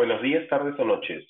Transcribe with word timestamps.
Buenos 0.00 0.22
días, 0.22 0.48
tardes 0.48 0.80
o 0.80 0.84
noches. 0.86 1.22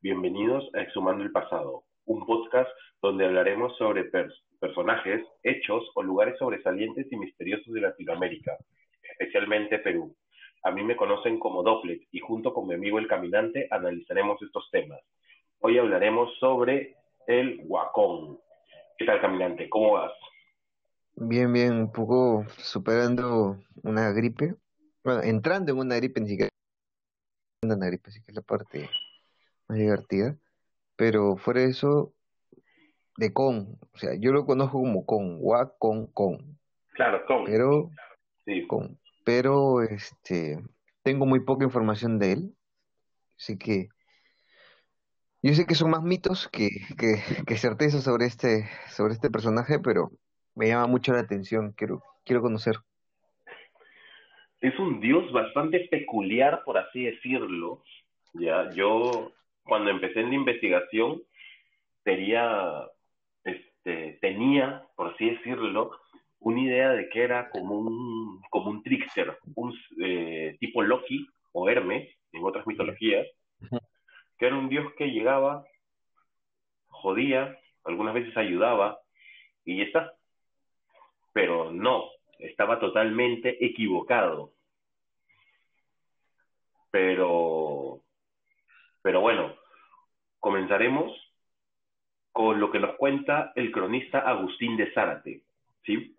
Bienvenidos 0.00 0.64
a 0.72 0.80
Exhumando 0.80 1.22
el 1.22 1.30
Pasado, 1.30 1.84
un 2.06 2.24
podcast 2.24 2.70
donde 3.02 3.26
hablaremos 3.26 3.76
sobre 3.76 4.10
personajes, 4.58 5.22
hechos 5.42 5.84
o 5.94 6.02
lugares 6.02 6.38
sobresalientes 6.38 7.06
y 7.12 7.18
misteriosos 7.18 7.74
de 7.74 7.82
Latinoamérica, 7.82 8.56
especialmente 9.10 9.78
Perú. 9.78 10.16
A 10.62 10.70
mí 10.70 10.82
me 10.82 10.96
conocen 10.96 11.38
como 11.38 11.62
Dopplet 11.62 12.00
y 12.12 12.20
junto 12.20 12.54
con 12.54 12.66
mi 12.66 12.72
amigo 12.72 12.98
el 12.98 13.08
caminante 13.08 13.68
analizaremos 13.70 14.40
estos 14.40 14.70
temas. 14.72 15.00
Hoy 15.60 15.76
hablaremos 15.76 16.34
sobre 16.40 16.96
el 17.26 17.60
Huacón. 17.66 18.38
¿Qué 18.96 19.04
tal, 19.04 19.20
caminante? 19.20 19.68
¿Cómo 19.68 19.92
vas? 19.92 20.12
Bien, 21.16 21.52
bien, 21.52 21.74
un 21.74 21.92
poco 21.92 22.46
superando 22.56 23.58
una 23.82 24.12
gripe. 24.12 24.54
Bueno, 25.04 25.20
entrando 25.22 25.72
en 25.72 25.78
una 25.78 25.96
gripe, 25.96 26.22
ni 26.22 26.28
siquiera 26.28 26.53
una 27.72 27.86
gripe, 27.86 28.10
así 28.10 28.20
que 28.22 28.32
es 28.32 28.36
la 28.36 28.42
parte 28.42 28.88
más 29.68 29.78
divertida. 29.78 30.36
Pero 30.96 31.36
fuera 31.36 31.60
de 31.60 31.70
eso, 31.70 32.12
de 33.16 33.32
con, 33.32 33.78
o 33.92 33.98
sea, 33.98 34.14
yo 34.18 34.32
lo 34.32 34.44
conozco 34.46 34.78
como 34.78 35.06
con, 35.06 35.38
Huacón, 35.40 36.06
con. 36.08 36.58
Claro, 36.94 37.24
con. 37.26 37.44
Pero, 37.44 37.90
Sí. 38.44 38.66
con, 38.66 38.98
pero, 39.24 39.82
este, 39.82 40.62
tengo 41.02 41.24
muy 41.24 41.40
poca 41.40 41.64
información 41.64 42.18
de 42.18 42.32
él, 42.32 42.56
así 43.38 43.56
que 43.56 43.88
yo 45.42 45.54
sé 45.54 45.66
que 45.66 45.74
son 45.74 45.90
más 45.90 46.02
mitos 46.02 46.48
que, 46.48 46.68
que, 46.98 47.22
que 47.46 47.56
certezas 47.56 48.02
sobre 48.02 48.26
este, 48.26 48.68
sobre 48.90 49.14
este 49.14 49.30
personaje, 49.30 49.78
pero 49.78 50.10
me 50.54 50.68
llama 50.68 50.86
mucho 50.86 51.12
la 51.12 51.20
atención, 51.20 51.72
quiero, 51.72 52.02
quiero 52.24 52.42
conocer. 52.42 52.76
Es 54.64 54.78
un 54.78 54.98
dios 54.98 55.30
bastante 55.30 55.80
peculiar, 55.90 56.62
por 56.64 56.78
así 56.78 57.04
decirlo. 57.04 57.84
Ya, 58.32 58.70
yo 58.70 59.30
cuando 59.62 59.90
empecé 59.90 60.20
en 60.20 60.30
la 60.30 60.36
investigación 60.36 61.20
tenía, 62.02 62.88
este, 63.44 64.16
tenía, 64.22 64.86
por 64.96 65.12
así 65.12 65.28
decirlo, 65.28 65.90
una 66.38 66.62
idea 66.62 66.92
de 66.92 67.10
que 67.10 67.22
era 67.22 67.50
como 67.50 67.74
un, 67.74 68.40
como 68.48 68.70
un 68.70 68.82
trickster, 68.82 69.36
un 69.54 69.74
eh, 70.02 70.56
tipo 70.58 70.80
Loki 70.80 71.28
o 71.52 71.68
Hermes 71.68 72.08
en 72.32 72.42
otras 72.42 72.66
mitologías, 72.66 73.26
que 74.38 74.46
era 74.46 74.56
un 74.56 74.70
dios 74.70 74.90
que 74.96 75.10
llegaba, 75.10 75.66
jodía, 76.88 77.54
algunas 77.84 78.14
veces 78.14 78.34
ayudaba 78.38 78.98
y 79.66 79.76
ya 79.76 79.84
está. 79.84 80.14
Pero 81.34 81.70
no, 81.70 82.08
estaba 82.38 82.80
totalmente 82.80 83.62
equivocado. 83.62 84.53
Pero, 86.94 88.02
pero 89.02 89.20
bueno, 89.20 89.56
comenzaremos 90.38 91.10
con 92.30 92.60
lo 92.60 92.70
que 92.70 92.78
nos 92.78 92.94
cuenta 92.94 93.52
el 93.56 93.72
cronista 93.72 94.20
Agustín 94.20 94.76
de 94.76 94.92
Zárate, 94.92 95.42
¿sí? 95.84 96.14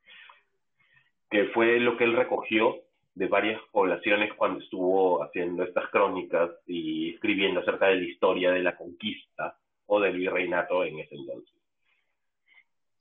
Que 1.30 1.46
fue 1.54 1.80
lo 1.80 1.96
que 1.96 2.04
él 2.04 2.18
recogió 2.18 2.76
de 3.14 3.28
varias 3.28 3.62
poblaciones 3.72 4.34
cuando 4.34 4.60
estuvo 4.60 5.24
haciendo 5.24 5.64
estas 5.64 5.90
crónicas 5.92 6.52
y 6.68 7.14
escribiendo 7.14 7.62
acerca 7.62 7.88
de 7.88 7.96
la 7.96 8.10
historia 8.10 8.52
de 8.52 8.62
la 8.62 8.76
conquista 8.76 9.58
o 9.86 10.02
del 10.02 10.18
virreinato 10.18 10.84
en 10.84 11.00
ese 11.00 11.16
entonces. 11.16 11.56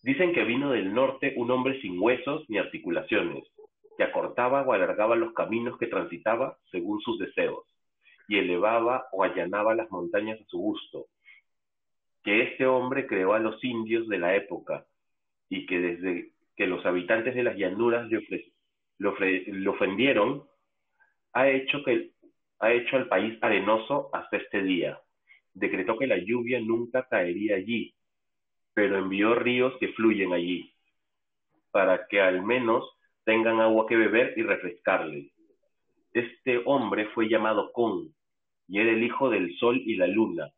Dicen 0.00 0.32
que 0.32 0.44
vino 0.44 0.70
del 0.70 0.94
norte 0.94 1.34
un 1.36 1.50
hombre 1.50 1.80
sin 1.80 2.00
huesos 2.00 2.48
ni 2.48 2.56
articulaciones, 2.56 3.42
que 3.96 4.04
acortaba 4.04 4.62
o 4.62 4.72
alargaba 4.72 5.16
los 5.16 5.32
caminos 5.34 5.76
que 5.78 5.88
transitaba 5.88 6.56
según 6.70 7.00
sus 7.00 7.18
deseos, 7.18 7.73
y 8.28 8.38
elevaba 8.38 9.06
o 9.12 9.22
allanaba 9.22 9.74
las 9.74 9.90
montañas 9.90 10.40
a 10.40 10.44
su 10.46 10.58
gusto, 10.58 11.06
que 12.22 12.42
este 12.42 12.66
hombre 12.66 13.06
creó 13.06 13.34
a 13.34 13.38
los 13.38 13.62
indios 13.62 14.08
de 14.08 14.18
la 14.18 14.34
época, 14.34 14.86
y 15.48 15.66
que 15.66 15.78
desde 15.78 16.32
que 16.56 16.66
los 16.66 16.84
habitantes 16.86 17.34
de 17.34 17.42
las 17.42 17.56
llanuras 17.56 18.08
le, 18.08 19.68
ofendieron, 19.68 20.44
ha 21.32 21.48
hecho, 21.48 21.82
que, 21.84 22.12
ha 22.60 22.72
hecho 22.72 22.96
al 22.96 23.08
país 23.08 23.36
arenoso 23.42 24.08
hasta 24.12 24.36
este 24.36 24.62
día. 24.62 24.98
Decretó 25.52 25.98
que 25.98 26.06
la 26.06 26.18
lluvia 26.18 26.60
nunca 26.60 27.06
caería 27.08 27.56
allí, 27.56 27.94
pero 28.72 28.98
envió 28.98 29.34
ríos 29.34 29.74
que 29.78 29.88
fluyen 29.88 30.32
allí, 30.32 30.72
para 31.70 32.06
que 32.06 32.20
al 32.20 32.42
menos 32.42 32.84
tengan 33.24 33.60
agua 33.60 33.86
que 33.86 33.96
beber 33.96 34.34
y 34.36 34.42
refrescarles. 34.42 35.33
Este 36.14 36.62
hombre 36.64 37.06
fue 37.08 37.28
llamado 37.28 37.72
Con, 37.72 38.14
y 38.68 38.78
era 38.78 38.92
el 38.92 39.02
hijo 39.02 39.28
del 39.28 39.54
sol 39.56 39.82
y 39.84 39.96
la 39.96 40.06
luna. 40.06 40.50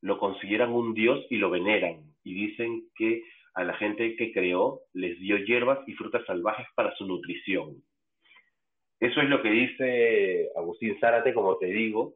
Lo 0.00 0.18
consideran 0.18 0.72
un 0.72 0.94
dios 0.94 1.24
y 1.30 1.36
lo 1.36 1.50
veneran, 1.50 2.02
y 2.24 2.34
dicen 2.34 2.88
que 2.96 3.22
a 3.54 3.64
la 3.64 3.74
gente 3.74 4.16
que 4.16 4.32
creó 4.32 4.80
les 4.94 5.18
dio 5.20 5.36
hierbas 5.36 5.86
y 5.86 5.92
frutas 5.92 6.24
salvajes 6.26 6.66
para 6.74 6.94
su 6.96 7.06
nutrición. 7.06 7.82
Eso 8.98 9.20
es 9.20 9.28
lo 9.28 9.42
que 9.42 9.50
dice 9.50 10.48
Agustín 10.56 10.98
Zárate, 11.00 11.34
como 11.34 11.58
te 11.58 11.66
digo, 11.66 12.14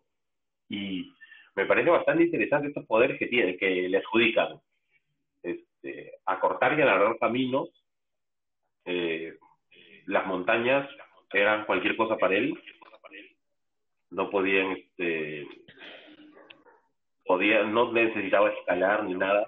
y 0.68 1.12
me 1.54 1.66
parece 1.66 1.90
bastante 1.90 2.24
interesante 2.24 2.68
estos 2.68 2.86
poderes 2.86 3.18
que 3.18 3.26
tiene, 3.26 3.58
que 3.58 3.88
le 3.88 3.98
adjudican. 3.98 4.60
Este, 5.42 6.12
acortar 6.24 6.78
y 6.78 6.82
alargar 6.82 7.18
caminos, 7.18 7.68
eh, 8.86 9.34
las 10.06 10.26
montañas 10.26 10.88
eran 11.32 11.64
cualquier 11.66 11.96
cosa 11.96 12.16
para 12.16 12.34
él, 12.36 12.58
no 14.10 14.30
podían, 14.30 14.72
este, 14.72 15.46
podía, 17.24 17.62
no 17.64 17.92
necesitaba 17.92 18.50
escalar 18.50 19.04
ni 19.04 19.14
nada, 19.14 19.46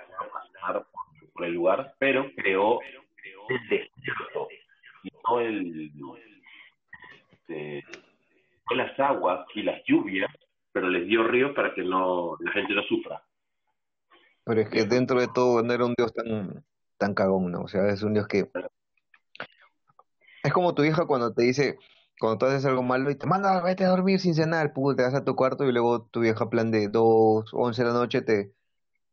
pasar 0.53 0.84
por, 0.93 1.32
por 1.32 1.44
el 1.44 1.54
lugar, 1.54 1.94
pero 1.98 2.31
creó 2.37 2.78
el 3.48 3.69
desierto, 3.69 4.48
y 5.03 5.10
no 5.28 5.41
el, 5.41 5.91
este, 7.32 7.84
no 8.70 8.76
las 8.76 8.99
aguas 9.00 9.47
y 9.54 9.62
las 9.62 9.82
lluvias, 9.84 10.31
pero 10.72 10.88
les 10.88 11.06
dio 11.06 11.25
ríos 11.25 11.53
para 11.54 11.75
que 11.75 11.82
no 11.82 12.37
la 12.41 12.53
gente 12.53 12.75
no 12.75 12.82
sufra. 12.84 13.22
Pero 14.44 14.60
es 14.60 14.70
que 14.70 14.84
dentro 14.84 15.20
de 15.20 15.28
todo 15.28 15.62
no 15.62 15.72
era 15.72 15.84
un 15.84 15.94
dios 15.97 16.12
tan, 16.14 16.64
tan 16.99 17.14
cagón, 17.14 17.53
¿no? 17.53 17.62
O 17.62 17.69
sea, 17.69 17.88
es 17.88 18.03
un 18.03 18.14
dios 18.14 18.26
que... 18.26 18.49
Es 20.42 20.53
como 20.53 20.75
tu 20.75 20.82
hija 20.84 21.06
cuando 21.06 21.32
te 21.32 21.42
dice, 21.42 21.78
cuando 22.19 22.38
tú 22.38 22.47
haces 22.47 22.64
algo 22.64 22.82
malo 22.82 23.10
y 23.10 23.14
te 23.16 23.26
manda, 23.26 23.62
vete 23.62 23.84
a 23.84 23.88
dormir 23.91 24.19
sin 24.20 24.34
cenar, 24.34 24.72
puh, 24.72 24.94
te 24.94 25.03
vas 25.03 25.14
a 25.14 25.25
tu 25.25 25.36
cuarto 25.36 25.64
y 25.64 25.72
luego 25.72 26.03
tu 26.06 26.20
vieja 26.20 26.50
plan 26.50 26.70
de 26.70 26.88
2, 26.88 27.50
11 27.53 27.82
de 27.82 27.88
la 27.88 27.94
noche 27.94 28.22
te, 28.22 28.52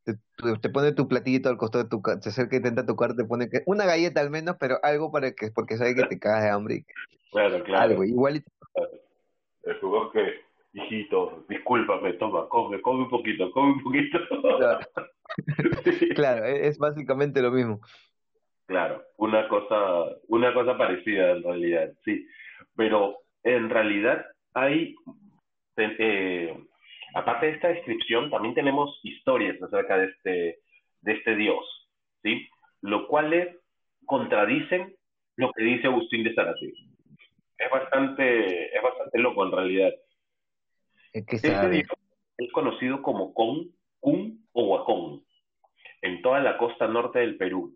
te, 0.04 0.16
te- 0.62 0.70
pone 0.70 0.92
tu 0.94 1.08
platito 1.08 1.50
al 1.50 1.58
costado 1.58 1.84
de 1.84 1.90
tu 1.90 2.02
casa, 2.02 2.22
se 2.22 2.30
acerca 2.30 2.56
y 2.56 2.58
intenta 2.58 2.86
tocar, 2.86 3.16
te 3.16 3.26
pone 3.26 3.50
que, 3.50 3.62
una 3.66 3.86
galleta 3.86 4.22
al 4.22 4.30
menos, 4.32 4.56
pero 4.60 4.80
algo 4.84 5.12
para 5.12 5.32
que, 5.34 5.52
porque 5.52 5.78
sabe 5.78 5.96
que 5.96 6.04
te 6.04 6.20
cagas 6.20 6.44
de 6.44 6.50
hambre 6.50 6.76
y 6.76 6.84
que- 6.84 6.94
Claro, 7.32 7.64
claro. 7.64 7.84
algo, 7.84 8.04
igual 8.04 8.38
y- 8.38 8.44
El 9.64 9.80
juego 9.80 10.08
es 10.08 10.12
que, 10.14 10.80
hijito, 10.80 11.46
discúlpame, 11.48 12.14
toma, 12.14 12.50
come, 12.50 12.82
come 12.82 13.04
un 13.04 13.10
poquito, 13.10 13.52
come 13.52 13.74
un 13.74 13.84
poquito. 13.84 14.18
Claro, 16.16 16.46
e- 16.46 16.68
es 16.68 16.80
básicamente 16.80 17.40
lo 17.42 17.52
mismo. 17.52 17.82
Claro, 18.70 19.04
una 19.18 19.48
cosa, 19.50 20.06
una 20.28 20.54
cosa 20.54 20.78
parecida 20.78 21.32
en 21.32 21.44
realidad, 21.44 21.92
sí. 22.06 22.26
Pero 22.76 23.18
en 23.44 23.68
realidad 23.68 24.24
hay, 24.54 24.96
eh, 25.76 26.56
aparte 27.16 27.48
de 27.48 27.52
esta 27.54 27.70
descripción, 27.70 28.30
también 28.30 28.54
tenemos 28.54 29.00
historias 29.04 29.60
acerca 29.62 29.98
de 29.98 30.06
este, 30.06 30.60
de 31.02 31.12
este 31.14 31.36
dios, 31.36 31.90
¿sí? 32.22 32.48
Lo 32.82 33.08
cuales 33.08 33.58
contradicen 34.06 34.96
lo 35.36 35.52
que 35.52 35.64
dice 35.64 35.88
Agustín 35.88 36.24
de 36.24 36.36
Zárate. 36.36 36.72
Es 37.58 37.72
bastante, 37.72 38.76
es 38.76 38.82
bastante 38.84 39.18
loco 39.18 39.46
en 39.46 39.52
realidad. 39.52 39.94
Es 41.12 41.26
que 41.26 41.38
Este 41.38 41.70
dios 41.70 41.88
es 42.38 42.52
conocido 42.52 43.02
como 43.02 43.34
Con, 43.34 43.72
Kun 44.00 44.48
o 44.54 44.64
Huacón 44.64 45.24
en 46.02 46.22
toda 46.22 46.40
la 46.40 46.58
costa 46.58 46.88
norte 46.88 47.20
del 47.20 47.36
Perú 47.36 47.74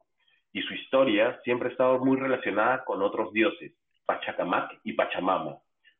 y 0.53 0.61
su 0.61 0.73
historia 0.75 1.39
siempre 1.43 1.69
ha 1.69 1.71
estado 1.71 1.99
muy 1.99 2.15
relacionada 2.15 2.85
con 2.85 3.01
otros 3.01 3.33
dioses, 3.33 3.73
Pachacamac 4.05 4.79
y 4.83 4.93
Pachamama. 4.93 5.57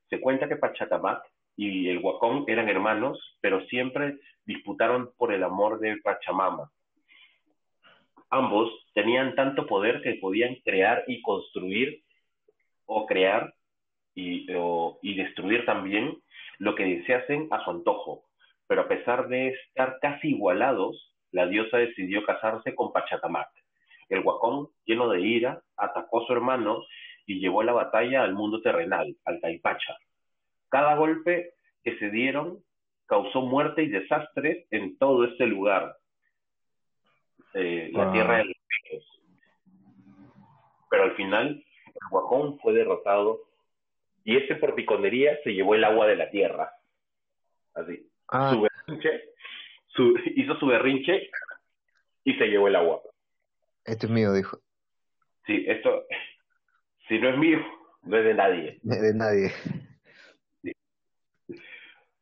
Se 0.10 0.22
cuenta 0.22 0.48
que 0.48 0.58
Pachacamac 0.58 1.24
y 1.58 1.90
el 1.90 1.98
Huacón 1.98 2.46
eran 2.48 2.70
hermanos, 2.70 3.20
pero 3.42 3.66
siempre 3.66 4.20
disputaron 4.46 5.12
por 5.18 5.34
el 5.34 5.44
amor 5.44 5.80
de 5.80 5.98
Pachamama. 5.98 6.72
Ambos 8.30 8.72
tenían 8.94 9.36
tanto 9.36 9.66
poder 9.66 10.02
que 10.02 10.16
podían 10.16 10.56
crear 10.64 11.04
y 11.08 11.22
construir 11.22 12.04
o 12.86 13.08
crear 13.08 13.54
y, 14.14 14.48
y 15.02 15.16
destruir 15.16 15.66
también 15.66 16.16
lo 16.60 16.76
que 16.76 16.86
deseasen 16.86 17.48
a 17.52 17.64
su 17.64 17.72
antojo. 17.72 18.26
Pero 18.68 18.82
a 18.82 18.88
pesar 18.88 19.28
de 19.28 19.50
estar 19.50 19.98
casi 20.00 20.30
igualados, 20.30 21.12
la 21.32 21.48
diosa 21.48 21.78
decidió 21.78 22.24
casarse 22.24 22.76
con 22.76 22.92
Pachacamac. 22.92 23.50
El 24.10 24.20
Huacón, 24.22 24.70
lleno 24.86 25.10
de 25.10 25.22
ira, 25.22 25.62
atacó 25.78 26.22
a 26.24 26.28
su 26.28 26.34
hermano 26.34 26.84
y 27.26 27.40
llevó 27.40 27.64
la 27.64 27.74
batalla 27.74 28.24
al 28.24 28.34
mundo 28.34 28.62
terrenal, 28.62 29.16
al 29.26 29.40
Caipacha. 29.40 29.98
Cada 30.70 30.96
golpe 30.96 31.54
que 31.84 31.98
se 31.98 32.10
dieron 32.10 32.60
causó 33.06 33.42
muerte 33.42 33.84
y 33.84 33.88
desastres 33.90 34.66
en 34.72 34.98
todo 34.98 35.26
este 35.26 35.46
lugar, 35.46 35.98
eh, 37.54 37.90
la 37.94 38.10
Ah. 38.10 38.12
tierra 38.12 38.38
de 38.38 38.46
los. 38.46 38.56
Pero 40.90 41.04
al 41.04 41.16
final, 41.16 41.48
el 41.88 42.10
guajón 42.10 42.60
fue 42.60 42.74
derrotado 42.74 43.40
y 44.24 44.38
ese 44.38 44.56
por 44.56 44.76
piconería 44.76 45.38
se 45.44 45.54
llevó 45.54 45.76
el 45.76 45.84
agua 45.84 46.08
de 46.08 46.16
la 46.16 46.30
tierra. 46.30 46.72
Así. 47.74 48.08
Ah, 48.30 48.52
Su 48.54 48.62
berrinche, 48.62 49.22
su- 49.88 50.18
hizo 50.36 50.56
su 50.60 50.66
berrinche 50.68 51.30
y 52.24 52.34
se 52.36 52.48
llevó 52.48 52.68
el 52.68 52.76
agua. 52.76 53.02
Esto 53.86 54.06
es 54.08 54.12
mío, 54.12 54.34
dijo. 54.34 54.60
Sí, 55.46 55.66
esto, 55.68 56.04
si 57.08 57.20
no 57.20 57.30
es 57.30 57.38
mío, 57.38 57.60
no 58.04 58.18
es 58.18 58.26
de 58.26 58.34
nadie. 58.34 58.80
De 58.82 59.14
nadie. 59.14 59.52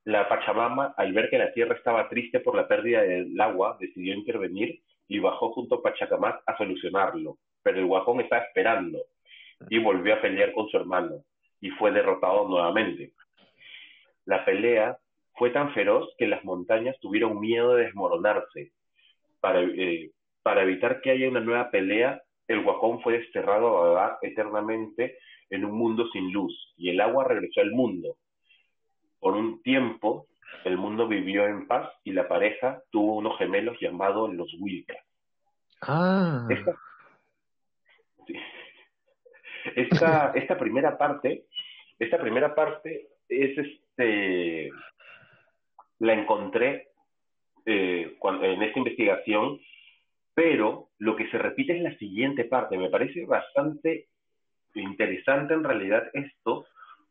La 0.04 0.28
Pachamama, 0.28 0.96
al 0.98 1.14
ver 1.14 1.30
que 1.30 1.38
la 1.38 1.54
tierra 1.54 1.76
estaba 1.76 2.10
triste 2.10 2.40
por 2.40 2.56
la 2.56 2.68
pérdida 2.68 3.02
del 3.02 3.40
agua, 3.40 3.78
decidió 3.80 4.16
intervenir 4.16 4.82
y 5.08 5.20
bajó 5.20 5.52
junto 5.52 5.76
a 5.76 5.84
Pachacamac 5.84 6.42
a 6.46 6.58
solucionarlo. 6.58 7.38
Pero 7.62 7.78
el 7.78 7.86
guajón 7.86 8.22
estaba 8.22 8.44
esperando 8.44 9.00
y 9.70 9.78
volvió 9.78 10.16
a 10.16 10.22
pelear 10.22 10.54
con 10.54 10.68
su 10.70 10.78
hermano 10.78 11.24
y 11.60 11.70
fue 11.72 11.92
derrotado 11.92 12.48
nuevamente. 12.48 13.14
La 14.26 14.44
pelea 14.44 14.98
fue 15.36 15.52
tan 15.52 15.74
feroz 15.74 16.14
que 16.18 16.28
las 16.28 16.44
montañas 16.44 17.00
tuvieron 17.00 17.40
miedo 17.40 17.76
de 17.76 17.86
desmoronarse. 17.86 18.72
Para, 19.40 19.62
eh, 19.62 20.12
para 20.44 20.64
evitar 20.64 21.02
que 21.02 21.12
haya 21.12 21.30
una 21.30 21.40
nueva 21.40 21.70
pelea, 21.70 22.22
el 22.48 22.64
guajón 22.64 23.02
fue 23.02 23.20
desterrado 23.20 23.78
a 23.78 23.90
vagar 23.90 24.18
eternamente 24.22 25.18
en 25.50 25.66
un 25.66 25.74
mundo 25.74 26.08
sin 26.12 26.32
luz 26.32 26.74
y 26.78 26.90
el 26.90 27.02
agua 27.02 27.26
regresó 27.26 27.62
al 27.62 27.72
mundo. 27.72 28.18
Por 29.20 29.36
un 29.36 29.62
tiempo, 29.62 30.28
el 30.66 30.78
mundo 30.78 31.08
vivió 31.08 31.46
en 31.46 31.68
paz 31.68 31.90
y 32.04 32.12
la 32.12 32.28
pareja 32.28 32.82
tuvo 32.90 33.18
unos 33.18 33.38
gemelos 33.38 33.78
llamados 33.80 34.34
los 34.34 34.54
Wilkas. 34.60 34.98
Ah, 35.82 36.48
Esta, 36.50 36.76
sí. 38.28 38.34
esta, 39.76 40.32
esta 40.36 40.58
primera 40.58 40.98
parte, 40.98 41.46
esta 41.98 42.20
primera 42.20 42.54
parte 42.54 43.08
es 43.28 43.58
este, 43.58 44.70
la 46.00 46.14
encontré 46.14 46.90
eh, 47.66 48.18
en 48.24 48.64
esta 48.64 48.80
investigación, 48.80 49.60
pero 50.34 50.90
lo 51.00 51.16
que 51.16 51.30
se 51.30 51.38
repite 51.38 51.76
es 51.76 51.82
la 51.82 51.96
siguiente 51.98 52.46
parte. 52.46 52.78
Me 52.78 52.90
parece 52.90 53.26
bastante 53.26 54.08
interesante 54.76 55.54
en 55.54 55.64
realidad 55.64 56.10
esto, 56.14 56.66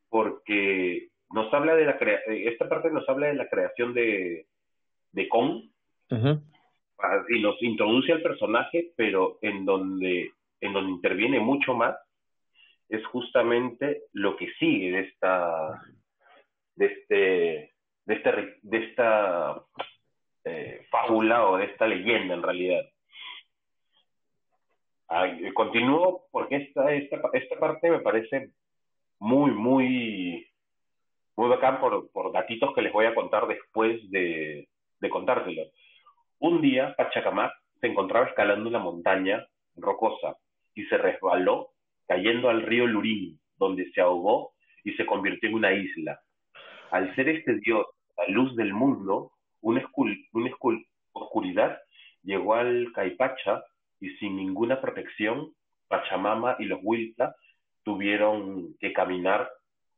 porque 0.08 1.08
nos 1.30 1.52
habla 1.52 1.76
de 1.76 1.84
la 1.84 1.98
crea- 1.98 2.20
eh, 2.26 2.48
esta 2.48 2.68
parte 2.68 2.90
nos 2.90 3.08
habla 3.08 3.26
de 3.28 3.34
la 3.34 3.48
creación 3.48 3.94
de, 3.94 4.46
de 5.12 5.28
Kong. 5.28 5.64
Ah, 6.98 7.22
y 7.28 7.40
nos 7.40 7.62
introduce 7.62 8.12
al 8.12 8.22
personaje, 8.22 8.92
pero 8.96 9.38
en 9.42 9.64
donde, 9.64 10.32
en 10.60 10.72
donde 10.72 10.90
interviene 10.92 11.40
mucho 11.40 11.74
más 11.74 11.96
es 12.88 13.04
justamente 13.06 14.02
lo 14.12 14.36
que 14.36 14.50
sigue 14.58 14.90
de 14.90 15.00
esta 15.00 15.80
de 16.74 16.86
este 16.86 17.72
de 18.06 18.14
este 18.14 18.32
ri- 18.32 18.58
de 18.62 18.78
esta 18.78 19.62
eh, 20.44 20.86
fábula 20.90 21.46
o 21.46 21.56
de 21.58 21.66
esta 21.66 21.86
leyenda 21.86 22.34
en 22.34 22.42
realidad. 22.42 22.82
Y 25.40 25.52
continúo 25.52 26.26
porque 26.30 26.56
esta, 26.56 26.92
esta, 26.92 27.20
esta 27.32 27.58
parte 27.58 27.90
me 27.90 27.98
parece 27.98 28.50
muy, 29.18 29.50
muy, 29.50 30.46
muy 31.36 31.48
bacán 31.48 31.80
por, 31.80 32.10
por 32.12 32.32
datitos 32.32 32.72
que 32.74 32.82
les 32.82 32.92
voy 32.92 33.06
a 33.06 33.14
contar 33.14 33.46
después 33.48 34.08
de, 34.10 34.68
de. 35.00 35.72
Un 36.38 36.60
día, 36.60 36.94
Pachacamac 36.96 37.52
se 37.80 37.88
encontraba 37.88 38.26
escalando 38.26 38.68
una 38.68 38.78
montaña 38.78 39.46
rocosa 39.76 40.36
y 40.74 40.84
se 40.84 40.96
resbaló 40.96 41.70
cayendo 42.06 42.48
al 42.48 42.62
río 42.62 42.86
Lurín, 42.86 43.40
donde 43.56 43.90
se 43.92 44.00
ahogó 44.00 44.52
y 44.84 44.92
se 44.92 45.06
convirtió 45.06 45.48
en 45.48 45.56
una 45.56 45.72
isla. 45.72 46.20
Al 46.90 47.14
ser 47.14 47.28
este 47.28 47.54
dios 47.56 47.86
la 48.16 48.26
luz 48.28 48.54
del 48.56 48.72
mundo, 48.72 49.32
una, 49.60 49.84
una 50.32 50.50
oscuridad 51.12 51.78
llegó 52.22 52.54
al 52.54 52.92
Caipacha 52.94 53.62
y 54.00 54.10
sin 54.16 54.36
ninguna 54.36 54.80
protección, 54.80 55.52
Pachamama 55.88 56.56
y 56.58 56.64
los 56.64 56.80
Huilta 56.82 57.34
tuvieron 57.84 58.74
que 58.78 58.92
caminar 58.92 59.50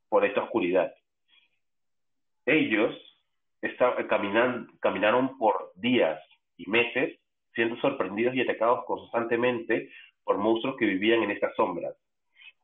por 0.08 0.24
esta 0.24 0.42
oscuridad. 0.42 0.92
Ellos 2.46 2.94
caminan- 4.08 4.68
caminaron 4.80 5.38
por 5.38 5.72
días 5.76 6.20
y 6.56 6.68
meses 6.68 7.18
siendo 7.54 7.76
sorprendidos 7.80 8.34
y 8.34 8.40
atacados 8.40 8.84
constantemente 8.86 9.90
por 10.24 10.38
monstruos 10.38 10.76
que 10.76 10.86
vivían 10.86 11.22
en 11.22 11.30
estas 11.30 11.54
sombras. 11.54 11.94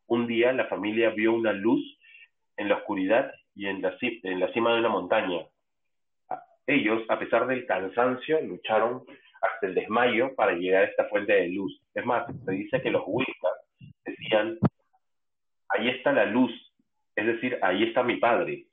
Un 0.06 0.26
día 0.26 0.52
la 0.52 0.66
familia 0.66 1.10
vio 1.10 1.32
una 1.34 1.52
luz 1.52 1.80
en 2.56 2.68
la 2.68 2.76
oscuridad 2.76 3.30
y 3.54 3.66
en 3.66 3.82
la, 3.82 3.96
cima 3.98 4.72
de 4.72 4.78
una 4.80 4.88
montaña. 4.88 5.46
Ellos, 6.66 7.02
a 7.08 7.18
pesar 7.18 7.46
del 7.46 7.66
cansancio, 7.66 8.40
lucharon 8.40 9.04
hasta 9.40 9.66
el 9.66 9.74
desmayo 9.74 10.34
para 10.34 10.52
llegar 10.52 10.84
a 10.84 10.86
esta 10.86 11.04
fuente 11.06 11.32
de 11.32 11.48
luz. 11.48 11.80
Es 11.94 12.04
más, 12.04 12.26
se 12.44 12.52
dice 12.52 12.80
que 12.82 12.90
los 12.90 13.02
Wicca 13.06 13.48
decían, 14.04 14.58
ahí 15.68 15.88
está 15.88 16.12
la 16.12 16.24
luz, 16.24 16.52
es 17.16 17.26
decir, 17.26 17.58
ahí 17.62 17.84
está 17.84 18.02
mi 18.02 18.16
padre. 18.16 18.66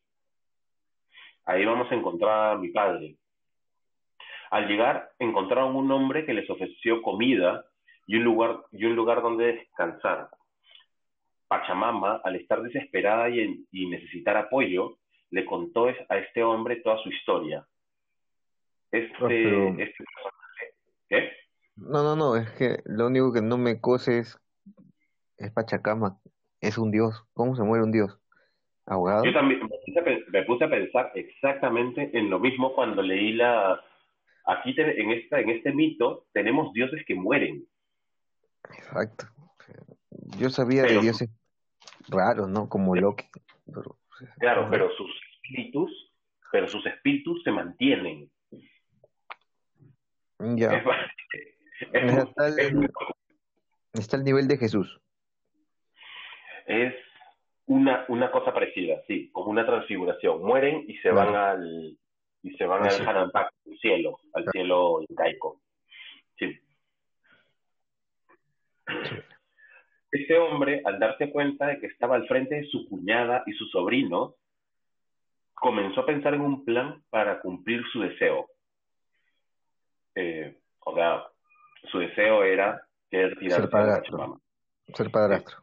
Ahí 1.45 1.63
vamos 1.65 1.91
a 1.91 1.95
encontrar 1.95 2.53
a 2.53 2.57
mi 2.57 2.69
padre. 2.69 3.15
Al 4.51 4.67
llegar, 4.67 5.11
encontraron 5.19 5.75
un 5.75 5.91
hombre 5.91 6.25
que 6.25 6.33
les 6.33 6.49
ofreció 6.49 7.01
comida 7.01 7.65
y 8.07 8.17
un 8.17 8.23
lugar, 8.23 8.61
y 8.71 8.85
un 8.85 8.95
lugar 8.95 9.21
donde 9.21 9.53
descansar. 9.53 10.29
Pachamama, 11.47 12.21
al 12.23 12.35
estar 12.35 12.61
desesperada 12.61 13.29
y, 13.29 13.39
en- 13.41 13.67
y 13.71 13.87
necesitar 13.87 14.37
apoyo, 14.37 14.97
le 15.31 15.45
contó 15.45 15.87
a 15.87 16.17
este 16.17 16.43
hombre 16.43 16.77
toda 16.77 16.97
su 16.99 17.09
historia. 17.09 17.65
Este, 18.91 19.13
Ah, 19.21 19.75
este 19.77 20.03
No, 21.75 22.03
no, 22.03 22.15
no, 22.15 22.35
es 22.35 22.49
que 22.51 22.77
lo 22.85 23.07
único 23.07 23.33
que 23.33 23.41
no 23.41 23.57
me 23.57 23.81
cose 23.81 24.19
es, 24.19 24.37
es 25.37 25.51
Pachacama. 25.51 26.19
Es 26.61 26.77
un 26.77 26.91
dios. 26.91 27.23
¿Cómo 27.33 27.55
se 27.55 27.63
muere 27.63 27.83
un 27.83 27.91
dios? 27.91 28.17
¿Ahogado? 28.85 29.25
Yo 29.25 29.33
también 29.33 29.61
me 29.61 29.67
puse, 29.67 29.99
a, 29.99 30.03
pen- 30.03 30.23
me 30.29 30.43
puse 30.43 30.63
a 30.63 30.69
pensar 30.69 31.11
exactamente 31.15 32.17
en 32.17 32.29
lo 32.29 32.39
mismo 32.39 32.73
cuando 32.73 33.01
leí 33.01 33.33
la... 33.33 33.81
Aquí 34.45 34.75
te- 34.75 35.01
en, 35.01 35.11
esta, 35.11 35.39
en 35.39 35.49
este 35.49 35.73
mito 35.73 36.27
tenemos 36.33 36.71
dioses 36.73 37.03
que 37.05 37.15
mueren. 37.15 37.67
Exacto. 38.77 39.25
Yo 40.37 40.49
sabía 40.49 40.83
de 40.83 40.99
dioses 41.01 41.29
raros, 42.07 42.47
¿no? 42.47 42.69
Como 42.69 42.95
Loki. 42.95 43.25
Pero, 43.65 43.97
Claro, 44.39 44.67
pero 44.69 44.89
sus 44.95 45.09
espíritus, 45.35 45.91
pero 46.51 46.67
sus 46.67 46.85
espíritus 46.85 47.43
se 47.43 47.51
mantienen. 47.51 48.29
Ya. 50.39 50.83
Es, 51.93 52.25
Está 53.93 54.17
el 54.17 54.23
nivel 54.23 54.47
de 54.47 54.57
Jesús. 54.57 54.99
es 56.67 56.93
una, 57.67 58.05
una 58.09 58.31
cosa 58.31 58.53
parecida, 58.53 59.01
sí, 59.07 59.29
como 59.31 59.49
una 59.51 59.65
transfiguración. 59.65 60.43
Mueren 60.43 60.83
y 60.87 60.95
se 60.97 61.09
Claro. 61.09 61.31
van 61.31 61.35
al 61.35 61.97
y 62.43 62.51
se 62.57 62.65
van 62.65 62.85
Eso. 62.85 63.01
al 63.01 63.09
Hanampak, 63.09 63.51
al 63.65 63.77
cielo, 63.79 64.19
al 64.33 64.45
cielo 64.51 65.01
incaico. 65.09 65.61
Sí. 66.37 66.59
Este 70.11 70.37
hombre, 70.37 70.81
al 70.85 70.99
darse 70.99 71.31
cuenta 71.31 71.67
de 71.67 71.79
que 71.79 71.87
estaba 71.87 72.15
al 72.15 72.27
frente 72.27 72.55
de 72.55 72.65
su 72.67 72.87
cuñada 72.87 73.43
y 73.47 73.53
su 73.53 73.65
sobrino, 73.67 74.35
comenzó 75.55 76.01
a 76.01 76.05
pensar 76.05 76.33
en 76.35 76.41
un 76.41 76.63
plan 76.65 77.03
para 77.09 77.41
cumplir 77.41 77.81
su 77.91 77.99
deseo. 78.01 78.47
Eh, 80.15 80.57
o 80.79 80.95
sea, 80.95 81.23
su 81.91 81.99
deseo 81.99 82.43
era 82.43 82.81
querer 83.09 83.37
tirarse 83.37 83.57
Ser 83.57 83.65
a 83.65 83.69
padrastro. 83.69 84.41
Ser 84.93 85.11
padrastro. 85.11 85.57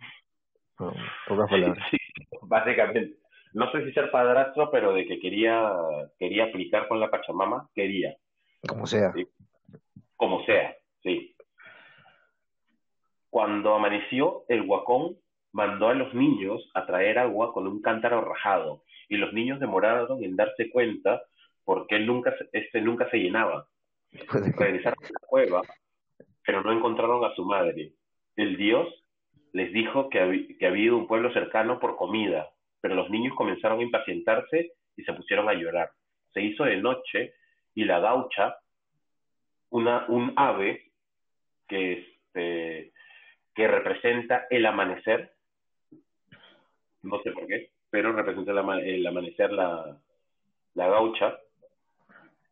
No, 0.78 0.92
pocas 1.28 1.50
palabras. 1.50 1.86
Sí, 1.90 1.98
básicamente. 2.42 3.16
No 3.54 3.70
sé 3.70 3.84
si 3.84 3.92
ser 3.92 4.10
padrastro, 4.10 4.70
pero 4.70 4.94
de 4.94 5.06
que 5.06 5.18
quería, 5.20 5.70
quería 6.18 6.44
aplicar 6.44 6.88
con 6.88 7.00
la 7.00 7.10
Pachamama, 7.10 7.68
quería, 7.74 8.16
Como 8.66 8.86
sea. 8.86 9.12
Sí. 9.12 9.26
como 10.16 10.42
sea, 10.46 10.74
sí. 11.02 11.36
Cuando 13.28 13.74
amaneció, 13.74 14.44
el 14.48 14.66
guacón 14.66 15.18
mandó 15.52 15.88
a 15.88 15.94
los 15.94 16.14
niños 16.14 16.70
a 16.74 16.86
traer 16.86 17.18
agua 17.18 17.52
con 17.52 17.66
un 17.66 17.82
cántaro 17.82 18.22
rajado, 18.22 18.84
y 19.08 19.18
los 19.18 19.34
niños 19.34 19.60
demoraron 19.60 20.24
en 20.24 20.36
darse 20.36 20.70
cuenta 20.70 21.22
porque 21.64 21.96
él 21.96 22.06
nunca, 22.06 22.34
este 22.52 22.80
nunca 22.80 23.08
se 23.10 23.18
llenaba. 23.18 23.68
Regresaron 24.12 25.04
a 25.04 25.08
la 25.08 25.26
cueva, 25.26 25.62
pero 26.44 26.62
no 26.62 26.72
encontraron 26.72 27.24
a 27.24 27.34
su 27.34 27.44
madre. 27.44 27.92
El 28.36 28.56
dios 28.56 28.88
les 29.52 29.72
dijo 29.72 30.08
que, 30.08 30.56
que 30.58 30.66
había 30.66 30.94
un 30.94 31.06
pueblo 31.06 31.32
cercano 31.32 31.78
por 31.78 31.96
comida, 31.96 32.50
pero 32.80 32.94
los 32.94 33.10
niños 33.10 33.34
comenzaron 33.36 33.80
a 33.80 33.82
impacientarse 33.82 34.72
y 34.96 35.04
se 35.04 35.12
pusieron 35.12 35.48
a 35.48 35.54
llorar. 35.54 35.90
se 36.32 36.42
hizo 36.42 36.64
de 36.64 36.76
noche 36.76 37.34
y 37.74 37.84
la 37.84 38.00
gaucha, 38.00 38.56
una, 39.70 40.06
un 40.08 40.32
ave 40.36 40.92
que, 41.68 41.92
este, 42.32 42.92
que 43.54 43.68
representa 43.68 44.46
el 44.50 44.66
amanecer, 44.66 45.32
no 47.02 47.20
sé 47.22 47.32
por 47.32 47.46
qué, 47.46 47.70
pero 47.90 48.12
representa 48.12 48.52
el, 48.52 49.06
amanecer 49.06 49.52
la, 49.52 49.98
la 50.74 50.88
gaucha, 50.88 51.38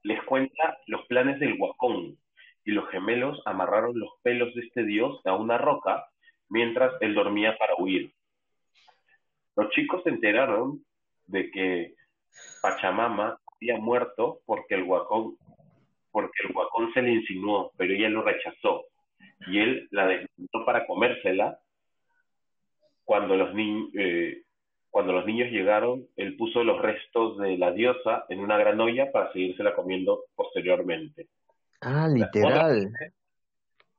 les 0.02 0.23
cuenta 0.25 0.78
los 0.87 1.07
planes 1.07 1.38
del 1.40 1.57
guacón 1.57 2.19
y 2.64 2.73
los 2.73 2.88
gemelos 2.90 3.40
amarraron 3.47 3.99
los 3.99 4.11
pelos 4.23 4.54
de 4.54 4.62
este 4.62 4.85
dios 4.85 5.21
a 5.25 5.35
una 5.35 5.59
roca 5.59 6.07
mientras 6.49 6.92
él 7.00 7.14
dormía 7.14 7.57
para 7.59 7.75
huir. 7.78 8.12
Los 9.57 9.71
chicos 9.71 10.02
se 10.04 10.11
enteraron 10.11 10.85
de 11.26 11.50
que 11.50 11.95
Pachamama 12.62 13.38
había 13.57 13.78
muerto 13.78 14.40
porque 14.47 14.75
el 14.75 14.85
guacón, 14.85 15.37
porque 16.11 16.42
el 16.45 16.52
guacón 16.52 16.92
se 16.92 17.02
le 17.02 17.12
insinuó, 17.12 17.73
pero 17.76 17.92
ella 17.92 18.09
lo 18.09 18.23
rechazó 18.23 18.87
y 19.47 19.59
él 19.59 19.88
la 19.90 20.07
desmontó 20.07 20.64
para 20.64 20.87
comérsela. 20.87 21.59
Cuando 23.04 23.37
los, 23.37 23.50
eh, 23.95 24.42
cuando 24.90 25.12
los 25.12 25.25
niños 25.25 25.50
llegaron, 25.50 26.06
él 26.16 26.37
puso 26.37 26.64
los 26.64 26.80
restos 26.82 27.38
de 27.38 27.56
la 27.56 27.73
diosa 27.73 28.25
en 28.28 28.40
una 28.40 28.59
gran 28.59 28.80
olla 28.80 29.11
para 29.12 29.32
seguírsela 29.32 29.75
comiendo 29.75 30.25
posteriormente. 30.35 31.28
Ah, 31.80 32.09
literal. 32.09 32.90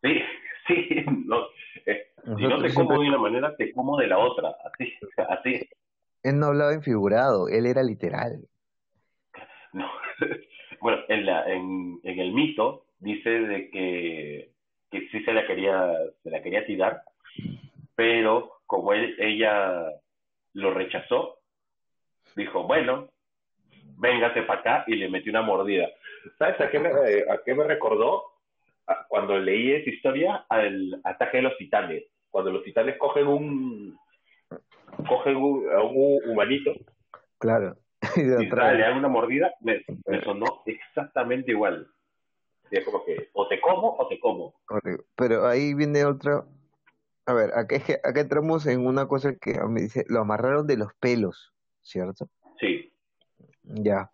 Sí, 0.01 0.21
sí, 0.67 1.05
no, 1.25 1.47
eh, 1.85 2.07
si 2.37 2.43
no 2.43 2.61
te 2.61 2.73
como 2.73 3.01
de 3.01 3.07
una 3.07 3.17
manera, 3.17 3.55
te 3.55 3.71
como 3.71 3.97
de 3.97 4.07
la 4.07 4.17
otra, 4.19 4.53
así, 4.65 4.93
así. 5.29 5.69
Él 6.23 6.37
no 6.37 6.47
hablaba 6.47 6.73
en 6.73 6.83
figurado, 6.83 7.47
él 7.47 7.65
era 7.65 7.83
literal. 7.83 8.41
No, 9.73 9.89
bueno, 10.81 11.01
en, 11.07 11.25
la, 11.25 11.51
en, 11.51 11.99
en 12.03 12.19
el 12.19 12.33
mito 12.33 12.85
dice 12.99 13.29
de 13.29 13.69
que, 13.71 14.51
que 14.91 15.07
sí 15.09 15.23
se 15.23 15.33
la 15.33 15.47
quería, 15.47 15.93
se 16.21 16.29
la 16.29 16.43
quería 16.43 16.65
tirar, 16.65 17.01
pero 17.95 18.61
como 18.67 18.93
él, 18.93 19.15
ella 19.19 19.87
lo 20.53 20.73
rechazó, 20.73 21.39
dijo, 22.35 22.63
bueno, 22.63 23.09
véngase 23.97 24.43
para 24.43 24.59
acá 24.59 24.83
y 24.87 24.95
le 24.95 25.09
metió 25.09 25.31
una 25.31 25.41
mordida. 25.41 25.89
¿Sabes 26.37 26.59
a 26.59 26.69
qué 26.69 26.79
me, 26.79 26.89
a 26.89 27.41
qué 27.43 27.55
me 27.55 27.63
recordó? 27.63 28.31
cuando 29.07 29.37
leí 29.37 29.71
esa 29.73 29.89
historia, 29.89 30.45
al 30.49 30.99
ataque 31.03 31.37
de 31.37 31.43
los 31.43 31.57
titanes. 31.57 32.03
Cuando 32.29 32.51
los 32.51 32.63
titanes 32.63 32.97
cogen 32.97 33.27
un 33.27 33.97
cogen 35.07 35.35
un, 35.35 35.69
a 35.71 35.81
un 35.81 36.19
humanito. 36.29 36.73
Claro. 37.39 37.77
y, 38.15 38.23
le 38.23 38.47
dan 38.49 38.97
una 38.97 39.07
mordida, 39.07 39.53
me, 39.61 39.83
sonó 40.23 40.63
exactamente 40.65 41.51
igual. 41.51 41.87
Es 42.69 42.85
como 42.85 43.03
que 43.03 43.29
o 43.33 43.47
te 43.47 43.59
como 43.59 43.95
o 43.97 44.07
te 44.07 44.19
como. 44.19 44.55
Pero 45.15 45.45
ahí 45.45 45.73
viene 45.73 46.05
otra. 46.05 46.43
A 47.31 47.33
ver, 47.33 47.51
acá, 47.57 47.77
acá 48.03 48.19
entramos 48.19 48.67
en 48.67 48.85
una 48.85 49.07
cosa 49.07 49.33
que 49.35 49.57
me 49.69 49.79
dice, 49.79 50.03
lo 50.09 50.19
amarraron 50.19 50.67
de 50.67 50.75
los 50.75 50.93
pelos, 50.95 51.53
¿cierto? 51.81 52.29
Sí. 52.59 52.91
Ya. 53.63 54.11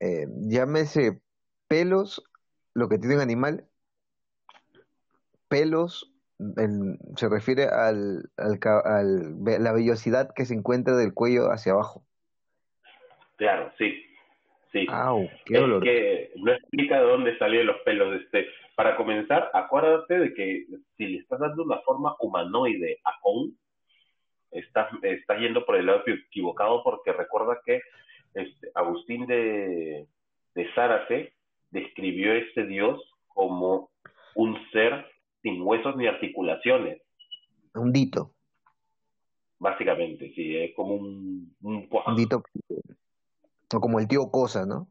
Eh, 0.00 0.26
llámese 0.28 1.22
pelos, 1.66 2.22
lo 2.74 2.90
que 2.90 2.98
tiene 2.98 3.14
un 3.14 3.22
animal, 3.22 3.66
pelos 5.48 6.12
se 7.16 7.28
refiere 7.30 7.68
al, 7.68 8.30
al, 8.36 8.60
la 9.44 9.72
vellosidad 9.72 10.34
que 10.34 10.44
se 10.44 10.52
encuentra 10.52 10.94
del 10.94 11.14
cuello 11.14 11.52
hacia 11.52 11.72
abajo. 11.72 12.04
Claro, 13.36 13.72
sí. 13.78 13.94
Sí. 14.72 14.86
qué 15.44 15.58
dolor. 15.58 15.82
que 15.82 16.32
no 16.36 16.52
explica 16.52 17.00
de 17.00 17.06
dónde 17.06 17.38
salían 17.38 17.66
los 17.66 17.76
pelos. 17.82 18.20
Este, 18.20 18.46
para 18.74 18.96
comenzar, 18.96 19.50
acuérdate 19.52 20.18
de 20.18 20.34
que 20.34 20.66
si 20.96 21.06
le 21.06 21.18
estás 21.18 21.40
dando 21.40 21.62
una 21.62 21.78
forma 21.80 22.16
humanoide 22.20 22.98
a 23.04 23.12
Kong, 23.20 23.50
estás, 24.50 24.88
estás 25.02 25.40
yendo 25.40 25.66
por 25.66 25.76
el 25.76 25.86
lado 25.86 26.02
equivocado 26.06 26.82
porque 26.82 27.12
recuerda 27.12 27.60
que 27.64 27.82
este, 28.34 28.70
Agustín 28.74 29.26
de, 29.26 30.06
de 30.54 30.74
Zárate 30.74 31.34
describió 31.70 32.32
a 32.32 32.36
este 32.36 32.66
dios 32.66 32.98
como 33.28 33.90
un 34.34 34.56
ser 34.70 35.06
sin 35.42 35.60
huesos 35.60 35.96
ni 35.96 36.06
articulaciones. 36.06 37.02
Un 37.74 37.92
dito. 37.92 38.32
Básicamente, 39.58 40.32
sí, 40.34 40.56
es 40.56 40.74
como 40.74 40.94
un... 40.94 41.54
Un, 41.62 41.88
un 42.06 42.16
dito, 42.16 42.42
o 43.74 43.80
como 43.80 43.98
el 43.98 44.08
tío 44.08 44.30
Cosa, 44.30 44.66
¿no? 44.66 44.88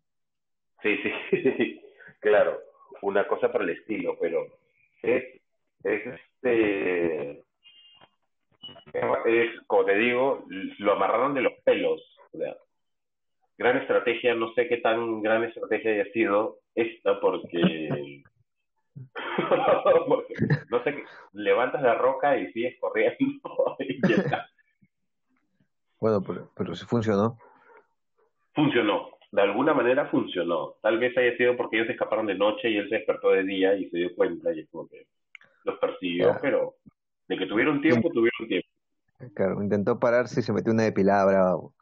Sí, 0.81 0.97
sí, 1.31 1.81
claro, 2.19 2.59
una 3.01 3.27
cosa 3.27 3.51
para 3.51 3.63
el 3.63 3.71
estilo, 3.71 4.17
pero 4.19 4.45
es, 5.03 5.23
es 5.83 6.01
este... 6.07 7.43
Es, 9.25 9.49
como 9.67 9.85
te 9.85 9.95
digo, 9.95 10.45
lo 10.79 10.93
amarraron 10.93 11.33
de 11.33 11.41
los 11.41 11.53
pelos. 11.63 12.01
gran 13.57 13.77
estrategia, 13.77 14.33
no 14.33 14.53
sé 14.53 14.67
qué 14.67 14.77
tan 14.77 15.21
gran 15.21 15.43
estrategia 15.43 15.91
haya 15.91 16.05
sido 16.11 16.59
esta, 16.75 17.19
porque 17.19 18.23
no 20.69 20.83
sé, 20.83 21.03
levantas 21.33 21.81
la 21.81 21.95
roca 21.95 22.37
y 22.37 22.51
sigues 22.53 22.79
corriendo 22.79 23.17
Bueno, 25.99 26.21
pero, 26.25 26.49
pero 26.55 26.75
sí 26.75 26.85
funcionó. 26.85 27.37
Funcionó, 28.53 29.09
de 29.31 29.41
alguna 29.41 29.73
manera 29.73 30.07
funcionó. 30.07 30.75
Tal 30.81 30.99
vez 30.99 31.17
haya 31.17 31.35
sido 31.37 31.55
porque 31.55 31.77
ellos 31.77 31.89
escaparon 31.89 32.25
de 32.25 32.35
noche 32.35 32.69
y 32.69 32.77
él 32.77 32.89
se 32.89 32.95
despertó 32.95 33.31
de 33.31 33.43
día 33.43 33.75
y 33.75 33.89
se 33.89 33.97
dio 33.97 34.15
cuenta 34.15 34.53
y 34.53 34.59
es 34.59 34.69
como 34.69 34.89
que 34.89 35.07
los 35.63 35.79
persiguió, 35.79 36.35
pero 36.41 36.75
de 37.27 37.37
que 37.37 37.45
tuvieron 37.45 37.81
tiempo, 37.81 38.09
tuvieron 38.09 38.47
tiempo. 38.47 38.67
Claro, 39.35 39.61
intentó 39.61 39.99
pararse 39.99 40.39
y 40.39 40.43
se 40.43 40.51
metió 40.51 40.73
una 40.73 40.83
depilada 40.83 41.25
bravo. 41.25 41.73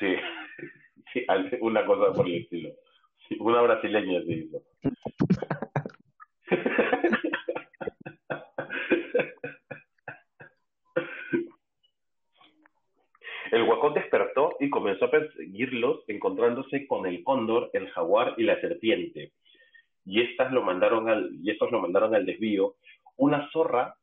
Sí, 0.00 0.16
sí, 1.12 1.26
una 1.60 1.84
cosa 1.86 2.12
por 2.12 2.26
el 2.26 2.42
estilo. 2.42 2.70
una 3.38 3.62
brasileña 3.62 4.20
se 4.22 4.32
hizo. 4.32 4.62
El 13.54 13.66
guacón 13.66 13.94
despertó 14.34 14.56
y 14.60 14.70
comenzó 14.70 15.06
a 15.06 15.10
perseguirlos, 15.10 16.04
encontrándose 16.08 16.86
con 16.86 17.06
el 17.06 17.22
cóndor, 17.22 17.70
el 17.72 17.88
jaguar 17.90 18.34
y 18.36 18.44
la 18.44 18.60
serpiente. 18.60 19.32
Y 20.04 20.20
estas 20.20 20.52
lo 20.52 20.62
mandaron 20.62 21.08
al, 21.08 21.30
y 21.42 21.50
estos 21.50 21.70
lo 21.70 21.80
mandaron 21.80 22.14
al 22.14 22.26
desvío. 22.26 22.76
Una 23.16 23.48
zorra, 23.50 23.96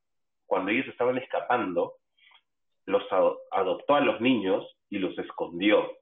cuando 0.46 0.72
ellos 0.72 0.88
estaban 0.88 1.18
escapando, 1.18 1.96
los 2.86 3.04
adoptó 3.52 3.96
a 3.96 4.02
los 4.02 4.20
niños 4.22 4.66
y 4.90 5.00
los 5.00 5.18
escondió. 5.18 5.98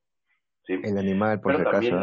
El 0.68 0.98
animal, 0.98 1.42
por 1.42 1.58
Pero 1.58 1.72
también 1.72 2.00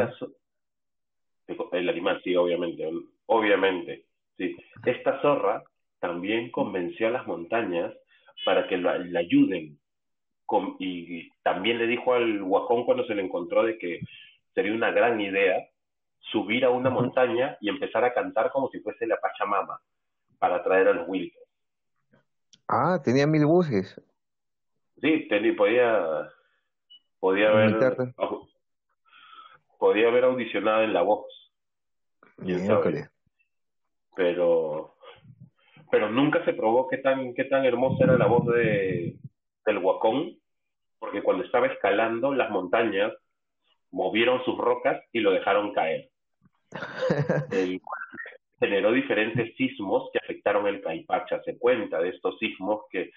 el 1.71 1.89
animal, 1.89 2.21
sí, 2.23 2.35
obviamente, 2.35 2.89
obviamente. 3.25 4.03
Sí. 4.37 4.57
Esta 4.85 5.21
zorra 5.21 5.63
también 5.99 6.51
convenció 6.51 7.07
a 7.07 7.11
las 7.11 7.25
montañas 7.25 7.93
para 8.43 8.67
que 8.67 8.77
la, 8.77 8.99
ayuden. 9.17 9.79
Y 10.79 11.29
también 11.43 11.77
le 11.77 11.87
dijo 11.87 12.13
al 12.13 12.41
guajón 12.43 12.85
cuando 12.85 13.05
se 13.05 13.15
le 13.15 13.23
encontró 13.23 13.63
de 13.63 13.77
que 13.77 13.99
sería 14.53 14.73
una 14.73 14.91
gran 14.91 15.19
idea 15.19 15.67
subir 16.31 16.65
a 16.65 16.69
una 16.69 16.89
montaña 16.89 17.57
y 17.61 17.69
empezar 17.69 18.03
a 18.03 18.13
cantar 18.13 18.51
como 18.51 18.69
si 18.69 18.79
fuese 18.79 19.07
la 19.07 19.19
Pachamama 19.19 19.79
para 20.39 20.57
atraer 20.57 20.89
a 20.89 20.93
los 20.93 21.07
Wilkes. 21.07 21.41
Ah, 22.67 22.99
tenía 23.03 23.27
mil 23.27 23.45
voces. 23.45 24.01
Sí, 24.99 25.27
tenía, 25.29 25.55
podía, 25.55 26.29
podía 27.19 27.49
haber, 27.49 28.13
podía 29.77 30.07
haber 30.07 30.23
audicionado 30.25 30.83
en 30.83 30.93
la 30.93 31.01
voz. 31.01 31.27
Pero 34.15 34.95
pero 35.89 36.09
nunca 36.09 36.43
se 36.43 36.53
probó 36.53 36.87
qué 36.87 36.97
tan 36.97 37.33
qué 37.33 37.45
tan 37.45 37.63
hermosa 37.63 38.03
era 38.03 38.17
la 38.17 38.25
voz 38.25 38.45
de 38.47 39.15
del 39.67 39.79
Huacón, 39.79 40.37
porque 40.97 41.21
cuando 41.21 41.43
estaba 41.43 41.67
escalando 41.67 42.33
las 42.33 42.49
montañas 42.49 43.13
movieron 43.91 44.43
sus 44.43 44.57
rocas 44.57 45.01
y 45.11 45.19
lo 45.19 45.31
dejaron 45.31 45.73
caer. 45.73 46.09
generó 48.59 48.91
diferentes 48.91 49.55
sismos 49.55 50.09
que 50.11 50.19
afectaron 50.19 50.67
el 50.67 50.81
Caipacha. 50.81 51.41
Se 51.43 51.57
cuenta 51.57 51.99
de 51.99 52.09
estos 52.09 52.37
sismos 52.39 52.85
que, 52.89 53.11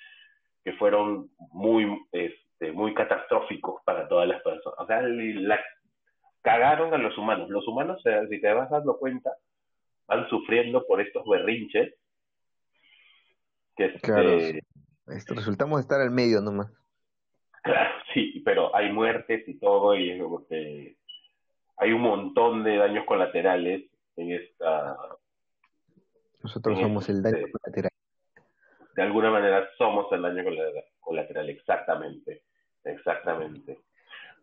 que 0.62 0.73
fueron 0.75 1.30
muy, 1.52 1.87
este, 2.12 2.73
muy 2.73 2.95
catastróficos 2.95 3.83
para 3.85 4.07
todas 4.09 4.28
las 4.28 4.42
personas. 4.42 4.78
O 4.78 4.87
sea, 4.87 5.00
la, 5.02 5.59
cagaron 6.42 6.92
a 6.95 6.99
los 6.99 7.16
humanos. 7.16 7.49
Los 7.49 7.66
humanos, 7.66 8.02
si 8.28 8.40
te 8.40 8.52
vas 8.52 8.71
dando 8.71 8.99
cuenta, 8.99 9.30
van 10.07 10.28
sufriendo 10.28 10.87
por 10.87 11.00
estos 11.00 11.26
berrinches. 11.26 11.95
Que 13.76 13.87
este, 13.87 14.00
claro, 14.00 14.38
esto, 15.12 15.35
resultamos 15.35 15.81
estar 15.81 16.00
al 16.00 16.11
medio 16.11 16.40
nomás. 16.40 16.71
Claro, 17.62 17.90
sí, 18.14 18.40
pero 18.45 18.75
hay 18.75 18.93
muertes 18.93 19.47
y 19.49 19.59
todo, 19.59 19.95
y 19.97 20.11
es 20.11 20.23
como 20.23 20.47
que 20.47 20.97
hay 21.76 21.93
un 21.93 22.02
montón 22.02 22.62
de 22.64 22.76
daños 22.76 23.05
colaterales 23.07 23.85
en 24.17 24.33
esta... 24.33 24.97
Nosotros 26.43 26.79
somos 26.79 27.09
el 27.09 27.23
daño 27.23 27.37
este- 27.38 27.52
colateral. 27.52 27.90
De 28.97 29.02
alguna 29.02 29.31
manera 29.31 29.69
somos 29.79 30.11
el 30.12 30.23
daño 30.23 30.43
colate- 30.45 30.85
colateral, 31.00 31.49
exactamente, 31.49 32.43
exactamente. 32.85 33.79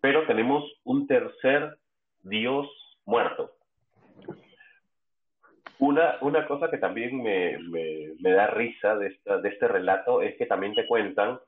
Pero 0.01 0.25
tenemos 0.25 0.63
un 0.83 1.05
tercer 1.05 1.77
dios 2.23 2.67
muerto. 3.05 3.51
Una, 5.79 6.17
una 6.21 6.47
cosa 6.47 6.71
que 6.71 6.77
también 6.77 7.21
me, 7.21 7.57
me, 7.59 8.13
me 8.19 8.31
da 8.31 8.47
risa 8.47 8.95
de, 8.97 9.07
esta, 9.07 9.37
de 9.39 9.49
este 9.49 9.67
relato 9.67 10.21
es 10.21 10.35
que 10.37 10.45
también 10.47 10.73
te 10.73 10.87
cuentan 10.87 11.39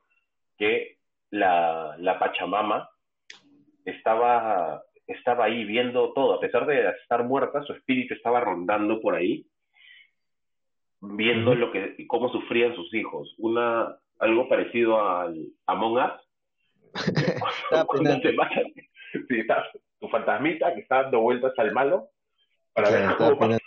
que 0.57 0.97
la, 1.31 1.95
la 1.97 2.19
Pachamama 2.19 2.89
estaba, 3.85 4.83
estaba 5.07 5.45
ahí 5.45 5.63
viendo 5.63 6.13
todo, 6.13 6.35
a 6.35 6.39
pesar 6.39 6.65
de 6.67 6.89
estar 7.01 7.23
muerta, 7.23 7.63
su 7.63 7.73
espíritu 7.73 8.13
estaba 8.13 8.39
rondando 8.39 9.01
por 9.01 9.15
ahí, 9.15 9.45
viendo 11.01 11.55
lo 11.55 11.71
que, 11.71 12.05
cómo 12.07 12.29
sufrían 12.29 12.75
sus 12.75 12.93
hijos. 12.93 13.33
Una, 13.37 13.95
algo 14.19 14.47
parecido 14.47 15.01
al 15.01 15.47
Among 15.65 15.97
Us, 15.97 16.29
Estaba 16.93 17.85
cuando 17.85 18.11
pendiente. 18.11 18.29
te 18.29 18.35
matan, 18.35 18.63
sí, 19.27 19.39
está 19.39 19.65
tu 19.99 20.07
fantasmita 20.09 20.73
que 20.73 20.81
está 20.81 21.03
dando 21.03 21.21
vueltas 21.21 21.53
al 21.57 21.71
malo 21.71 22.09
para 22.73 22.89
ver 22.89 23.15
cómo. 23.17 23.57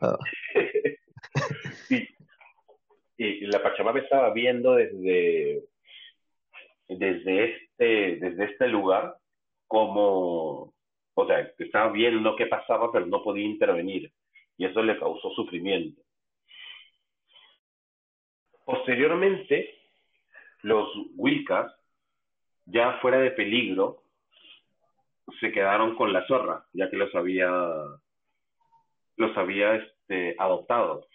Y, 3.18 3.24
y 3.24 3.46
la 3.46 3.62
Pachamama 3.62 4.00
estaba 4.00 4.32
viendo 4.32 4.74
desde, 4.74 5.62
desde, 6.88 7.44
este, 7.44 8.16
desde 8.16 8.44
este 8.46 8.68
lugar 8.68 9.16
como, 9.68 10.74
o 11.14 11.26
sea, 11.26 11.40
estaba 11.58 11.92
viendo 11.92 12.36
qué 12.36 12.46
pasaba, 12.46 12.90
pero 12.90 13.06
no 13.06 13.22
podía 13.22 13.44
intervenir. 13.44 14.12
Y 14.56 14.66
eso 14.66 14.82
le 14.82 14.98
causó 14.98 15.30
sufrimiento. 15.30 16.02
Posteriormente, 18.64 19.74
los 20.62 20.88
Wilcas, 21.16 21.72
ya 22.66 22.98
fuera 23.00 23.18
de 23.18 23.32
peligro, 23.32 24.02
se 25.40 25.50
quedaron 25.52 25.96
con 25.96 26.12
la 26.12 26.26
zorra, 26.26 26.64
ya 26.72 26.90
que 26.90 26.96
los 26.96 27.14
había, 27.14 27.50
los 29.16 29.36
había 29.36 29.76
este, 29.76 30.34
adoptado. 30.38 31.06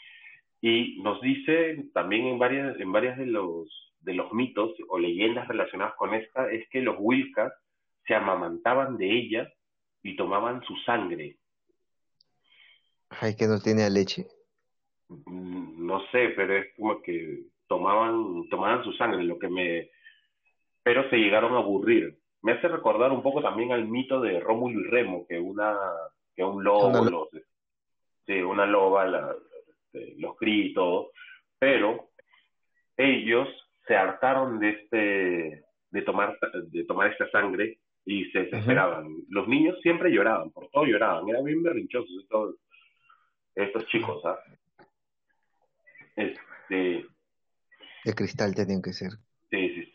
Y 0.62 1.00
nos 1.02 1.22
dice 1.22 1.86
también 1.94 2.28
en 2.28 2.40
varias, 2.40 2.80
en 2.80 2.92
varias 2.92 3.18
de 3.18 3.28
los, 3.28 3.94
de 4.02 4.14
los 4.14 4.32
mitos 4.34 4.72
o 4.90 4.98
leyendas 4.98 5.48
relacionadas 5.48 5.96
con 5.96 6.14
esta, 6.14 6.52
es 6.52 6.68
que 6.70 6.82
los 6.82 6.96
Wilcas 7.00 7.54
se 8.06 8.16
amamantaban 8.16 8.98
de 8.98 9.12
ella 9.12 9.54
y 10.02 10.16
tomaban 10.16 10.64
su 10.64 10.76
sangre. 10.78 11.38
Ay, 13.10 13.36
que 13.36 13.48
no 13.48 13.60
tiene 13.60 13.90
leche. 13.90 14.26
Mm, 15.10 15.86
No 15.86 16.02
sé, 16.12 16.30
pero 16.36 16.58
es 16.58 16.74
como 16.76 17.02
que 17.02 17.44
tomaban, 17.68 18.48
tomaban 18.50 18.84
su 18.84 18.94
sangre, 18.94 19.24
lo 19.24 19.38
que 19.38 19.48
me... 19.48 19.90
Pero 20.84 21.10
se 21.10 21.18
llegaron 21.18 21.54
a 21.54 21.60
aburrir. 21.60 22.18
Me 22.42 22.54
hace 22.54 22.68
recordar 22.68 23.12
un 23.12 23.22
poco 23.22 23.42
también 23.42 23.72
al 23.72 23.88
mito 23.88 24.22
de 24.22 24.40
Rómulo 24.40 24.80
y 24.80 24.84
Remo, 24.84 25.26
que 25.28 25.40
una, 25.40 25.76
que 26.36 26.44
un 26.44 26.64
lobo, 26.64 27.04
los, 27.10 27.30
sí, 28.28 28.34
una 28.42 28.66
loba 28.68 29.06
la- 29.06 29.36
este, 29.94 30.16
los 30.20 30.36
cría 30.38 30.66
y 30.66 30.74
todo, 30.74 31.12
pero 31.60 32.10
ellos 32.98 33.48
se 33.88 33.96
hartaron 33.96 34.60
de 34.60 34.70
este, 34.70 35.64
de 35.92 36.02
tomar, 36.04 36.38
de 36.68 36.84
tomar 36.84 37.12
esta 37.12 37.30
sangre 37.32 37.80
y 38.06 38.26
se 38.32 38.40
desesperaban. 38.44 39.08
Los 39.30 39.48
niños 39.48 39.78
siempre 39.82 40.12
lloraban, 40.12 40.52
por 40.52 40.70
todo 40.70 40.86
lloraban, 40.86 41.28
eran 41.30 41.44
bien 41.44 41.64
berrinchosos 41.64 42.12
estos, 42.22 42.56
estos 43.56 43.86
chicos, 43.88 44.24
¿ah? 44.26 44.38
Este, 46.16 47.06
De 48.06 48.14
cristal 48.16 48.54
tenían 48.56 48.82
que 48.82 48.94
ser. 48.94 49.12
sí, 49.50 49.70
sí. 49.76 49.94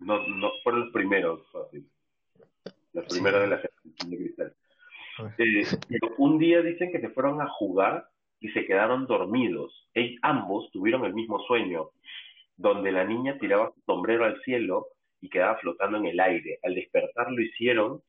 No, 0.00 0.26
no, 0.28 0.50
fueron 0.62 0.82
los 0.82 0.92
primeros, 0.92 1.40
así. 1.66 1.84
Los 2.92 3.04
Sí. 3.06 3.14
primeros 3.14 3.40
de 3.40 3.46
la 3.48 3.56
de 3.56 4.16
cristal. 4.16 4.54
Eh, 5.38 5.64
pero 5.88 6.14
un 6.18 6.38
día 6.38 6.62
dicen 6.62 6.90
que 6.92 7.00
se 7.00 7.10
fueron 7.10 7.40
a 7.40 7.48
jugar 7.48 8.06
y 8.40 8.50
se 8.50 8.64
quedaron 8.66 9.06
dormidos. 9.06 9.88
Ellos, 9.94 10.18
ambos 10.22 10.70
tuvieron 10.70 11.04
el 11.04 11.14
mismo 11.14 11.40
sueño, 11.40 11.90
donde 12.56 12.92
la 12.92 13.04
niña 13.04 13.38
tiraba 13.38 13.72
su 13.74 13.80
sombrero 13.82 14.24
al 14.24 14.40
cielo 14.42 14.86
y 15.20 15.28
quedaba 15.28 15.56
flotando 15.58 15.98
en 15.98 16.06
el 16.06 16.20
aire. 16.20 16.58
Al 16.62 16.74
despertar 16.74 17.30
lo 17.32 17.42
hicieron, 17.42 18.02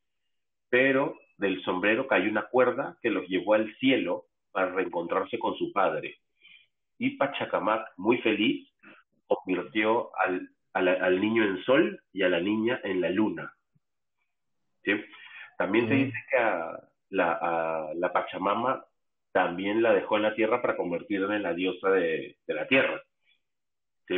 pero 0.70 1.18
del 1.38 1.62
sombrero 1.64 2.08
cayó 2.08 2.30
una 2.30 2.48
cuerda 2.48 2.98
que 3.02 3.10
los 3.10 3.28
llevó 3.28 3.56
al 3.56 3.74
cielo 3.78 4.26
para 4.52 4.72
reencontrarse 4.72 5.40
con 5.40 5.56
su 5.56 5.72
padre. 5.72 6.18
Y 6.98 7.12
Pachacamac, 7.18 7.88
muy 7.98 8.18
feliz, 8.20 8.68
convirtió 9.28 10.12
al, 10.18 10.50
al 10.74 11.22
niño 11.22 11.44
en 11.44 11.64
sol 11.64 12.02
y 12.14 12.24
a 12.24 12.30
la 12.30 12.40
niña 12.42 12.80
en 12.84 13.02
la 13.02 13.10
luna. 13.10 13.54
¿Sí? 14.84 14.92
También 15.58 15.88
se 15.88 15.94
Mm. 15.94 15.98
dice 16.06 16.18
que 16.30 16.38
a 16.38 16.80
la, 17.10 17.34
a 17.42 17.94
la 17.96 18.12
Pachamama 18.14 18.86
también 19.32 19.82
la 19.82 19.94
dejó 19.94 20.18
en 20.18 20.24
la 20.24 20.36
tierra 20.36 20.62
para 20.62 20.76
convertirla 20.78 21.36
en 21.36 21.44
la 21.44 21.54
diosa 21.54 21.90
de, 21.92 22.38
de 22.46 22.54
la 22.54 22.68
tierra. 22.68 23.02
¿Sí? 24.08 24.16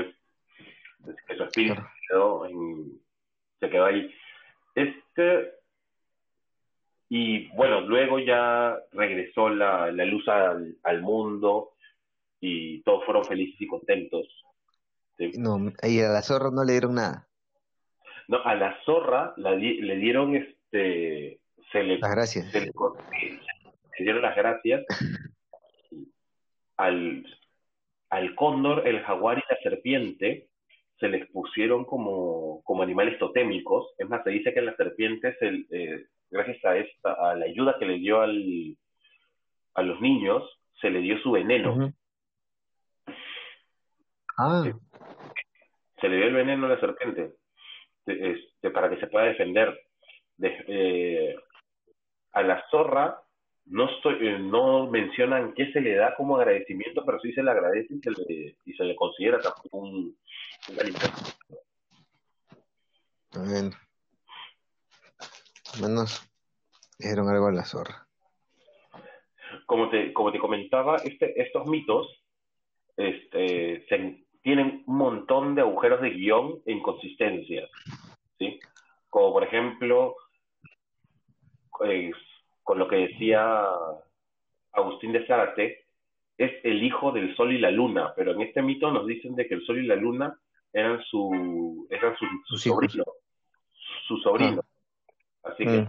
Entonces, 0.99 1.25
que 1.27 1.36
su 1.36 1.43
espíritu 1.43 1.75
Claro. 1.75 1.89
quedó 2.10 2.45
en- 2.45 3.01
se 3.60 3.69
quedó 3.69 3.86
ahí. 3.86 4.13
Este, 4.75 5.54
y 7.10 7.47
bueno, 7.49 7.82
luego 7.82 8.19
ya 8.19 8.77
regresó 8.93 9.49
la, 9.49 9.91
la 9.91 10.06
luz 10.06 10.27
al, 10.30 10.77
al 10.84 11.01
mundo 11.01 11.73
y 12.39 12.82
todos 12.84 13.04
fueron 13.06 13.25
felices 13.25 13.60
y 13.60 13.67
contentos. 13.67 14.27
¿sí? 15.17 15.32
No, 15.38 15.60
y 15.84 15.99
a 15.99 16.08
la 16.10 16.21
zorra 16.21 16.49
no 16.51 16.63
le 16.63 16.71
dieron 16.71 16.95
nada. 16.95 17.27
No, 18.30 18.41
a 18.43 18.56
la 18.56 18.80
zorra 18.86 19.34
la 19.36 19.51
le 19.51 19.95
dieron 19.97 20.36
este 20.38 21.40
se 21.72 21.84
le, 21.84 21.98
Las 22.00 22.12
gracias. 22.12 22.52
se 22.52 22.62
le, 22.62 22.72
se 23.98 24.04
dieron 24.04 24.22
las 24.22 24.36
gracias 24.36 24.84
al, 26.78 27.26
al 28.10 28.36
cóndor, 28.36 28.88
el 28.88 29.02
jaguar 29.04 29.38
y 29.38 29.44
la 29.50 29.58
serpiente 29.62 30.48
se 31.00 31.08
les 31.10 31.30
pusieron 31.32 31.86
como, 31.86 32.62
como 32.64 32.84
animales 32.84 33.18
totémicos. 33.20 33.94
Es 33.98 34.08
más, 34.08 34.24
se 34.24 34.30
dice 34.32 34.54
que 34.54 34.62
la 34.62 34.76
serpiente, 34.76 35.36
se- 35.40 35.66
eh, 35.72 36.06
gracias 36.30 36.64
a 36.66 36.78
esta, 36.78 37.14
a 37.14 37.36
la 37.36 37.46
ayuda 37.46 37.76
que 37.80 37.86
le 37.86 37.98
dio 37.98 38.22
al, 38.22 38.78
a 39.76 39.82
los 39.82 40.00
niños, 40.00 40.44
se 40.80 40.90
le 40.90 41.00
dio 41.00 41.18
su 41.22 41.32
veneno. 41.32 41.92
Ah, 44.38 44.64
se 46.00 46.10
le 46.10 46.18
dio 46.18 46.26
el 46.28 46.34
veneno 46.34 46.66
a 46.66 46.70
la 46.70 46.80
serpiente 46.80 47.34
este, 48.06 48.72
para 48.72 48.90
que 48.90 48.98
se 49.00 49.08
pueda 49.08 49.26
defender. 49.26 49.80
De- 50.38 50.66
eh, 50.68 51.36
a 52.34 52.41
la 52.44 52.63
zorra 52.70 53.22
no 53.65 53.89
estoy, 53.89 54.28
eh, 54.28 54.39
no 54.39 54.88
mencionan 54.89 55.54
qué 55.54 55.72
se 55.72 55.82
le 55.82 55.96
da 55.96 56.15
como 56.15 56.36
agradecimiento, 56.38 57.04
pero 57.06 57.20
sí 57.20 57.32
se 57.34 57.44
le 57.44 57.52
agradece 57.52 57.94
y 57.94 58.00
se 58.00 58.12
le, 58.12 58.56
y 58.65 58.74
se 58.74 58.84
le 58.84 58.96
considera 58.96 59.39
también 59.39 59.70
un, 59.72 60.17
un 60.70 60.80
alimento. 60.80 61.08
bueno. 63.34 63.72
Menos 65.82 66.30
le 67.00 67.08
dieron 67.08 67.30
algo 67.30 67.48
a 67.48 67.52
la 67.54 67.63
zorra. 67.63 68.06
Como 69.65 69.89
te, 69.89 70.12
como 70.12 70.32
te 70.32 70.39
comentaba, 70.39 70.98
este, 70.98 71.39
estos 71.41 71.65
mitos 71.67 72.08
este, 72.98 73.86
se- 73.88 74.26
tienen 74.41 74.84
un 74.88 74.98
montón 74.98 75.56
de 75.56 75.62
agujeros 75.62 76.02
de 76.02 76.10
guion 76.10 76.62
e 76.65 76.74
inconsistencias, 76.74 77.70
¿sí? 78.38 78.60
Como 79.10 79.32
por 79.34 79.44
ejemplo, 79.44 80.15
pues, 81.82 82.13
con 82.62 82.78
lo 82.78 82.88
que 82.88 82.96
decía 83.08 83.65
Agustín 84.72 85.13
de 85.13 85.26
Zárate, 85.26 85.86
es 86.38 86.52
el 86.63 86.84
hijo 86.84 87.12
del 87.12 87.36
sol 87.36 87.52
y 87.52 87.58
la 87.58 87.72
luna, 87.72 88.13
pero 88.15 88.32
en 88.34 88.41
este 88.41 88.62
mito 88.62 88.91
nos 88.91 89.08
dicen 89.08 89.34
de 89.36 89.48
que 89.48 89.56
el 89.56 89.65
sol 89.65 89.80
y 89.84 89.88
la 89.88 89.96
luna 89.96 90.39
eran 90.72 91.02
su, 91.06 91.88
eran 91.89 92.15
su, 92.17 92.26
su 92.46 92.58
sobrino, 92.58 93.04
su 94.08 94.17
sobrino. 94.17 94.62
Así 95.44 95.63
que 95.65 95.82
Mm. 95.82 95.88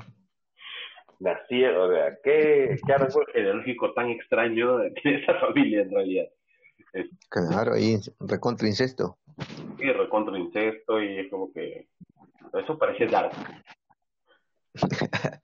nacieron, 1.20 1.90
o 1.90 1.94
sea, 1.94 2.16
qué, 2.24 2.78
qué 2.87 2.92
árbol 2.92 3.26
genealógico 3.35 3.92
tan 3.92 4.09
extraño 4.09 4.78
tiene 5.02 5.18
esa 5.22 5.35
familia 5.40 5.83
en 5.83 5.90
realidad. 5.90 6.26
Claro, 7.28 7.74
ahí 7.74 7.96
recontra 8.20 8.66
incesto. 8.66 9.18
y 9.78 9.90
recontra 9.92 10.38
incesto 10.38 11.02
y 11.02 11.18
es 11.18 11.31
como 11.31 11.52
que 11.52 11.87
eso 12.55 12.78
parece 12.78 13.07
dark. 13.07 13.33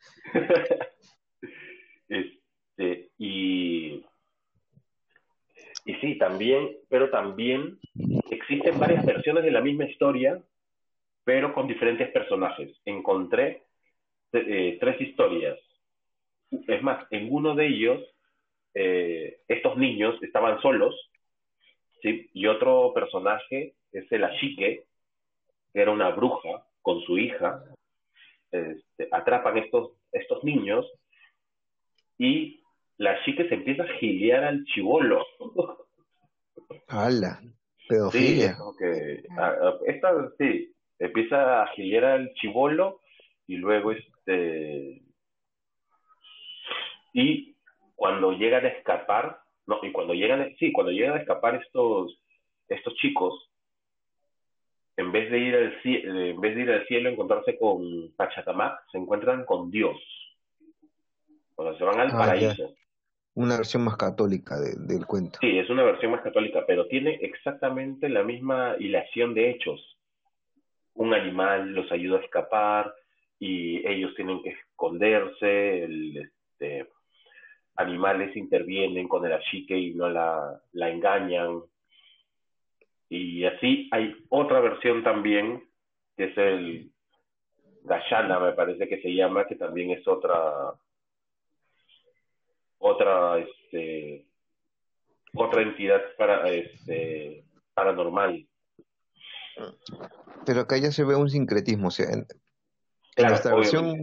este, 2.08 3.10
y, 3.18 4.04
y 5.84 5.94
sí, 6.00 6.18
también, 6.18 6.76
pero 6.88 7.10
también 7.10 7.78
existen 8.30 8.78
varias 8.78 9.04
versiones 9.04 9.44
de 9.44 9.50
la 9.50 9.60
misma 9.60 9.84
historia, 9.84 10.40
pero 11.24 11.54
con 11.54 11.66
diferentes 11.66 12.10
personajes. 12.10 12.76
Encontré 12.84 13.64
eh, 14.32 14.78
tres 14.80 15.00
historias. 15.00 15.58
Es 16.66 16.82
más, 16.82 17.06
en 17.10 17.28
uno 17.30 17.54
de 17.54 17.66
ellos, 17.66 18.02
eh, 18.74 19.40
estos 19.48 19.76
niños 19.76 20.22
estaban 20.22 20.60
solos, 20.62 20.94
y 22.02 22.46
otro 22.46 22.92
personaje 22.94 23.74
es 23.92 24.10
el 24.12 24.24
Ashike, 24.24 24.84
que 25.72 25.80
era 25.80 25.90
una 25.90 26.10
bruja 26.10 26.64
con 26.80 27.00
su 27.02 27.18
hija, 27.18 27.62
este, 28.50 29.08
atrapan 29.12 29.58
estos, 29.58 29.92
estos 30.12 30.42
niños 30.44 30.86
y 32.18 32.62
la 32.96 33.22
chica 33.24 33.46
se 33.48 33.54
empieza 33.54 33.84
a 33.84 33.98
gilear 33.98 34.44
al 34.44 34.64
chivolo. 34.64 35.24
¡Hala! 36.88 37.40
Pedofilia. 37.88 38.56
Sí, 38.78 38.86
esta, 39.86 40.30
sí, 40.36 40.74
empieza 40.98 41.62
a 41.62 41.66
gilear 41.68 42.04
al 42.04 42.34
chivolo 42.34 43.00
y 43.46 43.56
luego 43.56 43.92
este 43.92 45.02
y 47.14 47.56
cuando 47.94 48.32
llegan 48.32 48.64
a 48.66 48.68
escapar, 48.68 49.40
no, 49.66 49.80
y 49.82 49.90
cuando 49.90 50.12
llegan, 50.12 50.54
sí, 50.58 50.70
cuando 50.70 50.92
llegan 50.92 51.16
a 51.16 51.20
escapar 51.20 51.54
estos 51.56 52.20
estos 52.68 52.94
chicos, 52.96 53.47
en 54.98 55.12
vez 55.12 55.30
de 55.30 55.38
ir 55.38 55.54
al 55.54 55.80
cielo, 55.80 56.20
en 56.20 56.40
vez 56.40 56.56
de 56.56 56.62
ir 56.62 56.70
al 56.72 56.86
cielo 56.86 57.08
encontrarse 57.08 57.56
con 57.56 58.12
Pachacamac, 58.16 58.80
se 58.90 58.98
encuentran 58.98 59.44
con 59.44 59.70
Dios. 59.70 59.96
O 61.54 61.72
se 61.72 61.84
van 61.84 62.00
al 62.00 62.08
ah, 62.08 62.18
paraíso. 62.18 62.74
Una 63.34 63.58
versión 63.58 63.84
más 63.84 63.96
católica 63.96 64.56
del 64.58 65.06
cuento. 65.06 65.38
Sí, 65.40 65.56
es 65.56 65.70
una 65.70 65.84
versión 65.84 66.10
más 66.10 66.22
católica, 66.22 66.64
pero 66.66 66.88
tiene 66.88 67.14
exactamente 67.22 68.08
la 68.08 68.24
misma 68.24 68.74
hilación 68.80 69.34
de 69.34 69.50
hechos. 69.50 69.80
Un 70.94 71.14
animal 71.14 71.72
los 71.74 71.90
ayuda 71.92 72.18
a 72.18 72.22
escapar 72.22 72.92
y 73.38 73.86
ellos 73.86 74.12
tienen 74.16 74.42
que 74.42 74.50
esconderse, 74.50 75.84
el, 75.84 76.16
este, 76.16 76.88
animales 77.76 78.36
intervienen 78.36 79.06
con 79.06 79.24
el 79.24 79.32
achique 79.32 79.78
y 79.78 79.94
no 79.94 80.08
la, 80.08 80.60
la 80.72 80.90
engañan. 80.90 81.62
Y 83.08 83.44
así 83.44 83.88
hay 83.90 84.14
otra 84.28 84.60
versión 84.60 85.02
también, 85.02 85.68
que 86.16 86.24
es 86.24 86.38
el 86.38 86.92
Gashana, 87.84 88.38
me 88.38 88.52
parece 88.52 88.88
que 88.88 89.00
se 89.00 89.14
llama, 89.14 89.46
que 89.46 89.54
también 89.54 89.90
es 89.90 90.06
otra 90.06 90.74
otra 92.80 93.38
este 93.38 94.26
otra 95.34 95.62
entidad 95.62 96.00
para 96.16 96.48
este 96.48 97.44
paranormal 97.74 98.46
pero 100.46 100.60
acá 100.60 100.78
ya 100.78 100.92
se 100.92 101.02
ve 101.02 101.16
un 101.16 101.28
sincretismo 101.28 101.88
o 101.88 101.90
sea 101.90 102.06
en, 102.12 102.26
nuestra 103.26 103.56
versión 103.56 103.98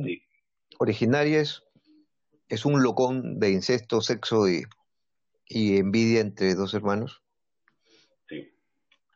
originaria 0.78 1.40
es, 1.40 1.64
es 2.50 2.66
un 2.66 2.84
locón 2.84 3.40
de 3.40 3.52
incesto 3.52 4.02
sexo 4.02 4.50
y, 4.50 4.64
y 5.48 5.78
envidia 5.78 6.22
entre 6.22 6.56
dos 6.56 6.74
hermanos. 6.74 7.22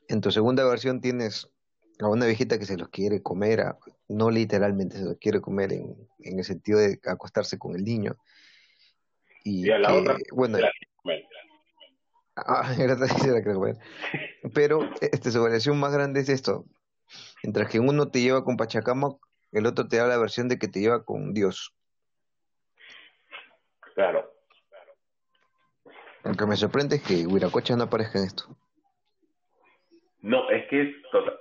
En 0.10 0.22
tu 0.22 0.32
segunda 0.32 0.66
versión 0.66 1.00
tienes 1.00 1.50
a 2.00 2.08
una 2.08 2.26
viejita 2.26 2.60
que 2.60 2.66
se 2.66 2.78
los 2.78 2.90
quiere 2.90 3.22
comer, 3.22 3.76
no 4.08 4.30
literalmente 4.32 4.98
se 4.98 5.06
los 5.06 5.18
quiere 5.18 5.40
comer 5.40 5.72
en, 5.72 5.96
en 6.20 6.40
el 6.40 6.46
sentido 6.46 6.80
de 6.80 7.00
acostarse 7.06 7.58
con 7.58 7.76
el 7.76 7.84
niño, 7.84 8.18
y, 9.44 9.70
a 9.70 9.80
la 9.80 9.94
otra, 9.94 10.18
bueno, 10.32 10.58
ah, 12.36 12.74
Pero 14.54 14.90
este, 15.02 15.32
su 15.32 15.42
variación 15.42 15.80
más 15.80 15.94
grande 15.94 16.22
es 16.22 16.30
esto. 16.30 16.66
Mientras 17.44 17.70
que 17.70 17.80
uno 17.80 18.10
te 18.10 18.22
lleva 18.22 18.44
con 18.44 18.58
Pachacama, 18.58 19.16
el 19.52 19.66
otro 19.66 19.88
te 19.88 19.98
da 19.98 20.08
la 20.08 20.18
versión 20.18 20.48
de 20.48 20.60
que 20.60 20.68
te 20.68 20.80
lleva 20.80 21.04
con 21.04 21.34
Dios. 21.34 21.74
Claro. 23.96 24.32
Lo 26.24 26.34
que 26.34 26.46
me 26.46 26.56
sorprende 26.56 26.98
es 26.98 27.02
que 27.02 27.26
Huiracocha 27.26 27.76
no 27.76 27.86
aparezca 27.86 28.20
en 28.20 28.26
esto. 28.26 28.56
No, 30.22 30.50
es 30.50 30.68
que 30.68 30.82
es 30.82 30.96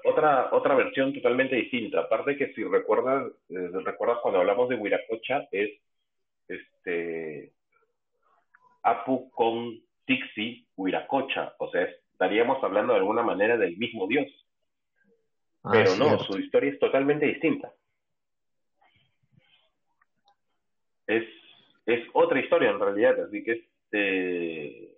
otra 0.05 0.51
otra 0.53 0.75
versión 0.77 1.13
totalmente 1.13 1.57
distinta. 1.57 2.01
Aparte 2.01 2.37
que 2.37 2.53
si 2.55 2.63
recuerdas, 2.63 3.33
eh, 3.49 3.71
recuerdas 3.85 4.19
cuando 4.23 4.41
hablamos 4.41 4.69
de 4.69 4.77
Huiracocha, 4.77 5.49
es 5.51 5.81
este 6.47 7.53
Apu 8.83 9.31
con 9.31 9.81
Tixi 10.07 10.67
Huiracocha, 10.77 11.55
o 11.59 11.71
sea, 11.71 11.83
estaríamos 11.83 12.63
hablando 12.63 12.93
de 12.93 13.01
alguna 13.01 13.23
manera 13.23 13.57
del 13.57 13.77
mismo 13.77 14.07
dios. 14.07 14.27
Ah, 15.65 15.71
Pero 15.73 15.97
no, 15.97 16.19
su 16.21 16.39
historia 16.39 16.71
es 16.71 16.79
totalmente 16.79 17.27
distinta. 17.27 17.73
Es, 21.07 21.25
es 21.87 22.07
otra 22.13 22.39
historia 22.39 22.71
en 22.71 22.79
realidad, 22.79 23.21
así 23.21 23.43
que 23.43 23.53
este 23.53 24.95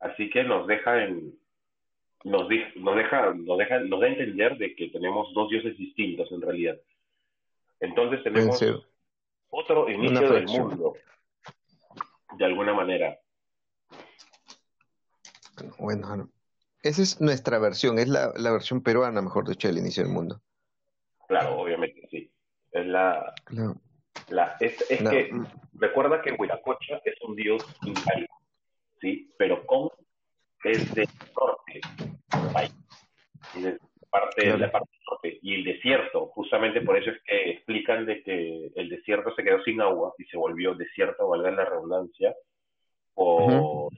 así 0.00 0.28
que 0.30 0.44
nos 0.44 0.66
deja 0.66 1.04
en 1.04 1.37
nos, 2.24 2.48
nos 2.76 2.96
deja 2.96 3.32
nos 3.34 3.58
deja 3.58 3.80
nos 3.80 4.00
da 4.00 4.06
a 4.06 4.10
entender 4.10 4.58
de 4.58 4.74
que 4.74 4.88
tenemos 4.88 5.32
dos 5.34 5.48
dioses 5.50 5.76
distintos 5.76 6.30
en 6.32 6.42
realidad. 6.42 6.78
Entonces 7.80 8.22
tenemos 8.22 8.60
otro 9.50 9.88
inicio 9.88 10.32
del 10.32 10.46
mundo 10.46 10.96
de 12.36 12.44
alguna 12.44 12.74
manera. 12.74 13.18
Bueno, 15.78 16.28
esa 16.82 17.02
es 17.02 17.20
nuestra 17.20 17.58
versión, 17.58 17.98
es 17.98 18.08
la, 18.08 18.32
la 18.36 18.52
versión 18.52 18.82
peruana, 18.82 19.20
mejor 19.22 19.48
dicho, 19.48 19.68
del 19.68 19.78
inicio 19.78 20.04
del 20.04 20.12
mundo. 20.12 20.40
Claro, 21.26 21.58
obviamente, 21.58 22.06
sí. 22.10 22.30
Es 22.70 22.86
la... 22.86 23.34
la 24.28 24.56
es, 24.60 24.90
es 24.90 25.02
que 25.02 25.30
recuerda 25.74 26.22
que 26.22 26.32
Huiracocha 26.32 27.00
es 27.04 27.20
un 27.22 27.34
dios 27.34 27.64
incaico, 27.82 28.40
¿sí? 29.00 29.32
Pero 29.38 29.66
con 29.66 29.90
es 30.64 30.94
del 30.94 31.08
norte, 31.36 31.80
parte, 32.52 34.46
de 34.46 34.58
la 34.58 34.70
parte 34.70 34.90
norte, 35.10 35.38
y 35.42 35.54
el 35.54 35.64
desierto, 35.64 36.26
justamente 36.28 36.80
por 36.80 36.96
eso 36.96 37.10
es 37.10 37.22
que 37.22 37.50
explican 37.50 38.06
de 38.06 38.22
que 38.22 38.70
el 38.74 38.88
desierto 38.88 39.34
se 39.34 39.44
quedó 39.44 39.62
sin 39.64 39.80
agua 39.80 40.14
y 40.18 40.24
se 40.24 40.36
volvió 40.36 40.74
desierto, 40.74 41.28
valga 41.28 41.50
la 41.50 41.64
redundancia, 41.64 42.34
por 43.14 43.90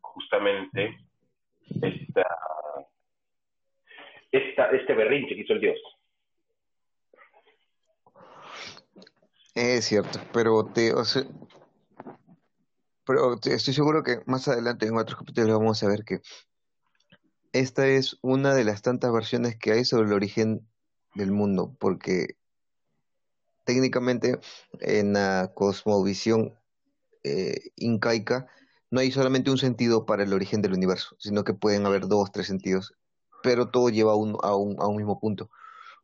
justamente 0.00 0.96
esta, 1.82 2.26
esta, 4.30 4.66
este 4.70 4.94
berrinche 4.94 5.34
que 5.34 5.40
hizo 5.40 5.52
el 5.54 5.60
dios. 5.60 5.78
Es 9.54 9.84
cierto, 9.84 10.18
pero 10.32 10.64
te, 10.64 10.94
o 10.94 11.04
sea, 11.04 11.22
pero 13.04 13.34
estoy 13.34 13.74
seguro 13.74 14.02
que 14.02 14.20
más 14.26 14.48
adelante 14.48 14.86
en 14.86 14.96
otros 14.96 15.18
capítulos 15.18 15.58
vamos 15.58 15.82
a 15.82 15.88
ver 15.88 16.04
que 16.06 16.20
esta 17.52 17.86
es 17.86 18.18
una 18.22 18.54
de 18.54 18.64
las 18.64 18.82
tantas 18.82 19.12
versiones 19.12 19.56
que 19.56 19.72
hay 19.72 19.84
sobre 19.84 20.06
el 20.06 20.14
origen 20.14 20.66
del 21.14 21.32
mundo, 21.32 21.76
porque 21.78 22.36
técnicamente 23.64 24.40
en 24.80 25.12
la 25.12 25.52
cosmovisión 25.54 26.54
eh, 27.22 27.70
incaica 27.76 28.46
no 28.90 29.00
hay 29.00 29.12
solamente 29.12 29.50
un 29.50 29.58
sentido 29.58 30.06
para 30.06 30.22
el 30.24 30.32
origen 30.32 30.62
del 30.62 30.72
universo, 30.72 31.16
sino 31.18 31.44
que 31.44 31.54
pueden 31.54 31.86
haber 31.86 32.08
dos, 32.08 32.32
tres 32.32 32.46
sentidos, 32.46 32.94
pero 33.42 33.70
todo 33.70 33.88
lleva 33.88 34.12
a 34.12 34.16
un, 34.16 34.36
a 34.42 34.54
un, 34.54 34.96
mismo 34.96 35.18
punto. 35.20 35.50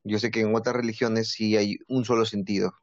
Yo 0.05 0.19
sé 0.19 0.31
que 0.31 0.41
en 0.41 0.55
otras 0.55 0.77
religiones 0.77 1.31
sí 1.31 1.57
hay 1.57 1.79
un 1.89 2.05
solo 2.05 2.25
sentido. 2.25 2.75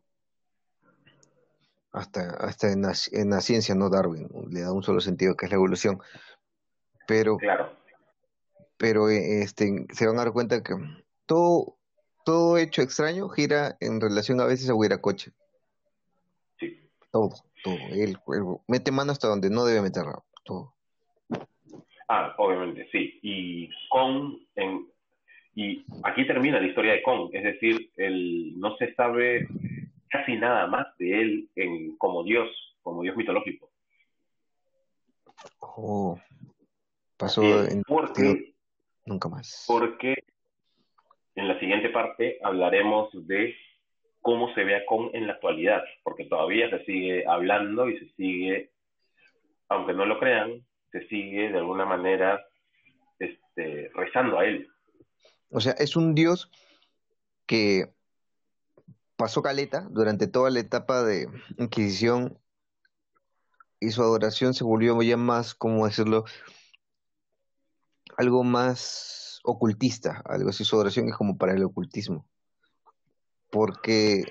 Hasta, 1.92 2.30
hasta 2.32 2.72
en, 2.72 2.82
la, 2.82 2.94
en 3.14 3.30
la 3.30 3.42
ciencia, 3.42 3.74
¿no? 3.74 3.90
Darwin 3.90 4.28
le 4.50 4.62
da 4.62 4.74
un 4.74 4.84
solo 4.84 5.00
sentido, 5.00 5.36
que 5.36 5.46
es 5.46 5.52
la 5.52 5.56
evolución. 5.56 6.00
Pero 7.08 7.38
claro 7.38 7.85
pero 8.78 9.10
eh, 9.10 9.42
este, 9.42 9.86
se 9.92 10.08
van 10.08 10.18
a 10.18 10.24
dar 10.24 10.34
cuenta 10.34 10.64
que 10.64 10.74
todo, 11.26 11.78
todo 12.26 12.58
hecho 12.58 12.82
extraño 12.82 13.30
gira 13.30 13.78
en 13.80 14.02
relación 14.02 14.40
a 14.42 14.46
veces 14.46 14.70
a 14.70 14.76
Huiracocha. 14.76 15.32
Sí. 16.60 16.80
Todo, 17.12 17.30
todo. 17.64 17.78
Él, 17.92 18.18
mete 18.68 18.92
mano 18.92 19.12
hasta 19.12 19.28
donde 19.28 19.50
no 19.50 19.66
debe 19.66 19.82
meterla, 19.82 20.24
todo. 20.44 20.74
Ah, 22.08 22.36
obviamente, 22.38 22.88
sí. 22.92 23.20
Y 23.24 23.70
con, 23.90 24.40
en, 24.56 24.88
y 25.56 25.86
aquí 26.04 26.28
termina 26.28 26.60
la 26.60 26.68
historia 26.68 26.94
de 26.94 27.02
Kong, 27.04 27.30
es 27.34 27.44
decir, 27.44 27.90
el, 27.96 28.60
no 28.60 28.76
se 28.78 28.94
sabe 28.96 29.48
casi 30.10 30.36
nada 30.36 30.68
más 30.68 30.86
de 30.98 31.22
él 31.22 31.50
en, 31.56 31.96
como 31.98 32.24
Dios, 32.24 32.48
como 32.84 33.02
Dios 33.02 33.16
mitológico. 33.16 33.72
Oh, 35.60 36.20
pasó 37.18 37.42
en, 37.66 37.82
porque 37.84 38.55
Nunca 39.06 39.30
más. 39.30 39.66
Porque 39.68 40.16
en 41.36 41.48
la 41.48 41.60
siguiente 41.60 41.90
parte 41.90 42.40
hablaremos 42.44 43.10
de 43.28 43.56
cómo 44.22 44.54
se 44.56 44.64
ve 44.64 44.76
a 44.76 44.86
Kong 44.86 45.12
en 45.14 45.28
la 45.28 45.34
actualidad, 45.34 45.84
porque 46.04 46.26
todavía 46.26 46.70
se 46.72 46.84
sigue 46.86 47.28
hablando 47.28 47.88
y 47.90 48.00
se 48.00 48.10
sigue, 48.16 48.72
aunque 49.70 49.94
no 49.94 50.06
lo 50.06 50.18
crean, 50.20 50.66
se 50.92 51.08
sigue 51.08 51.52
de 51.52 51.58
alguna 51.60 51.86
manera 51.86 52.44
este, 53.20 53.92
rezando 53.94 54.40
a 54.40 54.46
él. 54.46 54.68
O 55.52 55.60
sea, 55.60 55.74
es 55.74 55.96
un 55.96 56.16
dios 56.16 56.50
que 57.46 57.94
pasó 59.16 59.42
caleta 59.42 59.88
durante 59.92 60.28
toda 60.28 60.50
la 60.50 60.60
etapa 60.60 61.04
de 61.04 61.28
Inquisición 61.58 62.40
y 63.80 63.92
su 63.92 64.02
adoración 64.02 64.54
se 64.54 64.64
volvió 64.64 65.02
ya 65.02 65.18
más, 65.18 65.54
como 65.54 65.86
decirlo, 65.86 66.26
algo 68.18 68.44
más 68.44 69.40
ocultista, 69.44 70.22
algo 70.26 70.50
así, 70.50 70.64
su 70.64 70.76
adoración 70.76 71.08
es 71.08 71.16
como 71.16 71.38
para 71.38 71.54
el 71.54 71.64
ocultismo, 71.64 72.28
porque 73.52 74.24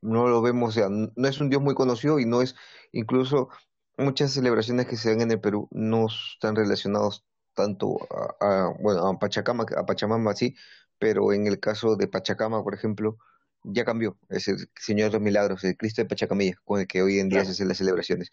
no 0.00 0.28
lo 0.28 0.42
vemos, 0.42 0.70
o 0.70 0.72
sea, 0.72 0.88
no 0.88 1.28
es 1.28 1.40
un 1.40 1.50
Dios 1.50 1.62
muy 1.62 1.74
conocido 1.74 2.18
y 2.18 2.26
no 2.26 2.42
es, 2.42 2.54
incluso 2.92 3.48
muchas 3.96 4.32
celebraciones 4.32 4.86
que 4.86 4.96
se 4.96 5.10
dan 5.10 5.22
en 5.22 5.30
el 5.30 5.40
Perú 5.40 5.68
no 5.70 6.06
están 6.06 6.56
relacionados 6.56 7.24
tanto 7.54 7.96
a, 8.40 8.72
bueno, 8.80 9.06
a 9.06 9.18
Pachacama, 9.18 9.64
a 9.76 9.86
Pachamama 9.86 10.34
sí, 10.34 10.56
pero 10.98 11.32
en 11.32 11.46
el 11.46 11.60
caso 11.60 11.96
de 11.96 12.08
Pachacama, 12.08 12.62
por 12.62 12.74
ejemplo, 12.74 13.18
ya 13.62 13.84
cambió, 13.84 14.18
es 14.28 14.48
el 14.48 14.68
Señor 14.76 15.08
de 15.08 15.14
los 15.14 15.22
Milagros, 15.22 15.64
el 15.64 15.76
Cristo 15.76 16.02
de 16.02 16.08
Pachacamilla, 16.08 16.56
con 16.64 16.80
el 16.80 16.86
que 16.86 17.02
hoy 17.02 17.18
en 17.18 17.28
día 17.28 17.44
se 17.44 17.52
hacen 17.52 17.68
las 17.68 17.78
celebraciones. 17.78 18.30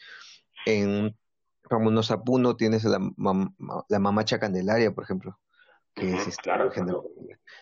En 0.65 1.15
Ramonosapuno 1.63 2.55
tienes 2.55 2.83
la, 2.83 2.99
la 3.87 3.99
mamacha 3.99 4.39
candelaria, 4.39 4.91
por 4.91 5.03
ejemplo, 5.03 5.39
que 5.93 6.13
es 6.13 6.27
este, 6.27 6.43
claro, 6.43 6.71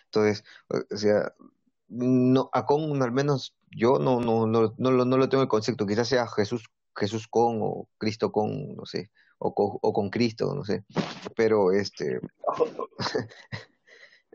Entonces, 0.05 0.43
o 0.69 0.97
sea, 0.97 1.33
no, 1.87 2.49
con 2.67 3.01
al 3.01 3.11
menos 3.11 3.55
yo 3.71 3.99
no, 3.99 4.19
no, 4.19 4.47
no, 4.47 4.73
no, 4.77 4.91
lo, 4.91 5.05
no 5.05 5.17
lo 5.17 5.29
tengo 5.29 5.43
el 5.43 5.49
concepto, 5.49 5.85
quizás 5.85 6.07
sea 6.07 6.27
Jesús, 6.27 6.69
Jesús 6.95 7.27
con 7.27 7.59
o 7.61 7.87
Cristo 7.97 8.31
con, 8.31 8.75
no 8.75 8.85
sé, 8.85 9.09
o 9.37 9.53
con, 9.53 9.77
o 9.81 9.93
con 9.93 10.09
Cristo, 10.09 10.53
no 10.55 10.63
sé, 10.63 10.83
pero 11.35 11.71
este, 11.71 12.19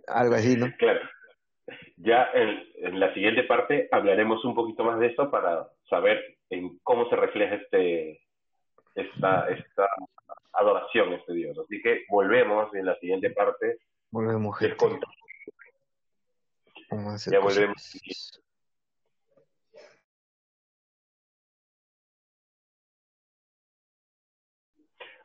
algo 0.08 0.34
así, 0.34 0.56
¿no? 0.56 0.66
Claro. 0.78 1.00
Ya 1.96 2.28
en, 2.34 2.62
en, 2.86 3.00
la 3.00 3.14
siguiente 3.14 3.44
parte 3.44 3.88
hablaremos 3.90 4.44
un 4.44 4.54
poquito 4.54 4.84
más 4.84 4.98
de 5.00 5.06
esto 5.06 5.30
para 5.30 5.66
saber 5.88 6.20
en 6.50 6.78
cómo 6.82 7.08
se 7.08 7.16
refleja 7.16 7.54
este 7.54 8.20
esta, 8.94 9.48
esta 9.48 9.88
adoración 10.52 11.12
a 11.12 11.16
este 11.16 11.32
Dios. 11.32 11.58
Así 11.58 11.80
que 11.82 12.04
volvemos 12.08 12.74
en 12.74 12.86
la 12.86 12.98
siguiente 12.98 13.30
parte. 13.30 13.78
Volvemos, 14.10 14.58
gente. 14.58 14.76
Ya 17.30 17.40
volvemos. 17.40 18.00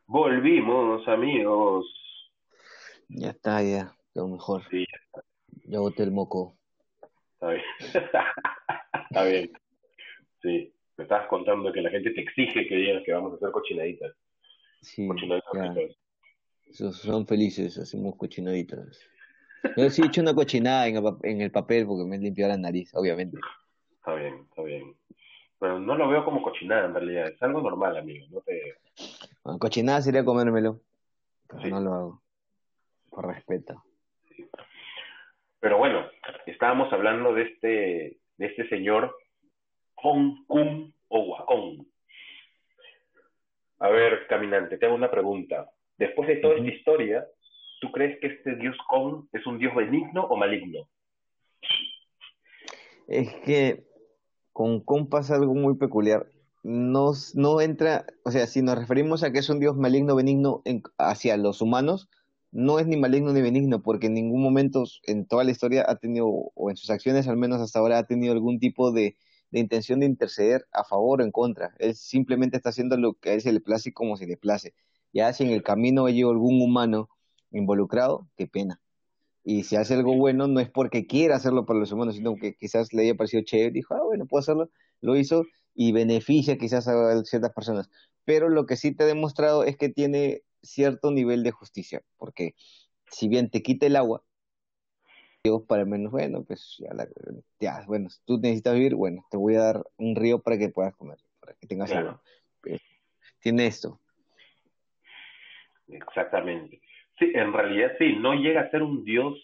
Volvimos, 0.07 1.07
amigos. 1.07 1.85
Ya 3.09 3.29
está, 3.29 3.61
ya. 3.61 3.95
Lo 4.15 4.27
mejor. 4.27 4.63
Sí, 4.71 4.85
ya 5.65 5.79
boté 5.79 6.01
el 6.01 6.11
moco. 6.11 6.57
Está 7.33 7.49
bien. 7.49 7.63
está 9.09 9.23
bien. 9.23 9.51
Sí. 10.41 10.73
Me 10.99 11.03
estabas 11.03 11.29
contando 11.29 11.71
que 11.71 11.81
la 11.81 11.89
gente 11.91 12.11
te 12.11 12.19
exige 12.19 12.67
que 12.67 12.75
digas 12.75 13.01
que 13.05 13.13
vamos 13.13 13.31
a 13.31 13.35
hacer 13.37 13.51
cochinaditas. 13.51 14.11
Sí, 14.81 15.07
Son 16.73 17.25
felices, 17.25 17.77
hacemos 17.77 18.17
cochinaditas. 18.17 18.99
Yo 19.77 19.89
sí 19.89 20.01
he 20.01 20.07
hecho 20.07 20.19
una 20.19 20.33
cochinada 20.33 20.87
en 20.87 20.97
el, 20.97 21.03
en 21.23 21.39
el 21.39 21.51
papel 21.51 21.85
porque 21.85 22.03
me 22.03 22.17
limpió 22.17 22.49
la 22.49 22.57
nariz, 22.57 22.93
obviamente. 22.95 23.37
Está 23.93 24.13
bien, 24.15 24.45
está 24.49 24.61
bien. 24.61 24.93
Pero 25.57 25.79
no 25.79 25.95
lo 25.95 26.09
veo 26.09 26.25
como 26.25 26.41
cochinada 26.41 26.87
en 26.87 26.93
realidad, 26.93 27.29
es 27.29 27.41
algo 27.41 27.61
normal, 27.61 27.95
amigo. 27.95 28.25
No 28.29 28.41
te... 28.41 28.75
cochinada 29.57 30.01
sería 30.01 30.25
comérmelo. 30.25 30.81
No 31.69 31.79
lo 31.79 31.93
hago. 31.93 32.23
Por 33.09 33.25
respeto. 33.25 33.85
Pero 35.61 35.77
bueno, 35.77 36.05
estábamos 36.45 36.91
hablando 36.91 37.33
de 37.33 37.43
este, 37.43 38.17
de 38.35 38.45
este 38.45 38.67
señor 38.67 39.15
Hong 40.01 40.45
Kong 40.47 40.91
o 41.09 41.19
Wakong. 41.19 41.85
A 43.79 43.89
ver, 43.89 44.27
caminante, 44.27 44.77
te 44.77 44.85
hago 44.85 44.95
una 44.95 45.11
pregunta. 45.11 45.69
Después 45.97 46.27
de 46.27 46.37
toda 46.37 46.55
esta 46.55 46.69
historia, 46.69 47.27
¿tú 47.81 47.91
crees 47.91 48.19
que 48.19 48.27
este 48.27 48.55
dios 48.55 48.75
Kong 48.87 49.25
es 49.33 49.45
un 49.45 49.57
dios 49.57 49.73
benigno 49.75 50.23
o 50.25 50.35
maligno? 50.35 50.87
Es 53.07 53.33
que 53.45 53.83
con 54.53 54.81
Kong 54.81 55.09
pasa 55.09 55.35
algo 55.35 55.53
muy 55.53 55.75
peculiar. 55.75 56.27
No, 56.63 57.11
no 57.35 57.61
entra, 57.61 58.05
o 58.25 58.31
sea, 58.31 58.45
si 58.47 58.61
nos 58.61 58.77
referimos 58.77 59.23
a 59.23 59.31
que 59.31 59.39
es 59.39 59.49
un 59.49 59.59
dios 59.59 59.77
maligno, 59.77 60.15
benigno 60.15 60.61
hacia 60.97 61.37
los 61.37 61.61
humanos, 61.61 62.09
no 62.51 62.79
es 62.79 62.87
ni 62.87 62.97
maligno 62.97 63.31
ni 63.31 63.41
benigno, 63.41 63.81
porque 63.81 64.07
en 64.07 64.15
ningún 64.15 64.41
momento 64.41 64.83
en 65.03 65.25
toda 65.25 65.45
la 65.45 65.51
historia 65.51 65.85
ha 65.87 65.95
tenido, 65.95 66.27
o 66.27 66.69
en 66.69 66.75
sus 66.75 66.89
acciones 66.89 67.27
al 67.27 67.37
menos 67.37 67.61
hasta 67.61 67.79
ahora, 67.79 67.97
ha 67.97 68.07
tenido 68.07 68.33
algún 68.33 68.59
tipo 68.59 68.91
de, 68.91 69.15
de 69.51 69.59
intención 69.59 69.99
de 69.99 70.05
interceder 70.05 70.67
a 70.71 70.83
favor 70.83 71.21
o 71.21 71.23
en 71.23 71.31
contra. 71.31 71.75
Él 71.79 71.95
simplemente 71.95 72.57
está 72.57 72.69
haciendo 72.69 72.97
lo 72.97 73.13
que 73.13 73.31
a 73.31 73.33
él 73.33 73.41
se 73.41 73.51
le 73.51 73.61
place 73.61 73.93
como 73.93 74.17
se 74.17 74.27
le 74.27 74.37
place. 74.37 74.73
Ya 75.13 75.33
si 75.33 75.43
en 75.43 75.51
el 75.51 75.63
camino 75.63 76.05
hay 76.05 76.21
algún 76.21 76.61
humano 76.61 77.09
involucrado, 77.51 78.27
qué 78.37 78.47
pena. 78.47 78.79
Y 79.43 79.63
si 79.63 79.75
hace 79.75 79.95
algo 79.95 80.15
bueno, 80.15 80.47
no 80.47 80.59
es 80.59 80.69
porque 80.69 81.07
quiera 81.07 81.35
hacerlo 81.35 81.65
para 81.65 81.79
los 81.79 81.91
humanos, 81.91 82.15
sino 82.15 82.35
que 82.35 82.55
quizás 82.55 82.93
le 82.93 83.03
haya 83.03 83.15
parecido 83.15 83.43
chévere, 83.43 83.71
dijo, 83.71 83.95
ah, 83.95 84.03
bueno, 84.03 84.27
puedo 84.27 84.41
hacerlo, 84.41 84.69
lo 85.01 85.15
hizo 85.15 85.45
y 85.73 85.91
beneficia 85.91 86.57
quizás 86.57 86.87
a 86.87 87.23
ciertas 87.23 87.53
personas. 87.53 87.89
Pero 88.25 88.49
lo 88.49 88.65
que 88.65 88.75
sí 88.75 88.93
te 88.93 89.03
ha 89.03 89.07
demostrado 89.07 89.63
es 89.63 89.77
que 89.77 89.89
tiene 89.89 90.43
cierto 90.61 91.11
nivel 91.11 91.43
de 91.43 91.51
justicia, 91.51 92.03
porque 92.17 92.53
si 93.11 93.27
bien 93.27 93.49
te 93.49 93.63
quita 93.63 93.87
el 93.87 93.95
agua, 93.95 94.23
Dios 95.43 95.63
para 95.67 95.85
menos, 95.85 96.11
bueno, 96.11 96.43
pues 96.43 96.75
ya, 96.79 96.89
ya, 97.61 97.85
bueno, 97.87 98.09
tú 98.25 98.39
necesitas 98.39 98.73
vivir, 98.73 98.95
bueno, 98.95 99.25
te 99.31 99.37
voy 99.37 99.55
a 99.55 99.61
dar 99.61 99.83
un 99.97 100.15
río 100.15 100.39
para 100.39 100.57
que 100.57 100.67
puedas 100.67 100.93
comer, 100.97 101.17
para 101.39 101.53
que 101.53 101.65
tengas 101.65 101.91
agua. 101.93 102.21
Pues, 102.61 102.81
tiene 103.39 103.67
esto. 103.67 103.99
Exactamente. 105.87 106.81
Sí, 107.17 107.31
en 107.33 107.53
realidad 107.53 107.93
sí, 107.97 108.17
no 108.17 108.33
llega 108.33 108.61
a 108.61 108.69
ser 108.69 108.83
un 108.83 109.05
Dios 109.05 109.37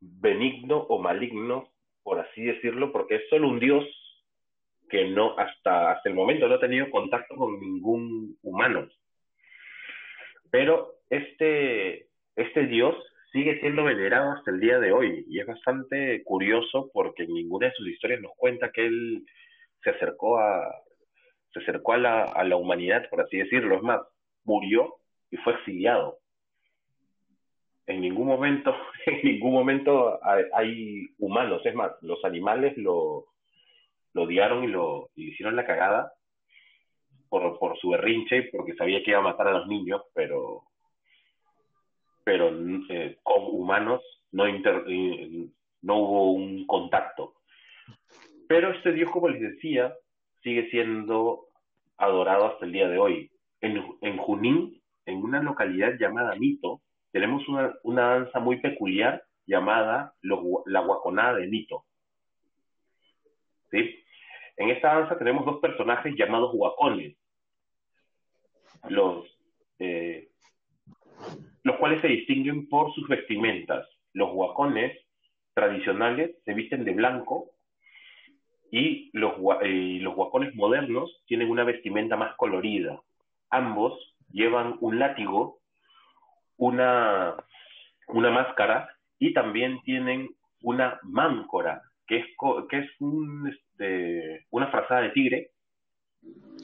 benigno 0.00 0.78
o 0.78 0.98
maligno, 0.98 1.68
por 2.02 2.18
así 2.18 2.42
decirlo, 2.44 2.90
porque 2.90 3.16
es 3.16 3.28
solo 3.28 3.48
un 3.48 3.60
Dios 3.60 3.84
que 4.88 5.08
no 5.08 5.38
hasta 5.38 5.92
hasta 5.92 6.08
el 6.08 6.14
momento 6.14 6.48
no 6.48 6.54
ha 6.54 6.60
tenido 6.60 6.90
contacto 6.90 7.36
con 7.36 7.60
ningún 7.60 8.36
humano. 8.42 8.88
Pero 10.50 10.96
este 11.08 12.08
este 12.34 12.66
Dios 12.66 12.96
sigue 13.32 13.58
siendo 13.60 13.84
venerado 13.84 14.32
hasta 14.32 14.50
el 14.50 14.60
día 14.60 14.78
de 14.78 14.92
hoy. 14.92 15.24
Y 15.28 15.40
es 15.40 15.46
bastante 15.46 16.22
curioso 16.24 16.90
porque 16.92 17.26
ninguna 17.26 17.68
de 17.68 17.74
sus 17.74 17.88
historias 17.88 18.20
nos 18.20 18.32
cuenta 18.36 18.70
que 18.70 18.86
él 18.86 19.24
se 19.82 19.90
acercó 19.90 20.38
a 20.38 20.70
se 21.52 21.60
acercó 21.60 21.92
a 21.92 21.98
la, 21.98 22.56
humanidad, 22.56 23.08
por 23.10 23.20
así 23.20 23.36
decirlo, 23.36 23.76
es 23.76 23.82
más, 23.82 24.00
murió 24.44 24.96
y 25.30 25.36
fue 25.38 25.52
exiliado. 25.54 26.18
En 27.86 28.00
ningún 28.00 28.26
momento, 28.26 28.74
en 29.06 29.20
ningún 29.22 29.52
momento 29.52 30.18
hay, 30.54 31.08
humanos, 31.18 31.60
es 31.66 31.74
más, 31.74 31.92
los 32.00 32.24
animales 32.24 32.76
lo, 32.78 33.26
lo 34.14 34.22
odiaron 34.22 34.64
y 34.64 34.68
lo 34.68 35.10
y 35.14 35.28
hicieron 35.30 35.56
la 35.56 35.66
cagada 35.66 36.12
por, 37.28 37.58
por 37.58 37.78
su 37.78 37.90
berrinche, 37.90 38.44
porque 38.50 38.74
sabía 38.74 39.02
que 39.02 39.10
iba 39.10 39.20
a 39.20 39.22
matar 39.22 39.48
a 39.48 39.58
los 39.58 39.66
niños, 39.66 40.02
pero 40.14 40.62
pero 42.24 42.50
eh, 42.88 43.18
con 43.22 43.44
humanos 43.44 44.02
no, 44.30 44.46
eh, 44.46 45.48
no 45.82 45.96
hubo 45.96 46.32
un 46.32 46.66
contacto. 46.66 47.34
Pero 48.48 48.72
este 48.72 48.92
Dios, 48.92 49.10
como 49.10 49.28
les 49.28 49.40
decía, 49.40 49.94
sigue 50.42 50.68
siendo 50.70 51.46
adorado 51.96 52.46
hasta 52.46 52.64
el 52.64 52.72
día 52.72 52.88
de 52.88 52.98
hoy. 52.98 53.30
En, 53.60 53.82
en 54.00 54.16
Junín, 54.18 54.82
en 55.06 55.22
una 55.22 55.42
localidad 55.42 55.94
llamada 55.98 56.34
Mito, 56.34 56.80
tenemos 57.12 57.46
una, 57.48 57.74
una 57.82 58.08
danza 58.08 58.40
muy 58.40 58.58
peculiar 58.60 59.24
llamada 59.46 60.14
la 60.22 60.80
guaconada 60.80 61.36
de 61.36 61.46
Mito. 61.46 61.84
¿Sí? 63.70 64.02
En 64.56 64.70
esta 64.70 64.94
danza 64.94 65.18
tenemos 65.18 65.44
dos 65.44 65.60
personajes 65.60 66.14
llamados 66.16 66.52
guacones. 66.52 67.16
Los, 68.88 69.26
eh, 69.78 70.31
los 71.64 71.76
cuales 71.76 72.00
se 72.00 72.08
distinguen 72.08 72.68
por 72.68 72.92
sus 72.94 73.08
vestimentas. 73.08 73.86
Los 74.12 74.30
huacones 74.32 74.98
tradicionales 75.54 76.36
se 76.44 76.54
visten 76.54 76.84
de 76.84 76.92
blanco 76.92 77.50
y 78.70 79.10
los, 79.12 79.34
los 79.38 80.16
huacones 80.16 80.54
modernos 80.54 81.22
tienen 81.26 81.50
una 81.50 81.64
vestimenta 81.64 82.16
más 82.16 82.34
colorida. 82.36 83.00
Ambos 83.50 84.16
llevan 84.30 84.76
un 84.80 84.98
látigo, 84.98 85.58
una, 86.56 87.36
una 88.08 88.30
máscara 88.30 88.88
y 89.18 89.34
también 89.34 89.80
tienen 89.82 90.30
una 90.62 90.98
máncora, 91.02 91.82
que 92.06 92.18
es, 92.18 92.26
que 92.68 92.78
es 92.78 92.90
este, 93.50 94.46
una 94.50 94.68
frazada 94.68 95.02
de 95.02 95.10
tigre, 95.10 95.50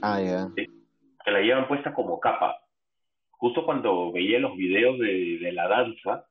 ah, 0.02 0.48
que 0.56 1.30
la 1.30 1.40
llevan 1.40 1.68
puesta 1.68 1.92
como 1.92 2.18
capa 2.18 2.58
justo 3.38 3.64
cuando 3.64 4.12
veía 4.12 4.38
los 4.38 4.56
videos 4.56 4.98
de, 4.98 5.50
la 5.52 5.68
danza, 5.68 6.26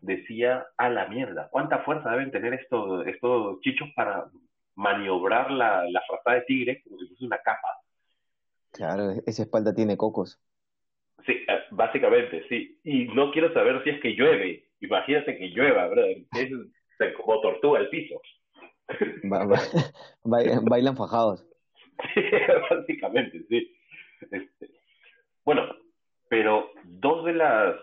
decía, 0.00 0.66
a 0.76 0.88
la 0.88 1.08
mierda, 1.08 1.48
¿cuánta 1.50 1.80
fuerza 1.80 2.10
deben 2.10 2.30
tener 2.30 2.54
estos, 2.54 3.06
estos 3.06 3.60
chichos 3.60 3.88
para 3.96 4.26
maniobrar 4.76 5.50
la, 5.50 5.84
la 5.90 6.02
frazada 6.06 6.36
de 6.36 6.42
tigre 6.42 6.82
como 6.84 6.98
si 6.98 7.08
fuese 7.08 7.24
una 7.24 7.38
capa? 7.38 7.68
Claro, 8.72 9.10
esa 9.26 9.42
espalda 9.42 9.74
tiene 9.74 9.96
cocos. 9.96 10.40
Sí, 11.26 11.32
eh, 11.32 11.60
básicamente, 11.70 12.46
sí. 12.48 12.78
Y 12.84 13.04
no 13.06 13.32
quiero 13.32 13.52
saber 13.52 13.82
si 13.82 13.90
es 13.90 14.00
que 14.00 14.14
llueve. 14.14 14.68
Imagínate 14.80 15.36
que 15.36 15.48
llueva, 15.48 15.88
brother. 15.88 16.18
Es 16.36 16.50
como 17.16 17.40
tortuga 17.40 17.80
el 17.80 17.88
piso. 17.88 18.20
bailan 20.24 20.96
fajados. 20.96 21.44
Sí, 22.14 22.22
básicamente, 22.70 23.44
sí. 23.48 23.76
Este, 24.30 24.70
bueno, 25.44 25.66
pero 26.28 26.70
dos 26.84 27.24
de 27.24 27.34
las 27.34 27.76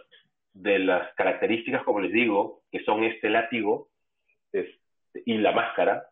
de 0.54 0.80
las 0.80 1.14
características, 1.16 1.84
como 1.84 2.00
les 2.00 2.14
digo, 2.14 2.62
que 2.72 2.82
son 2.86 3.04
este 3.04 3.30
látigo 3.30 3.90
este, 4.54 4.80
y 5.26 5.38
la 5.38 5.52
máscara, 5.52 6.08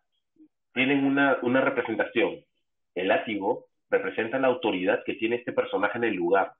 tienen 0.73 1.05
una, 1.05 1.37
una 1.43 1.61
representación. 1.61 2.43
El 2.93 3.07
látigo 3.07 3.67
representa 3.89 4.39
la 4.39 4.47
autoridad 4.47 5.01
que 5.05 5.13
tiene 5.13 5.37
este 5.37 5.53
personaje 5.53 5.97
en 5.97 6.03
el 6.03 6.15
lugar. 6.15 6.53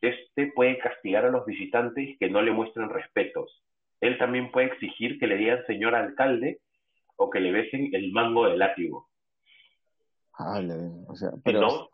Este 0.00 0.52
puede 0.54 0.78
castigar 0.78 1.26
a 1.26 1.30
los 1.30 1.44
visitantes 1.44 2.16
que 2.18 2.30
no 2.30 2.40
le 2.40 2.50
muestren 2.50 2.88
respetos. 2.88 3.62
Él 4.00 4.16
también 4.18 4.50
puede 4.50 4.68
exigir 4.68 5.18
que 5.18 5.26
le 5.26 5.36
digan 5.36 5.66
señor 5.66 5.94
alcalde 5.94 6.60
o 7.16 7.28
que 7.28 7.40
le 7.40 7.52
besen 7.52 7.90
el 7.92 8.10
mango 8.10 8.48
del 8.48 8.58
látigo. 8.58 9.08
Ah, 10.38 10.60
o 11.08 11.14
sea, 11.14 11.30
pero 11.44 11.90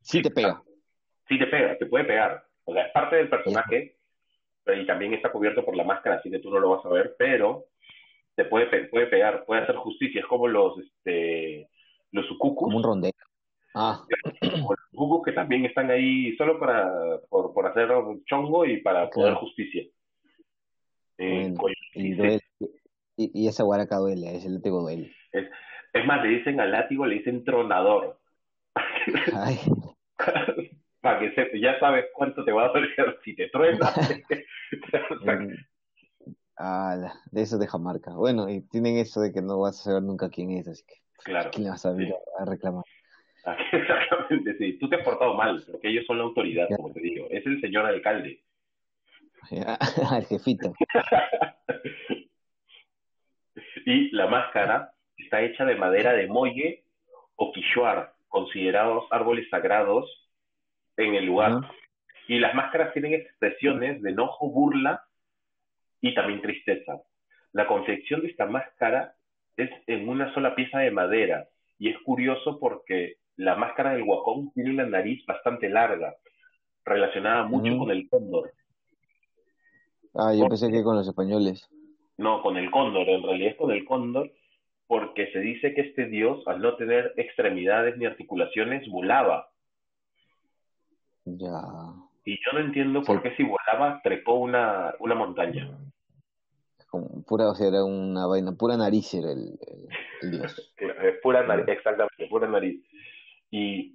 sí 0.00 0.22
te 0.22 0.30
pega. 0.30 0.62
Sí 1.28 1.38
te 1.38 1.46
pega, 1.46 1.76
te 1.76 1.86
puede 1.86 2.04
pegar. 2.04 2.44
O 2.64 2.72
sea, 2.72 2.86
es 2.86 2.92
parte 2.92 3.16
del 3.16 3.28
personaje 3.28 3.96
y 4.66 4.86
también 4.86 5.14
está 5.14 5.30
cubierto 5.30 5.64
por 5.64 5.76
la 5.76 5.84
máscara, 5.84 6.16
así 6.16 6.30
que 6.30 6.38
tú 6.38 6.50
no 6.50 6.58
lo 6.58 6.70
vas 6.70 6.84
a 6.84 6.90
ver, 6.90 7.14
pero 7.18 7.64
te 8.34 8.44
puede, 8.44 8.84
puede 8.88 9.06
pegar, 9.06 9.44
puede 9.44 9.62
hacer 9.62 9.76
justicia. 9.76 10.20
Es 10.20 10.26
como 10.26 10.46
los, 10.46 10.78
este, 10.78 11.68
los 12.12 12.26
sucucus. 12.26 12.66
Como 12.66 12.76
un 12.76 12.84
rondel. 12.84 13.12
Ah. 13.74 14.04
Como 14.40 14.74
los 14.74 14.90
sucucus 14.90 15.24
que 15.24 15.32
también 15.32 15.64
están 15.64 15.90
ahí 15.90 16.36
solo 16.36 16.58
para, 16.58 17.20
por, 17.28 17.52
por 17.52 17.66
hacer 17.66 17.88
chongo 18.26 18.64
y 18.64 18.80
para 18.80 19.08
poder 19.10 19.34
justicia. 19.34 19.84
Eh, 21.18 21.52
y, 21.94 23.42
y, 23.42 23.48
esa 23.48 23.64
guaraca 23.64 23.96
duele, 23.96 24.36
ese 24.36 24.48
látigo 24.48 24.82
duele. 24.82 25.12
Es, 25.32 25.48
es 25.92 26.06
más, 26.06 26.22
le 26.22 26.28
dicen 26.28 26.60
al 26.60 26.70
látigo, 26.70 27.04
le 27.06 27.16
dicen 27.16 27.42
tronador. 27.42 28.20
Ay. 29.34 29.58
para 31.08 31.20
que 31.20 31.34
se, 31.34 31.60
ya 31.60 31.78
sabes 31.80 32.06
cuánto 32.12 32.44
te 32.44 32.52
va 32.52 32.66
a 32.66 32.68
doler 32.68 33.18
si 33.24 33.34
te 33.34 33.48
truena. 33.48 33.90
ah, 36.58 37.12
de 37.30 37.42
eso 37.42 37.58
deja 37.58 37.78
marca. 37.78 38.12
Bueno, 38.12 38.48
y 38.50 38.60
tienen 38.68 38.98
eso 38.98 39.20
de 39.20 39.32
que 39.32 39.40
no 39.40 39.60
vas 39.60 39.80
a 39.80 39.84
saber 39.84 40.02
nunca 40.02 40.28
quién 40.28 40.50
es, 40.52 40.68
así 40.68 40.84
que 40.86 40.96
claro, 41.24 41.50
¿quién 41.50 41.64
le 41.64 41.70
vas 41.70 41.86
a, 41.86 41.90
a 41.90 42.44
reclamar? 42.44 42.84
Exactamente, 43.72 44.58
sí. 44.58 44.78
Tú 44.78 44.88
te 44.88 44.96
has 44.96 45.04
portado 45.04 45.34
mal, 45.34 45.64
porque 45.70 45.88
ellos 45.88 46.04
son 46.06 46.18
la 46.18 46.24
autoridad, 46.24 46.68
como 46.76 46.92
te 46.92 47.00
digo. 47.00 47.26
Es 47.30 47.46
el 47.46 47.60
señor 47.60 47.86
alcalde. 47.86 48.42
el 49.50 50.26
jefito. 50.26 50.74
y 53.86 54.10
la 54.14 54.26
máscara 54.26 54.92
está 55.16 55.40
hecha 55.40 55.64
de 55.64 55.76
madera 55.76 56.12
de 56.12 56.26
molle 56.26 56.84
o 57.36 57.52
quichuar, 57.52 58.12
considerados 58.28 59.06
árboles 59.10 59.48
sagrados 59.48 60.27
en 60.98 61.14
el 61.14 61.24
lugar. 61.24 61.62
Y 62.28 62.38
las 62.38 62.54
máscaras 62.54 62.92
tienen 62.92 63.14
expresiones 63.14 64.02
de 64.02 64.10
enojo, 64.10 64.50
burla 64.50 65.02
y 66.00 66.14
también 66.14 66.42
tristeza. 66.42 67.00
La 67.52 67.66
confección 67.66 68.20
de 68.20 68.28
esta 68.28 68.46
máscara 68.46 69.14
es 69.56 69.70
en 69.86 70.08
una 70.08 70.32
sola 70.34 70.54
pieza 70.54 70.78
de 70.80 70.90
madera 70.90 71.48
y 71.78 71.88
es 71.88 71.98
curioso 72.04 72.58
porque 72.60 73.16
la 73.36 73.54
máscara 73.54 73.92
del 73.92 74.04
guacón 74.04 74.52
tiene 74.52 74.70
una 74.70 74.86
nariz 74.86 75.24
bastante 75.24 75.68
larga, 75.68 76.14
relacionada 76.84 77.44
mucho 77.44 77.78
con 77.78 77.90
el 77.90 78.08
cóndor. 78.08 78.52
Ah, 80.14 80.34
yo 80.34 80.48
pensé 80.48 80.70
que 80.70 80.82
con 80.82 80.96
los 80.96 81.06
españoles. 81.06 81.68
No, 82.16 82.42
con 82.42 82.56
el 82.56 82.70
cóndor, 82.70 83.08
en 83.08 83.22
realidad 83.22 83.52
es 83.52 83.56
con 83.56 83.70
el 83.70 83.84
cóndor, 83.84 84.32
porque 84.88 85.30
se 85.32 85.38
dice 85.38 85.74
que 85.74 85.82
este 85.82 86.06
dios, 86.06 86.42
al 86.46 86.60
no 86.60 86.76
tener 86.76 87.14
extremidades 87.16 87.96
ni 87.96 88.06
articulaciones, 88.06 88.88
volaba. 88.88 89.48
Ya. 91.36 91.60
Y 92.24 92.38
yo 92.44 92.52
no 92.52 92.60
entiendo 92.60 93.02
por 93.02 93.22
qué 93.22 93.34
si 93.36 93.42
volaba 93.42 94.00
trepó 94.02 94.34
una, 94.34 94.94
una 95.00 95.14
montaña. 95.14 95.78
Como 96.86 97.22
pura, 97.24 97.50
o 97.50 97.54
sea, 97.54 97.68
era 97.68 97.84
una 97.84 98.26
vaina, 98.26 98.52
pura 98.52 98.76
nariz 98.76 99.12
era 99.12 99.32
el, 99.32 99.58
dios. 100.30 100.74
pura 101.22 101.46
nariz, 101.46 101.68
exactamente, 101.68 102.26
pura 102.28 102.48
nariz. 102.48 102.82
Y 103.50 103.94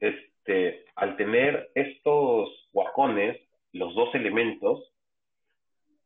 este, 0.00 0.84
al 0.96 1.16
tener 1.16 1.70
estos 1.74 2.68
guacones, 2.72 3.40
los 3.72 3.94
dos 3.94 4.14
elementos, 4.14 4.92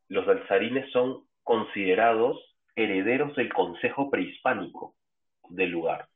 los 0.09 0.27
danzarines 0.27 0.91
son 0.93 1.25
considerados 1.43 2.37
herederos 2.77 3.35
del 3.37 3.53
consejo 3.53 4.11
prehispánico 4.11 4.95
del 5.49 5.71
lugar. 5.71 6.09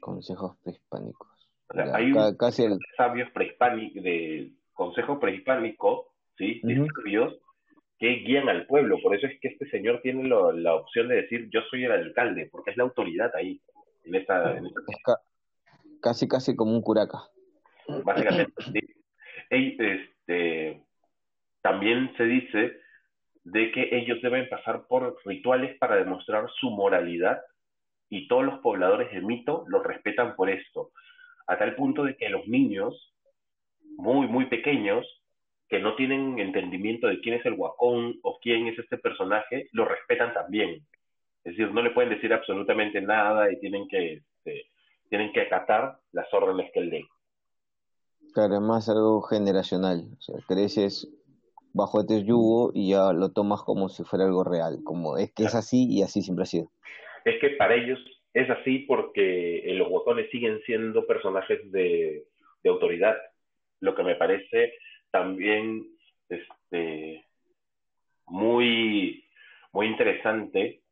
Consejos 0.00 0.56
prehispánicos 0.62 1.35
hay 1.68 2.12
un 2.12 2.36
casi 2.36 2.64
el... 2.64 2.78
sabios 2.96 3.30
prehispánicos, 3.30 4.02
de 4.02 4.52
consejo 4.72 5.18
prehispánico, 5.18 6.12
¿sí? 6.36 6.60
De 6.62 6.86
sabios 6.94 7.36
que 7.98 8.08
guían 8.16 8.48
al 8.48 8.66
pueblo. 8.66 8.98
Por 9.02 9.14
eso 9.16 9.26
es 9.26 9.40
que 9.40 9.48
este 9.48 9.68
señor 9.70 10.00
tiene 10.02 10.28
la 10.28 10.74
opción 10.74 11.08
de 11.08 11.16
decir 11.16 11.48
yo 11.50 11.60
soy 11.70 11.84
el 11.84 11.92
alcalde, 11.92 12.48
porque 12.50 12.70
es 12.70 12.76
la 12.76 12.84
autoridad 12.84 13.34
ahí, 13.34 13.60
en 14.04 14.14
esta... 14.14 14.60
casi, 16.00 16.28
casi 16.28 16.54
como 16.54 16.72
un 16.72 16.82
curaca. 16.82 17.18
Básicamente, 18.04 18.52
sí. 18.72 18.80
este, 19.50 20.82
también 21.62 22.12
se 22.16 22.24
dice 22.24 22.80
de 23.44 23.70
que 23.70 23.88
ellos 23.92 24.18
deben 24.22 24.48
pasar 24.48 24.86
por 24.88 25.16
rituales 25.24 25.78
para 25.78 25.96
demostrar 25.96 26.48
su 26.60 26.70
moralidad 26.70 27.40
y 28.08 28.28
todos 28.28 28.44
los 28.44 28.58
pobladores 28.58 29.10
de 29.12 29.20
mito 29.20 29.64
los 29.68 29.84
respetan 29.84 30.34
por 30.36 30.50
esto 30.50 30.90
a 31.46 31.58
tal 31.58 31.74
punto 31.74 32.04
de 32.04 32.16
que 32.16 32.28
los 32.28 32.46
niños, 32.46 33.14
muy, 33.96 34.26
muy 34.26 34.46
pequeños, 34.46 35.06
que 35.68 35.78
no 35.80 35.96
tienen 35.96 36.38
entendimiento 36.38 37.08
de 37.08 37.20
quién 37.20 37.36
es 37.36 37.46
el 37.46 37.54
guacón 37.54 38.18
o 38.22 38.38
quién 38.40 38.66
es 38.68 38.78
este 38.78 38.98
personaje, 38.98 39.68
lo 39.72 39.84
respetan 39.84 40.32
también. 40.32 40.86
Es 41.44 41.56
decir, 41.56 41.72
no 41.72 41.82
le 41.82 41.90
pueden 41.90 42.10
decir 42.10 42.32
absolutamente 42.32 43.00
nada 43.00 43.50
y 43.52 43.58
tienen 43.58 43.88
que, 43.88 44.14
este, 44.14 44.66
tienen 45.08 45.32
que 45.32 45.42
acatar 45.42 45.98
las 46.12 46.32
órdenes 46.32 46.70
que 46.72 46.80
él 46.80 46.90
dé. 46.90 47.04
Claro, 48.32 48.56
además 48.56 48.88
algo 48.88 49.22
generacional. 49.22 50.04
O 50.18 50.20
sea, 50.20 50.36
creces 50.46 51.08
bajo 51.72 52.00
este 52.00 52.24
yugo 52.24 52.70
y 52.74 52.90
ya 52.90 53.12
lo 53.12 53.30
tomas 53.32 53.62
como 53.62 53.88
si 53.88 54.02
fuera 54.04 54.24
algo 54.24 54.44
real, 54.44 54.78
como 54.84 55.18
es 55.18 55.32
que 55.32 55.44
es 55.44 55.54
así 55.54 55.86
y 55.88 56.02
así 56.02 56.22
siempre 56.22 56.44
ha 56.44 56.46
sido. 56.46 56.70
Es 57.24 57.40
que 57.40 57.50
para 57.50 57.74
ellos 57.74 57.98
es 58.36 58.50
así 58.50 58.80
porque 58.80 59.60
eh, 59.60 59.74
los 59.74 59.88
botones 59.88 60.30
siguen 60.30 60.60
siendo 60.66 61.06
personajes 61.06 61.72
de, 61.72 62.26
autoridad, 62.66 63.16
lo 63.80 63.94
que 63.94 64.02
me 64.02 64.16
parece 64.16 64.74
también 65.10 65.86
este, 66.28 67.24
muy, 68.26 69.24
muy 69.72 69.86
interesante 69.86 70.82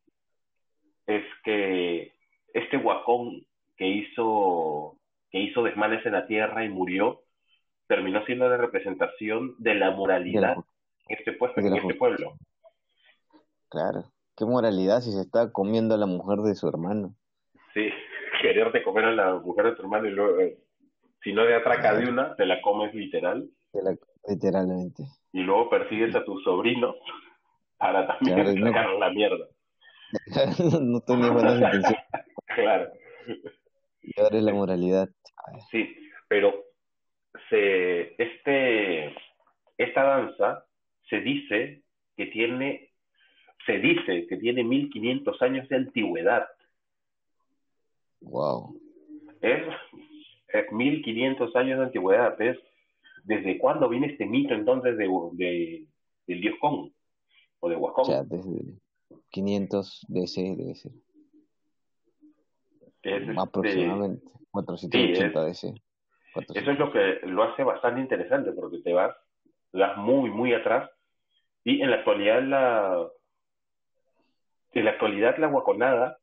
es 1.05 1.23
que 1.43 2.13
este 2.53 2.77
guacón 2.77 3.45
que 3.75 3.89
hizo, 3.89 4.97
que 5.29 5.39
hizo 5.41 5.63
desmanes 5.63 6.03
en 6.05 6.13
la 6.13 6.25
tierra 6.25 6.63
y 6.63 6.69
murió, 6.69 7.23
terminó 7.87 8.25
siendo 8.25 8.47
la 8.47 8.57
representación 8.57 9.53
de 9.59 9.75
la 9.75 9.91
moralidad 9.91 10.55
en 11.09 11.17
este, 11.17 11.33
puesto, 11.33 11.59
en 11.59 11.75
este 11.75 11.93
pueblo. 11.93 12.37
Claro, 13.69 14.05
qué 14.35 14.45
moralidad 14.45 15.01
si 15.01 15.11
se 15.11 15.21
está 15.21 15.51
comiendo 15.51 15.93
a 15.93 15.99
la 15.99 16.07
mujer 16.07 16.39
de 16.39 16.55
su 16.55 16.69
hermano. 16.69 17.13
Sí, 17.75 17.89
quererte 18.41 18.81
comer 18.81 19.05
a 19.05 19.11
la 19.11 19.35
mujer 19.35 19.65
de 19.65 19.71
tu 19.73 19.83
hermano 19.83 20.07
y 20.07 20.11
luego, 20.11 20.39
eh, 20.39 20.57
si 21.21 21.33
no 21.33 21.45
te 21.45 21.53
atraca 21.53 21.93
de 21.95 22.09
una, 22.09 22.35
te 22.35 22.47
la 22.47 22.59
comes 22.61 22.95
literal. 22.95 23.47
literalmente. 24.27 25.03
Y 25.33 25.41
luego 25.41 25.69
persigues 25.69 26.15
a 26.15 26.23
tu 26.23 26.39
sobrino 26.39 26.95
para 27.77 28.07
también 28.07 28.63
sacar 28.63 28.89
la 28.91 29.11
mierda. 29.11 29.45
no 30.81 31.01
tenía 31.01 31.31
buenas 31.31 31.55
intenciones. 31.61 31.99
claro. 32.55 32.91
Y 34.01 34.21
ahora 34.21 34.37
es 34.37 34.43
la 34.43 34.53
moralidad. 34.53 35.09
Sí, 35.71 35.93
pero 36.27 36.53
se, 37.49 38.15
este, 38.21 39.15
esta 39.77 40.03
danza 40.03 40.65
se 41.09 41.19
dice 41.19 41.83
que 42.15 42.27
tiene, 42.27 42.91
se 43.65 43.79
dice 43.79 44.27
que 44.27 44.37
tiene 44.37 44.63
1500 44.63 45.41
años 45.41 45.67
de 45.69 45.75
antigüedad. 45.75 46.47
Wow. 48.21 48.79
Es, 49.41 49.63
es 50.47 50.71
1500 50.71 51.55
años 51.55 51.79
de 51.79 51.85
antigüedad, 51.85 52.39
es 52.41 52.57
¿desde 53.23 53.57
cuándo 53.57 53.89
viene 53.89 54.07
este 54.07 54.25
mito 54.25 54.53
entonces 54.53 54.97
de, 54.97 55.07
de 55.33 55.85
del 56.27 56.41
dios 56.41 56.55
Kong 56.59 56.91
o 57.59 57.69
de 57.69 57.75
Wacom? 57.75 58.03
O 58.03 58.05
sea, 58.05 58.23
desde 58.23 58.79
500 59.31 60.05
DC 60.07 60.55
debe 60.57 60.75
ser. 60.75 60.91
Es, 63.03 63.21
este, 63.21 63.33
Aproximadamente 63.37 64.25
480 64.51 65.45
Sí, 65.45 65.47
DC. 65.47 65.81
Eso 66.53 66.71
es 66.71 66.79
lo 66.79 66.91
que 66.91 67.19
lo 67.23 67.43
hace 67.43 67.63
bastante 67.63 68.01
interesante 68.01 68.51
porque 68.51 68.79
te 68.79 68.93
vas, 68.93 69.15
vas 69.73 69.97
muy, 69.97 70.29
muy 70.29 70.53
atrás 70.53 70.89
y 71.63 71.81
en 71.81 71.89
la 71.89 71.97
actualidad 71.97 72.43
la 72.43 73.07
en 74.73 74.85
la 74.85 74.91
actualidad 74.91 75.37
la 75.37 75.47
guaconada 75.47 76.19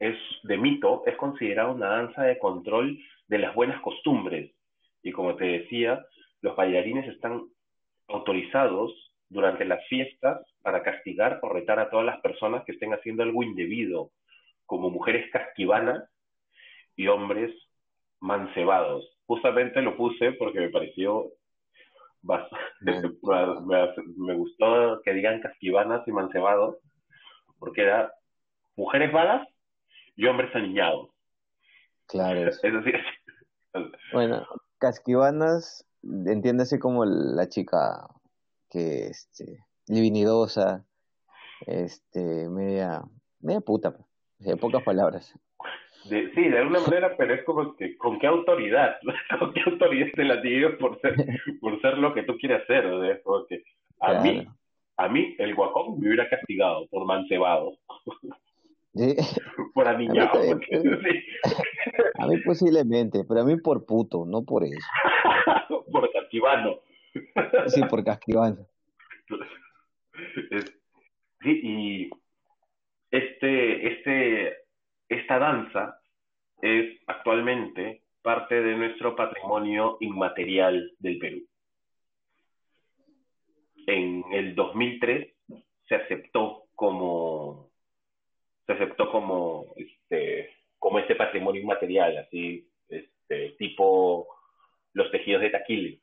es 0.00 0.16
de 0.42 0.56
mito, 0.56 1.02
es 1.06 1.16
considerada 1.16 1.70
una 1.70 1.88
danza 1.88 2.22
de 2.22 2.38
control 2.38 2.98
de 3.28 3.38
las 3.38 3.54
buenas 3.54 3.80
costumbres. 3.80 4.52
Y 5.02 5.12
como 5.12 5.36
te 5.36 5.44
decía, 5.44 6.04
los 6.40 6.56
bailarines 6.56 7.08
están 7.08 7.44
autorizados 8.08 8.92
durante 9.28 9.64
las 9.64 9.86
fiestas 9.88 10.40
para 10.62 10.82
castigar 10.82 11.40
o 11.42 11.48
retar 11.48 11.78
a 11.78 11.90
todas 11.90 12.06
las 12.06 12.20
personas 12.20 12.64
que 12.64 12.72
estén 12.72 12.92
haciendo 12.92 13.22
algo 13.22 13.42
indebido, 13.42 14.10
como 14.64 14.90
mujeres 14.90 15.30
casquivanas 15.32 16.08
y 16.96 17.08
hombres 17.08 17.52
mancebados. 18.20 19.18
Justamente 19.26 19.82
lo 19.82 19.96
puse 19.96 20.32
porque 20.32 20.60
me 20.60 20.70
pareció 20.70 21.32
me 24.16 24.34
gustó 24.34 25.00
que 25.04 25.12
digan 25.12 25.40
casquivanas 25.40 26.06
y 26.08 26.12
mancebados, 26.12 26.76
porque 27.58 27.82
era 27.82 28.12
mujeres 28.76 29.12
vagas 29.12 29.46
y 30.16 30.26
hombres 30.26 30.54
aniñados. 30.54 31.10
Claro. 32.06 32.40
Es 32.62 32.62
decir, 32.62 32.94
Bueno, 34.12 34.46
casquivanas, 34.78 35.86
entiéndase 36.02 36.78
como 36.78 37.04
la 37.04 37.48
chica 37.48 38.08
que, 38.70 39.06
este, 39.08 39.58
divinidosa, 39.86 40.84
este, 41.66 42.48
media, 42.48 43.02
media 43.40 43.60
puta, 43.60 43.90
pues, 43.92 44.06
de 44.38 44.56
pocas 44.56 44.82
palabras. 44.82 45.34
de- 46.04 46.30
sí, 46.34 46.48
de 46.48 46.58
alguna 46.58 46.80
manera, 46.80 47.16
pero 47.16 47.34
es 47.34 47.44
como 47.44 47.74
que, 47.76 47.96
¿con 47.98 48.18
qué 48.18 48.26
autoridad? 48.28 48.96
¿Con 49.40 49.52
qué 49.52 49.60
autoridad 49.66 50.06
te 50.14 50.24
la 50.24 50.36
digo 50.40 50.76
por 50.78 51.00
ser, 51.00 51.16
por 51.60 51.80
ser 51.80 51.98
lo 51.98 52.14
que 52.14 52.22
tú 52.22 52.36
quieres 52.38 52.62
hacer? 52.62 52.86
O 52.86 53.00
sea, 53.02 53.12
es 53.14 53.22
como 53.22 53.46
que 53.46 53.62
a 54.00 54.10
Claro. 54.10 54.22
mí, 54.22 54.46
a 54.98 55.08
mí, 55.08 55.34
el 55.38 55.54
guacón 55.54 55.98
me 55.98 56.06
hubiera 56.08 56.28
castigado 56.30 56.86
por 56.88 57.04
mancebado, 57.06 57.78
Sí, 58.94 59.14
por 59.76 59.86
aniñado. 59.86 60.40
A 60.40 60.54
mí 60.54 60.64
sí. 60.70 61.26
A 62.18 62.26
mí 62.26 62.38
posiblemente, 62.38 63.24
pero 63.28 63.42
a 63.42 63.44
mí 63.44 63.56
por 63.60 63.84
puto, 63.84 64.24
no 64.24 64.42
por 64.42 64.64
eso. 64.64 64.88
por 65.92 66.10
casquivano. 66.12 66.80
Sí, 67.68 67.82
por 67.88 68.02
casquivana. 68.04 68.58
Es- 70.50 70.74
sí, 71.42 71.60
y 71.62 72.10
este, 73.10 73.88
este, 73.88 74.56
esta 75.08 75.38
danza 75.38 76.00
es 76.62 76.98
actualmente 77.06 78.02
parte 78.22 78.60
de 78.62 78.76
nuestro 78.76 79.14
patrimonio 79.14 79.98
inmaterial 80.00 80.92
del 80.98 81.18
Perú. 81.18 81.40
En 83.86 84.24
el 84.32 84.54
2003 84.54 85.34
se 85.88 85.94
aceptó 85.94 86.64
como 86.74 87.70
se 88.66 88.72
aceptó 88.72 89.10
como 89.10 89.66
este 89.76 90.50
como 90.78 90.98
este 90.98 91.14
patrimonio 91.36 91.62
inmaterial, 91.62 92.16
así 92.18 92.68
este 92.88 93.50
tipo 93.58 94.26
los 94.92 95.10
tejidos 95.10 95.42
de 95.42 95.50
taquile 95.50 96.00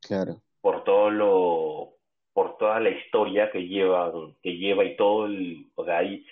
Claro, 0.00 0.40
por 0.60 0.84
todo 0.84 1.10
lo 1.10 1.94
por 2.32 2.56
toda 2.56 2.80
la 2.80 2.90
historia 2.90 3.50
que 3.50 3.66
lleva 3.66 4.12
que 4.42 4.56
lleva 4.56 4.84
y 4.84 4.96
todo 4.96 5.26
el 5.26 5.66
o 5.74 5.84
sea 5.84 5.98
hay 5.98 6.24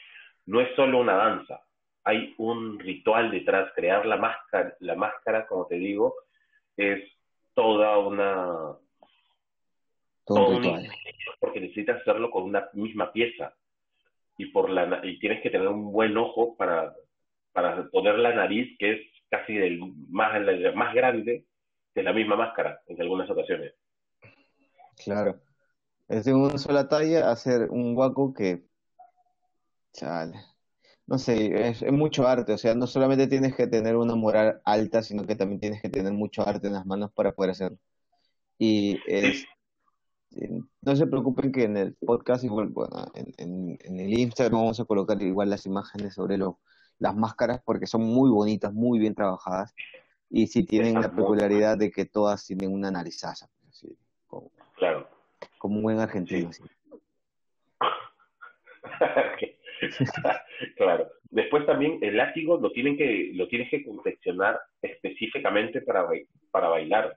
no 0.46 0.60
es 0.60 0.74
solo 0.74 1.00
una 1.00 1.14
danza 1.14 1.62
hay 2.04 2.34
un 2.38 2.78
ritual 2.78 3.30
detrás 3.30 3.72
crear 3.74 4.06
la 4.06 4.16
máscara 4.16 4.74
la 4.80 4.94
máscara 4.94 5.46
como 5.46 5.66
te 5.66 5.76
digo 5.76 6.14
es 6.76 7.02
toda 7.54 7.98
una 7.98 8.76
todo 10.24 10.48
un 10.48 10.62
ritual. 10.62 10.88
porque 11.40 11.60
necesitas 11.60 12.00
hacerlo 12.00 12.30
con 12.30 12.44
una 12.44 12.68
misma 12.72 13.12
pieza. 13.12 13.54
Y 14.38 14.46
por 14.46 14.70
la 14.70 15.00
y 15.04 15.18
tienes 15.18 15.42
que 15.42 15.50
tener 15.50 15.68
un 15.68 15.92
buen 15.92 16.16
ojo 16.16 16.56
para 16.56 16.94
para 17.76 17.88
poner 17.90 18.18
la 18.18 18.34
nariz 18.34 18.76
que 18.78 18.92
es 18.92 19.00
casi 19.30 19.54
del 19.54 19.80
más 20.08 20.40
la- 20.40 20.72
más 20.72 20.94
grande 20.94 21.46
de 21.94 22.02
la 22.02 22.12
misma 22.12 22.36
máscara 22.36 22.80
en 22.86 23.00
algunas 23.00 23.28
ocasiones 23.30 23.74
Claro. 25.04 25.40
Es 26.08 26.24
de 26.26 26.34
una 26.34 26.58
sola 26.58 26.88
talla 26.88 27.30
hacer 27.30 27.70
un 27.70 27.94
guaco 27.94 28.34
que, 28.34 28.62
chale, 29.94 30.34
no 31.06 31.18
sé, 31.18 31.68
es, 31.68 31.82
es 31.82 31.92
mucho 31.92 32.26
arte, 32.28 32.52
o 32.52 32.58
sea, 32.58 32.74
no 32.74 32.86
solamente 32.86 33.26
tienes 33.26 33.56
que 33.56 33.66
tener 33.66 33.96
una 33.96 34.14
moral 34.14 34.60
alta, 34.64 35.02
sino 35.02 35.26
que 35.26 35.34
también 35.34 35.60
tienes 35.60 35.80
que 35.80 35.88
tener 35.88 36.12
mucho 36.12 36.46
arte 36.46 36.66
en 36.66 36.74
las 36.74 36.84
manos 36.86 37.10
para 37.14 37.32
poder 37.32 37.52
hacerlo. 37.52 37.78
Y 38.58 39.00
es, 39.06 39.46
no 40.82 40.94
se 40.94 41.06
preocupen 41.06 41.50
que 41.50 41.64
en 41.64 41.76
el 41.78 41.94
podcast, 41.94 42.44
igual, 42.44 42.68
bueno, 42.68 43.06
en, 43.14 43.32
en, 43.38 43.78
en 43.82 44.00
el 44.00 44.18
Instagram 44.18 44.60
vamos 44.60 44.80
a 44.80 44.84
colocar 44.84 45.20
igual 45.22 45.50
las 45.50 45.64
imágenes 45.66 46.14
sobre 46.14 46.36
lo, 46.36 46.60
las 46.98 47.14
máscaras 47.14 47.60
porque 47.64 47.86
son 47.86 48.02
muy 48.02 48.30
bonitas, 48.30 48.72
muy 48.72 48.98
bien 48.98 49.14
trabajadas 49.14 49.74
y 50.30 50.46
sí 50.46 50.64
tienen 50.64 51.00
la 51.00 51.14
peculiaridad 51.14 51.76
de 51.76 51.90
que 51.90 52.04
todas 52.04 52.46
tienen 52.46 52.72
una 52.72 52.90
narizaza, 52.90 53.48
así, 53.68 53.96
como, 54.26 54.50
claro 54.76 55.06
como 55.62 55.76
un 55.76 55.82
buen 55.82 56.00
argentino. 56.00 56.50
claro. 60.76 61.08
Después 61.30 61.64
también 61.66 61.98
el 62.02 62.16
látigo 62.16 62.58
lo 62.58 62.72
tienen 62.72 62.96
que 62.96 63.30
lo 63.34 63.46
tienes 63.48 63.70
que 63.70 63.84
confeccionar 63.84 64.60
específicamente 64.82 65.80
para 65.80 66.06
para 66.50 66.68
bailar. 66.68 67.16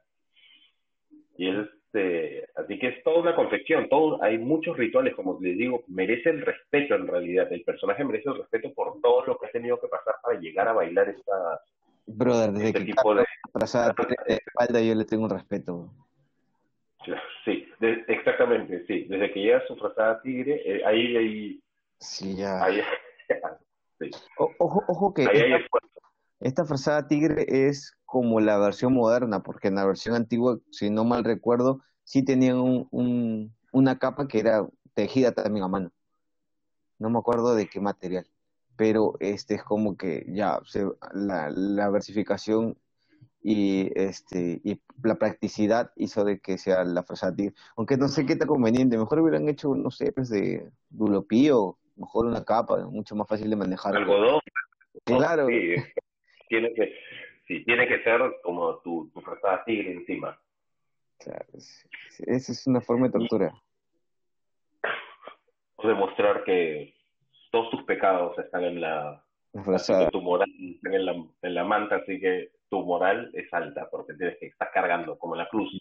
Y 1.38 1.50
es 1.50 1.68
este, 1.96 2.48
así 2.56 2.78
que 2.80 2.88
es 2.88 3.04
toda 3.04 3.22
una 3.22 3.36
confección, 3.36 3.88
todo 3.90 4.22
hay 4.22 4.38
muchos 4.38 4.78
rituales, 4.78 5.16
como 5.16 5.40
les 5.42 5.58
digo, 5.58 5.84
merece 5.88 6.30
el 6.30 6.42
respeto 6.42 6.96
en 6.96 7.08
realidad. 7.08 7.52
El 7.52 7.64
personaje 7.64 8.04
merece 8.04 8.30
el 8.30 8.38
respeto 8.38 8.74
por 8.74 9.00
todo 9.02 9.26
lo 9.26 9.38
que 9.38 9.48
ha 9.48 9.52
tenido 9.52 9.80
que 9.80 9.88
pasar 9.88 10.16
para 10.22 10.40
llegar 10.40 10.68
a 10.68 10.74
bailar 10.74 11.10
esta 11.10 11.62
Brother, 12.08 12.52
desde 12.52 12.68
este 12.68 12.80
que 12.80 12.86
tipo 12.94 13.16
de 13.16 13.26
abrazaba 13.54 13.96
de 14.28 14.36
espalda 14.36 14.82
yo 14.82 14.94
le 14.96 15.06
tengo 15.06 15.24
un 15.24 15.30
respeto. 15.30 15.90
sí, 17.46 17.68
de- 17.80 18.04
exactamente, 18.08 18.86
sí. 18.86 19.06
Desde 19.10 19.32
que 19.32 19.40
llega 19.40 19.66
su 19.68 19.76
frazada 19.76 20.22
tigre, 20.22 20.62
eh, 20.66 20.84
ahí 20.86 21.18
ahí 21.18 21.60
Sí, 22.00 22.36
ya. 22.36 22.64
ahí, 22.64 22.82
sí. 24.00 24.12
O- 24.38 24.52
ojo, 24.60 24.84
ojo 24.88 25.14
que 25.14 25.22
ahí 25.24 25.54
esta. 25.54 25.78
Esta 26.40 26.66
frazada 26.66 27.08
tigre 27.08 27.46
es 27.70 27.96
como 28.06 28.40
la 28.40 28.58
versión 28.58 28.94
moderna, 28.94 29.42
porque 29.44 29.68
en 29.70 29.76
la 29.76 29.86
versión 29.86 30.16
antigua, 30.16 30.60
si 30.72 30.90
no 30.90 31.04
mal 31.04 31.24
recuerdo, 31.24 31.82
sí 32.04 32.24
tenían 32.24 32.58
un, 32.58 32.88
un- 32.92 33.56
una 33.72 33.98
capa 34.00 34.28
que 34.28 34.40
era 34.40 34.68
tejida 34.94 35.32
también 35.34 35.64
a 35.66 35.68
mano. 35.68 35.92
No 37.00 37.10
me 37.10 37.20
acuerdo 37.20 37.56
de 37.56 37.68
qué 37.68 37.80
material, 37.80 38.26
pero 38.78 39.16
este 39.20 39.56
es 39.56 39.64
como 39.64 39.98
que 39.98 40.26
ya 40.30 40.60
se- 40.66 40.90
la, 41.14 41.50
la 41.50 41.90
versificación 41.90 42.78
y 43.42 43.92
este 44.00 44.62
y 44.64 44.82
la 45.04 45.16
practicidad 45.16 45.92
hizo 45.98 46.24
de 46.24 46.40
que 46.40 46.58
sea 46.58 46.84
la 46.84 47.04
frazada 47.04 47.36
tigre. 47.36 47.54
Aunque 47.76 47.98
no 47.98 48.08
sé 48.08 48.26
qué 48.26 48.36
tan 48.36 48.48
conveniente, 48.48 48.98
mejor 48.98 49.20
hubieran 49.20 49.48
hecho, 49.50 49.76
no 49.76 49.92
sé, 49.92 50.12
pues 50.12 50.30
de 50.30 50.72
dulopío, 50.90 51.78
mejor 51.96 52.26
una 52.28 52.44
capa, 52.44 52.78
mucho 52.88 53.16
más 53.16 53.28
fácil 53.28 53.50
de 53.50 53.56
manejar. 53.56 53.96
Algodón. 53.96 54.40
Claro. 55.04 55.48
Sí, 55.48 55.76
tiene 56.48 56.74
que, 56.74 56.94
sí, 57.48 57.64
tiene 57.66 57.88
que 57.88 58.04
ser 58.04 58.22
como 58.44 58.78
tu, 58.80 59.10
tu 59.14 59.22
frazada 59.22 59.64
tigre 59.66 59.92
encima. 59.94 60.40
Claro, 61.20 61.46
es- 61.54 61.88
esa 62.28 62.52
es 62.52 62.68
una 62.68 62.82
forma 62.82 63.08
de 63.08 63.14
tortura. 63.14 63.54
O 65.78 65.88
demostrar 65.88 66.44
que 66.44 66.94
todos 67.52 67.70
tus 67.72 67.84
pecados 67.84 68.38
están 68.40 68.64
en 68.64 68.82
la, 68.82 69.24
La 69.54 70.10
tu 70.12 70.22
moral 70.22 70.50
está 70.60 70.96
en 70.96 71.06
la, 71.06 71.14
en 71.42 71.54
la 71.54 71.64
manta, 71.64 71.98
así 71.98 72.20
que 72.20 72.52
tu 72.70 72.84
moral 72.84 73.30
es 73.34 73.52
alta, 73.54 73.90
porque 73.90 74.14
tienes 74.16 74.38
que 74.40 74.48
estar 74.48 74.72
cargando 74.74 75.18
como 75.18 75.36
la 75.36 75.48
cruz. 75.48 75.72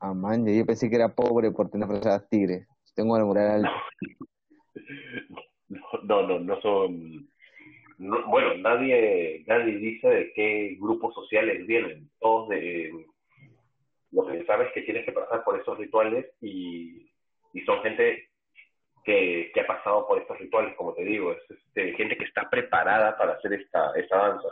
Ah, 0.00 0.14
man, 0.14 0.46
yo 0.46 0.64
pensé 0.66 0.88
que 0.88 0.96
era 0.96 1.08
pobre 1.14 1.50
por 1.50 1.70
tener 1.70 1.88
frazadas 1.88 2.28
tigre. 2.28 2.66
Tengo 2.94 3.18
la 3.18 3.24
moral 3.24 3.64
alta. 3.66 3.72
No, 6.04 6.22
no, 6.26 6.38
no 6.40 6.60
son. 6.60 7.28
No- 7.98 8.26
bueno, 8.26 8.54
nadie, 8.56 9.44
nadie 9.46 9.76
dice 9.76 10.08
de 10.08 10.32
qué 10.32 10.76
grupos 10.80 11.14
sociales 11.14 11.66
vienen. 11.66 12.10
Todos 12.20 12.48
de. 12.48 13.06
Lo 14.12 14.26
que 14.26 14.44
sabes 14.44 14.68
es 14.68 14.74
que 14.74 14.82
tienes 14.82 15.04
que 15.04 15.12
pasar 15.12 15.42
por 15.44 15.60
esos 15.60 15.76
rituales 15.76 16.26
y, 16.40 17.10
son 17.66 17.82
gente 17.82 18.28
que, 19.04 19.52
ha 19.60 19.66
pasado 19.66 20.06
por 20.06 20.20
estos 20.20 20.38
rituales, 20.38 20.74
como 20.76 20.94
te 20.94 21.04
digo. 21.04 21.32
Es 21.32 21.50
este, 21.50 21.94
gente 21.94 22.16
que 22.16 22.24
está 22.24 22.48
preparada 22.48 23.16
para 23.16 23.34
hacer 23.34 23.54
esta, 23.54 23.92
esta 23.96 24.16
danza. 24.16 24.48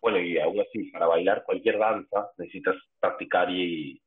bueno, 0.00 0.18
y 0.18 0.38
aún 0.38 0.60
así, 0.60 0.90
para 0.90 1.06
bailar 1.06 1.44
cualquier 1.44 1.78
danza 1.78 2.30
necesitas 2.38 2.76
practicar 3.00 3.50
y, 3.50 4.00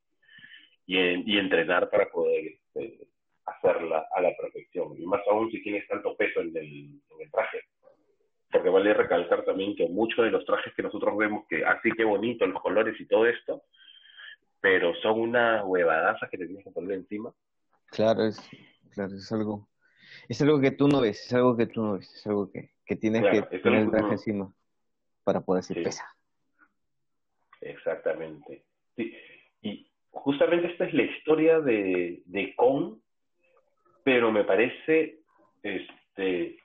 y, 0.85 1.37
entrenar 1.37 1.89
para 1.89 2.09
poder 2.09 2.45
este, 2.47 3.07
hacerla 3.45 4.07
a 4.11 4.21
la 4.21 4.35
perfección. 4.35 4.95
Y 4.97 5.05
más 5.05 5.21
aún 5.27 5.51
si 5.51 5.61
tienes 5.61 5.87
tanto 5.87 6.15
peso 6.15 6.41
en 6.41 6.55
el, 6.57 7.01
traje. 7.31 7.61
Porque 8.51 8.69
vale 8.69 8.93
recalcar 8.93 9.45
también 9.45 9.75
que 9.75 9.87
muchos 9.87 10.25
de 10.25 10.31
los 10.31 10.45
trajes 10.45 10.73
que 10.73 10.83
nosotros 10.83 11.15
vemos, 11.17 11.45
que 11.47 11.63
así 11.63 11.91
que 11.91 12.03
bonito, 12.03 12.47
los 12.47 12.61
colores 12.61 12.99
y 12.99 13.05
todo 13.05 13.25
esto, 13.27 13.63
pero 14.59 14.93
son 14.95 15.19
una 15.19 15.63
huevadaza 15.63 16.27
que 16.29 16.37
te 16.37 16.45
tienes 16.45 16.63
que 16.63 16.71
poner 16.71 16.97
encima. 16.97 17.31
Claro, 17.91 18.25
es, 18.25 18.39
claro, 18.93 19.15
es 19.15 19.31
algo, 19.31 19.67
es 20.27 20.41
algo 20.41 20.59
que 20.59 20.71
tú 20.71 20.87
no 20.87 21.01
ves, 21.01 21.25
es 21.25 21.33
algo 21.33 21.55
que 21.55 21.67
tú 21.67 21.81
no 21.81 21.93
ves, 21.93 22.13
es 22.13 22.27
algo 22.27 22.51
que, 22.51 22.71
que 22.85 22.95
tienes 22.95 23.23
que 23.23 23.59
poner 23.59 23.81
el 23.81 23.91
traje 23.91 24.11
encima 24.13 24.51
para 25.23 25.41
poder 25.41 25.63
ser 25.63 25.83
pesa. 25.83 26.05
Exactamente. 27.61 28.63
Sí. 28.95 29.13
Y 29.61 29.91
justamente 30.09 30.67
esta 30.67 30.85
es 30.85 30.93
la 30.93 31.03
historia 31.03 31.59
de, 31.59 32.23
de 32.25 32.55
Kong, 32.55 32.97
pero 34.03 34.31
me 34.31 34.43
parece, 34.43 35.19
este, 35.61 36.58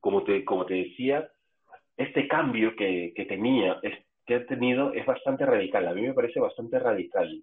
como 0.00 0.24
te, 0.24 0.44
como 0.44 0.66
te 0.66 0.74
decía, 0.74 1.30
este 1.96 2.26
cambio 2.28 2.74
que, 2.76 3.12
que 3.14 3.24
tenía, 3.26 3.78
es, 3.82 3.94
que 4.26 4.36
ha 4.36 4.46
tenido 4.46 4.92
es 4.92 5.04
bastante 5.06 5.44
radical. 5.44 5.88
A 5.88 5.94
mí 5.94 6.02
me 6.02 6.14
parece 6.14 6.40
bastante 6.40 6.78
radical. 6.78 7.42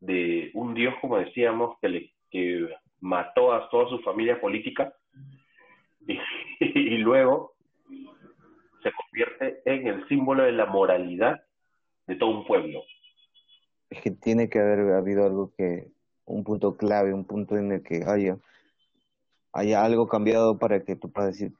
De 0.00 0.50
un 0.54 0.74
dios, 0.74 0.94
como 1.00 1.18
decíamos, 1.18 1.78
que, 1.80 1.88
le, 1.88 2.12
que 2.30 2.68
mató 3.00 3.52
a 3.52 3.68
toda 3.70 3.88
su 3.88 3.98
familia 4.00 4.40
política 4.40 4.92
y, 6.06 6.18
y 6.60 6.98
luego 6.98 7.54
se 8.82 8.90
convierte 8.92 9.62
en 9.64 9.86
el 9.86 10.08
símbolo 10.08 10.42
de 10.42 10.52
la 10.52 10.66
moralidad 10.66 11.42
de 12.06 12.16
todo 12.16 12.30
un 12.30 12.46
pueblo. 12.46 12.82
Es 13.90 14.00
que 14.00 14.10
tiene 14.10 14.48
que 14.48 14.58
haber 14.58 14.92
habido 14.94 15.24
algo 15.24 15.52
que, 15.56 15.88
un 16.24 16.44
punto 16.44 16.76
clave, 16.76 17.12
un 17.12 17.24
punto 17.24 17.56
en 17.56 17.72
el 17.72 17.82
que 17.82 18.02
haya, 18.06 18.38
haya 19.52 19.84
algo 19.84 20.08
cambiado 20.08 20.58
para 20.58 20.84
que 20.84 20.96
tú 20.96 21.10
puedas 21.10 21.38
decir, 21.38 21.52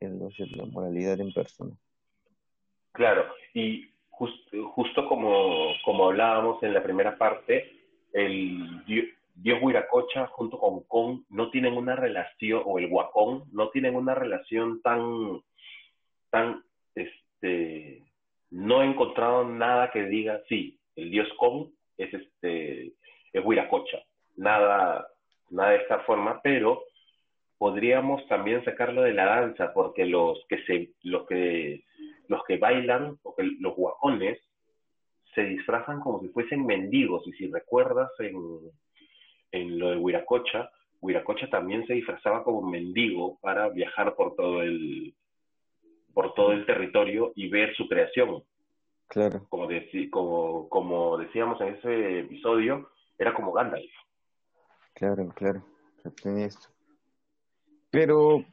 la 0.00 0.64
moralidad 0.66 1.20
en 1.20 1.32
persona. 1.32 1.72
Claro, 2.92 3.26
y 3.54 3.90
justo 4.10 5.08
como, 5.08 5.72
como 5.84 6.06
hablábamos 6.06 6.62
en 6.62 6.74
la 6.74 6.82
primera 6.82 7.16
parte, 7.16 7.70
el 8.12 8.84
dios, 8.84 9.06
Huiracocha 9.62 10.26
junto 10.28 10.58
con 10.58 10.82
Kong 10.84 11.22
no 11.30 11.50
tienen 11.50 11.74
una 11.74 11.96
relación, 11.96 12.62
o 12.64 12.78
el 12.78 12.90
Huacón, 12.90 13.44
no 13.52 13.70
tienen 13.70 13.94
una 13.94 14.14
relación 14.14 14.82
tan, 14.82 15.40
tan, 16.30 16.62
este, 16.94 18.02
no 18.50 18.82
he 18.82 18.86
encontrado 18.86 19.44
nada 19.44 19.90
que 19.90 20.04
diga, 20.04 20.42
sí, 20.48 20.78
el 20.96 21.10
dios 21.10 21.28
Kong 21.38 21.68
es 21.96 22.12
este, 22.12 22.92
es 23.32 23.44
Huiracocha, 23.44 23.98
nada, 24.36 25.08
nada 25.50 25.70
de 25.70 25.76
esta 25.76 26.00
forma, 26.00 26.40
pero 26.42 26.82
podríamos 27.60 28.26
también 28.26 28.64
sacarlo 28.64 29.02
de 29.02 29.12
la 29.12 29.26
danza, 29.26 29.74
porque 29.74 30.06
los 30.06 30.42
que 30.48 30.64
se, 30.64 30.92
los 31.02 31.26
que, 31.26 31.84
los 32.26 32.42
que 32.44 32.56
bailan, 32.56 33.18
porque 33.22 33.42
los 33.60 33.76
guacones, 33.76 34.40
se 35.34 35.42
disfrazan 35.42 36.00
como 36.00 36.22
si 36.22 36.28
fuesen 36.30 36.64
mendigos, 36.64 37.22
y 37.26 37.32
si 37.32 37.52
recuerdas 37.52 38.10
en, 38.18 38.34
en 39.52 39.78
lo 39.78 39.90
de 39.90 39.98
Huiracocha, 39.98 40.70
Huiracocha 41.02 41.50
también 41.50 41.86
se 41.86 41.92
disfrazaba 41.92 42.44
como 42.44 42.62
mendigo 42.62 43.38
para 43.42 43.68
viajar 43.68 44.16
por 44.16 44.36
todo 44.36 44.62
el 44.62 45.14
por 46.14 46.32
todo 46.32 46.52
el 46.52 46.64
territorio 46.64 47.32
y 47.36 47.50
ver 47.50 47.76
su 47.76 47.86
creación. 47.86 48.42
Claro. 49.06 49.46
Como, 49.50 49.68
como, 50.10 50.68
como 50.70 51.18
decíamos 51.18 51.60
en 51.60 51.74
ese 51.74 52.20
episodio, 52.20 52.88
era 53.18 53.34
como 53.34 53.52
Gandalf. 53.52 53.92
Claro, 54.94 55.28
claro, 55.36 55.62
tenía 56.22 56.46
esto. 56.46 56.70
Pero 57.90 58.44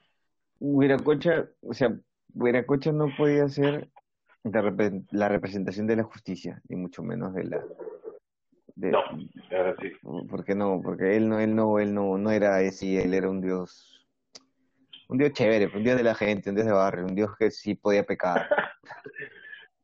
Huiracocha, 0.59 1.49
o 1.61 1.73
sea, 1.73 1.95
Huiracocha 2.33 2.91
no 2.91 3.07
podía 3.15 3.47
ser 3.47 3.89
la, 4.43 5.29
representación 5.29 5.87
de 5.87 5.95
la 5.95 6.03
justicia, 6.03 6.61
ni 6.67 6.75
mucho 6.75 7.03
menos 7.03 7.33
de 7.33 7.43
la... 7.45 7.63
no, 8.75 9.03
ahora 9.51 9.75
sí. 9.81 9.91
¿Por 10.01 10.43
qué 10.45 10.55
no? 10.55 10.81
Porque 10.83 11.15
él 11.17 11.29
no, 11.29 11.39
él 11.39 11.55
no, 11.55 11.79
él 11.79 11.93
no, 11.93 12.17
no 12.17 12.31
era 12.31 12.57
así, 12.57 12.97
él 12.97 13.13
era 13.13 13.29
un 13.29 13.41
dios, 13.41 14.07
un 15.09 15.17
dios 15.17 15.33
chévere, 15.33 15.71
un 15.75 15.83
dios 15.83 15.97
de 15.97 16.03
la 16.03 16.15
gente, 16.15 16.49
un 16.49 16.55
dios 16.55 16.67
de 16.67 16.73
barrio, 16.73 17.05
un 17.05 17.15
dios 17.15 17.35
que 17.37 17.51
sí 17.51 17.75
podía 17.75 18.03
pecar. 18.03 18.47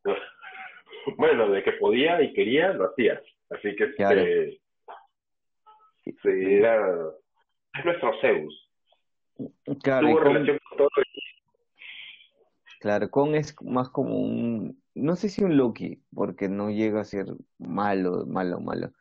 bueno, 1.18 1.50
de 1.50 1.64
que 1.64 1.74
podía 1.74 2.22
y 2.22 2.34
quería, 2.34 2.74
lo 2.74 2.90
hacía. 2.90 3.22
Así 3.50 3.76
que 3.76 3.84
este, 6.06 6.58
era, 6.58 6.96
es 7.78 7.86
nuestro 7.86 8.20
Zeus. 8.20 8.63
Claro, 9.82 10.08
Tuvo 10.08 10.20
relación 10.20 10.60
con 10.70 10.78
todo 10.78 10.90
Claro, 12.80 13.10
Kong 13.10 13.36
es 13.36 13.56
más 13.62 13.90
como 13.90 14.20
un, 14.20 14.78
no 14.94 15.16
sé 15.16 15.30
si 15.30 15.42
un 15.42 15.56
Loki, 15.56 16.02
porque 16.14 16.50
no 16.50 16.70
llega 16.70 17.00
a 17.00 17.06
ser 17.06 17.28
malo, 17.58 18.26
malo, 18.26 18.60
malo. 18.60 18.92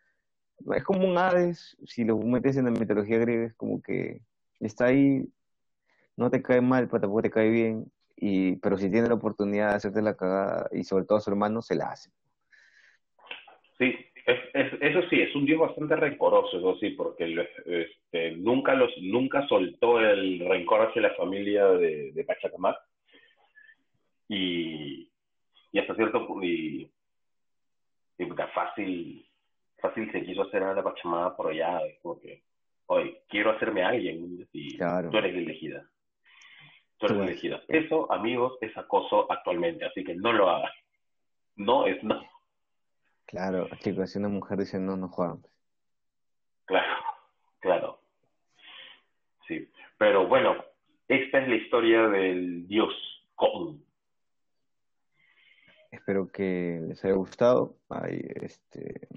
Es 0.76 0.84
como 0.84 1.04
un 1.08 1.18
Hades, 1.18 1.76
si 1.84 2.04
lo 2.04 2.16
metes 2.18 2.56
en 2.56 2.66
la 2.66 2.70
mitología 2.70 3.18
griega, 3.18 3.46
es 3.46 3.54
como 3.54 3.82
que 3.82 4.20
está 4.60 4.84
ahí, 4.84 5.28
no 6.16 6.30
te 6.30 6.42
cae 6.42 6.60
mal, 6.60 6.86
pero 6.86 7.00
tampoco 7.00 7.22
te 7.22 7.30
cae 7.30 7.50
bien, 7.50 7.90
y, 8.14 8.54
pero 8.56 8.78
si 8.78 8.88
tiene 8.88 9.08
la 9.08 9.14
oportunidad 9.14 9.70
de 9.70 9.74
hacerte 9.74 10.00
la 10.00 10.14
cagada, 10.14 10.68
y 10.70 10.84
sobre 10.84 11.04
todo 11.04 11.18
a 11.18 11.20
su 11.20 11.30
hermano, 11.30 11.60
se 11.60 11.74
la 11.74 11.86
hace. 11.86 12.10
Sí, 13.78 13.92
eso 14.24 15.08
sí, 15.08 15.20
es 15.20 15.34
un 15.34 15.44
dios 15.44 15.60
bastante 15.60 15.96
rencoroso, 15.96 16.56
eso 16.56 16.76
sí, 16.78 16.90
porque 16.90 17.46
este, 17.66 18.32
nunca 18.36 18.74
los 18.74 18.90
nunca 19.00 19.46
soltó 19.48 20.00
el 20.00 20.40
rencor 20.40 20.88
hacia 20.88 21.02
la 21.02 21.14
familia 21.14 21.66
de, 21.66 22.12
de 22.12 22.24
Pachacamac 22.24 22.76
y, 24.28 25.10
y 25.72 25.78
hasta 25.78 25.94
cierto 25.96 26.26
y, 26.42 26.88
y 28.18 28.26
fácil 28.54 29.26
fácil 29.82 30.10
se 30.12 30.22
quiso 30.22 30.42
hacer 30.42 30.62
a 30.62 30.74
la 30.74 30.82
Pachamama 30.82 31.36
por 31.36 31.50
allá, 31.50 31.80
porque 32.02 32.44
hoy 32.86 33.18
quiero 33.28 33.50
hacerme 33.50 33.82
a 33.82 33.88
alguien 33.88 34.46
y 34.52 34.78
tú 34.78 35.18
eres 35.18 35.34
elegida. 35.34 35.88
Tú 36.98 37.06
eres 37.06 37.18
elegida. 37.18 37.62
Eso, 37.66 38.10
amigos, 38.12 38.56
es 38.60 38.74
acoso 38.78 39.30
actualmente, 39.30 39.84
así 39.84 40.04
que 40.04 40.14
no 40.14 40.32
lo 40.32 40.48
hagas. 40.48 40.72
No 41.56 41.86
es 41.86 42.02
no. 42.04 42.22
Claro, 43.26 43.68
chicos, 43.80 44.10
si 44.10 44.18
una 44.18 44.28
mujer 44.28 44.58
dice 44.58 44.78
no, 44.78 44.96
no 44.96 45.08
juegan. 45.08 45.42
Claro, 46.66 46.94
claro. 47.60 48.00
Sí, 49.46 49.70
pero 49.98 50.26
bueno, 50.26 50.64
esta 51.08 51.38
es 51.40 51.48
la 51.48 51.56
historia 51.56 52.08
del 52.08 52.66
dios 52.66 52.92
Kong. 53.34 53.80
Espero 55.90 56.30
que 56.30 56.80
les 56.88 57.04
haya 57.04 57.14
gustado. 57.14 57.76
Hay, 57.88 58.20
este, 58.36 59.08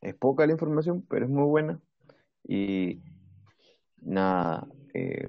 es 0.00 0.14
poca 0.14 0.46
la 0.46 0.52
información, 0.52 1.04
pero 1.08 1.24
es 1.26 1.30
muy 1.30 1.44
buena. 1.44 1.80
Y 2.44 3.00
nada, 4.00 4.66
eh, 4.94 5.28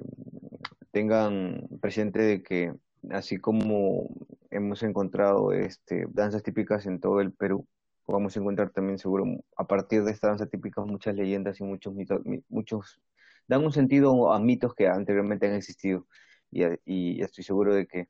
tengan 0.92 1.68
presente 1.82 2.22
de 2.22 2.44
que 2.44 2.74
así 3.12 3.38
como 3.38 4.10
hemos 4.50 4.84
encontrado 4.84 5.52
este, 5.52 6.06
danzas 6.10 6.44
típicas 6.44 6.86
en 6.86 7.00
todo 7.00 7.20
el 7.22 7.32
Perú, 7.32 7.68
vamos 8.08 8.36
a 8.36 8.40
encontrar 8.40 8.70
también 8.72 8.98
seguro 9.00 9.26
a 9.56 9.66
partir 9.66 10.04
de 10.04 10.12
esta 10.12 10.28
danza 10.28 10.46
típica 10.46 10.82
muchas 10.82 11.16
leyendas 11.16 11.60
y 11.60 11.64
muchos 11.64 11.94
mitos, 11.94 12.22
muchos 12.50 13.00
dan 13.48 13.64
un 13.64 13.72
sentido 13.72 14.32
a 14.34 14.40
mitos 14.40 14.74
que 14.76 14.88
anteriormente 14.88 15.48
han 15.48 15.56
existido. 15.56 16.08
Y, 16.52 16.64
y 16.86 17.22
estoy 17.22 17.44
seguro 17.44 17.74
de 17.74 17.88
que 17.88 18.08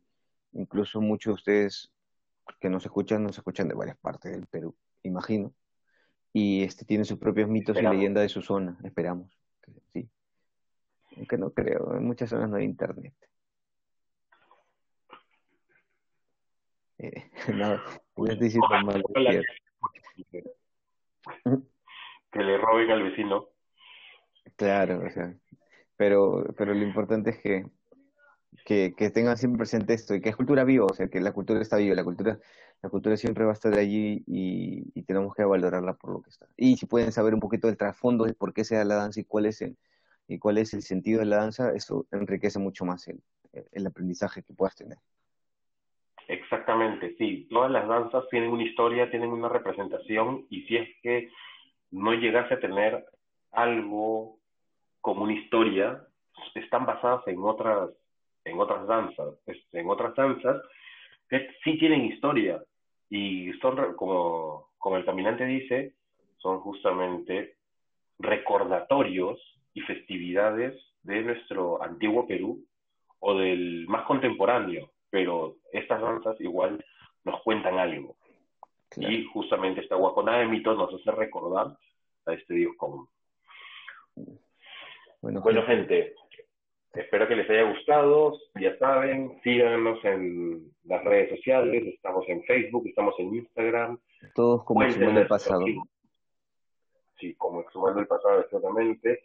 incluso 0.53 1.01
muchos 1.01 1.31
de 1.31 1.35
ustedes 1.35 1.91
que 2.59 2.69
nos 2.69 2.85
escuchan 2.85 3.23
nos 3.23 3.37
escuchan 3.37 3.67
de 3.67 3.75
varias 3.75 3.97
partes 3.97 4.31
del 4.31 4.47
Perú, 4.47 4.75
imagino, 5.03 5.53
y 6.33 6.63
este 6.63 6.85
tienen 6.85 7.05
sus 7.05 7.19
propios 7.19 7.49
mitos 7.49 7.77
y 7.77 7.81
leyendas 7.81 8.23
de 8.23 8.29
su 8.29 8.41
zona, 8.41 8.77
esperamos, 8.83 9.31
sí, 9.93 10.09
aunque 11.15 11.37
no 11.37 11.51
creo, 11.51 11.95
en 11.95 12.05
muchas 12.05 12.29
zonas 12.29 12.49
no 12.49 12.57
hay 12.57 12.65
internet. 12.65 13.13
Eh, 16.97 17.31
no, 17.55 17.75
estoy 18.27 18.47
diciendo 18.47 18.67
mal 18.83 19.03
que 22.31 22.39
le 22.39 22.57
roben 22.57 22.91
al 22.91 23.03
vecino. 23.03 23.49
Claro, 24.55 25.03
o 25.05 25.09
sea, 25.09 25.33
pero, 25.95 26.45
pero 26.57 26.73
lo 26.73 26.83
importante 26.83 27.31
es 27.31 27.39
que, 27.39 27.65
que, 28.65 28.93
que, 28.95 29.09
tengan 29.09 29.37
siempre 29.37 29.59
presente 29.59 29.93
esto 29.93 30.15
y 30.15 30.21
que 30.21 30.29
es 30.29 30.35
cultura 30.35 30.63
viva, 30.63 30.85
o 30.85 30.93
sea, 30.93 31.07
que 31.07 31.21
la 31.21 31.31
cultura 31.31 31.61
está 31.61 31.77
viva, 31.77 31.95
la 31.95 32.03
cultura, 32.03 32.39
la 32.81 32.89
cultura 32.89 33.17
siempre 33.17 33.45
va 33.45 33.51
a 33.51 33.53
estar 33.53 33.73
allí 33.77 34.23
y, 34.27 34.91
y 34.93 35.03
tenemos 35.03 35.33
que 35.35 35.43
valorarla 35.43 35.93
por 35.93 36.11
lo 36.11 36.21
que 36.21 36.29
está. 36.29 36.47
Y 36.57 36.77
si 36.77 36.85
pueden 36.85 37.11
saber 37.11 37.33
un 37.33 37.39
poquito 37.39 37.67
del 37.67 37.77
trasfondo 37.77 38.25
de 38.25 38.33
por 38.33 38.53
qué 38.53 38.63
se 38.63 38.75
da 38.75 38.83
la 38.83 38.95
danza 38.95 39.19
y 39.21 39.25
cuál 39.25 39.45
es 39.45 39.61
el, 39.61 39.77
y 40.27 40.39
cuál 40.39 40.57
es 40.57 40.73
el 40.73 40.81
sentido 40.81 41.19
de 41.19 41.25
la 41.25 41.37
danza, 41.37 41.71
eso 41.73 42.07
enriquece 42.11 42.59
mucho 42.59 42.85
más 42.85 43.07
el, 43.07 43.21
el 43.71 43.87
aprendizaje 43.87 44.43
que 44.43 44.53
puedas 44.53 44.75
tener. 44.75 44.97
Exactamente, 46.27 47.15
sí. 47.17 47.47
Todas 47.49 47.71
las 47.71 47.87
danzas 47.87 48.27
tienen 48.29 48.49
una 48.51 48.63
historia, 48.63 49.09
tienen 49.09 49.29
una 49.31 49.49
representación 49.49 50.45
y 50.49 50.61
si 50.63 50.77
es 50.77 50.89
que 51.01 51.29
no 51.91 52.13
llegase 52.13 52.55
a 52.55 52.59
tener 52.59 53.05
algo 53.51 54.37
como 55.01 55.23
una 55.23 55.33
historia, 55.33 56.01
están 56.55 56.85
basadas 56.85 57.27
en 57.27 57.39
otras 57.43 57.89
en 58.45 58.59
otras 58.59 58.85
danzas, 58.87 59.35
en 59.71 59.89
otras 59.89 60.15
danzas 60.15 60.61
que 61.29 61.47
sí 61.63 61.77
tienen 61.77 62.05
historia 62.05 62.61
y 63.09 63.53
son 63.61 63.93
como 63.95 64.69
como 64.77 64.97
el 64.97 65.05
caminante 65.05 65.45
dice, 65.45 65.93
son 66.37 66.59
justamente 66.59 67.55
recordatorios 68.19 69.39
y 69.73 69.81
festividades 69.81 70.75
de 71.03 71.21
nuestro 71.23 71.81
antiguo 71.81 72.27
Perú 72.27 72.65
o 73.19 73.35
del 73.37 73.85
más 73.87 74.05
contemporáneo, 74.05 74.89
pero 75.13 75.57
estas 75.71 76.01
danzas 76.01 76.41
igual 76.41 76.83
nos 77.23 77.39
cuentan 77.43 77.77
algo. 77.77 78.15
Y 78.97 79.25
justamente 79.25 79.81
esta 79.81 79.95
guaconada 79.95 80.39
de 80.39 80.47
mitos 80.47 80.75
nos 80.75 80.91
hace 80.91 81.11
recordar 81.11 81.77
a 82.25 82.33
este 82.33 82.55
Dios 82.55 82.73
común. 82.77 83.07
Bueno, 85.21 85.41
bueno, 85.41 85.61
gente, 85.67 86.15
espero 86.93 87.27
que 87.27 87.35
les 87.35 87.47
haya 87.47 87.69
gustado. 87.69 88.39
Ya 88.59 88.75
saben, 88.79 89.39
síganos 89.43 90.03
en 90.03 90.71
las 90.85 91.03
redes 91.03 91.29
sociales. 91.29 91.83
Estamos 91.93 92.27
en 92.27 92.43
Facebook, 92.45 92.87
estamos 92.87 93.13
en 93.19 93.35
Instagram. 93.35 93.99
Todos 94.33 94.63
como 94.63 94.81
Exhumando 94.81 95.21
el 95.21 95.27
pasado. 95.27 95.63
Sí, 97.19 97.35
como 97.35 97.61
Exhumando 97.61 97.99
el 97.99 98.07
pasado, 98.07 98.39
exactamente. 98.39 99.21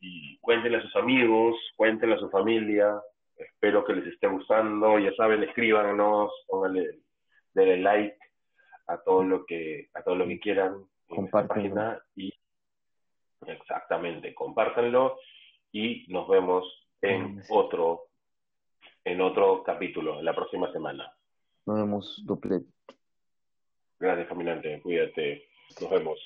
Y 0.00 0.36
cuéntenle 0.38 0.78
a 0.78 0.82
sus 0.82 0.96
amigos, 0.96 1.54
cuéntenle 1.76 2.16
a 2.16 2.18
su 2.18 2.28
familia. 2.28 3.00
Espero 3.38 3.84
que 3.84 3.94
les 3.94 4.06
esté 4.06 4.26
gustando. 4.26 4.98
Ya 4.98 5.12
saben, 5.14 5.42
escríbanos, 5.42 6.32
pónganle, 6.46 7.00
denle 7.54 7.78
like 7.78 8.18
a 8.86 8.98
todo 9.02 9.22
lo 9.22 9.44
que, 9.44 9.88
a 9.94 10.02
todo 10.02 10.16
lo 10.16 10.26
que 10.26 10.40
quieran 10.40 10.84
en 11.08 11.28
la 11.32 11.46
página 11.46 12.02
y 12.16 12.32
exactamente, 13.46 14.34
compártanlo 14.34 15.18
y 15.72 16.06
nos 16.08 16.28
vemos 16.28 16.64
en 17.00 17.42
otro 17.50 18.08
en 19.04 19.20
otro 19.20 19.62
capítulo 19.62 20.20
la 20.22 20.34
próxima 20.34 20.70
semana. 20.72 21.12
Nos 21.66 21.76
vemos, 21.76 22.22
duple. 22.26 22.60
Gracias, 23.98 24.28
caminante. 24.28 24.80
Cuídate. 24.82 25.48
Nos 25.80 25.90
vemos. 25.90 26.18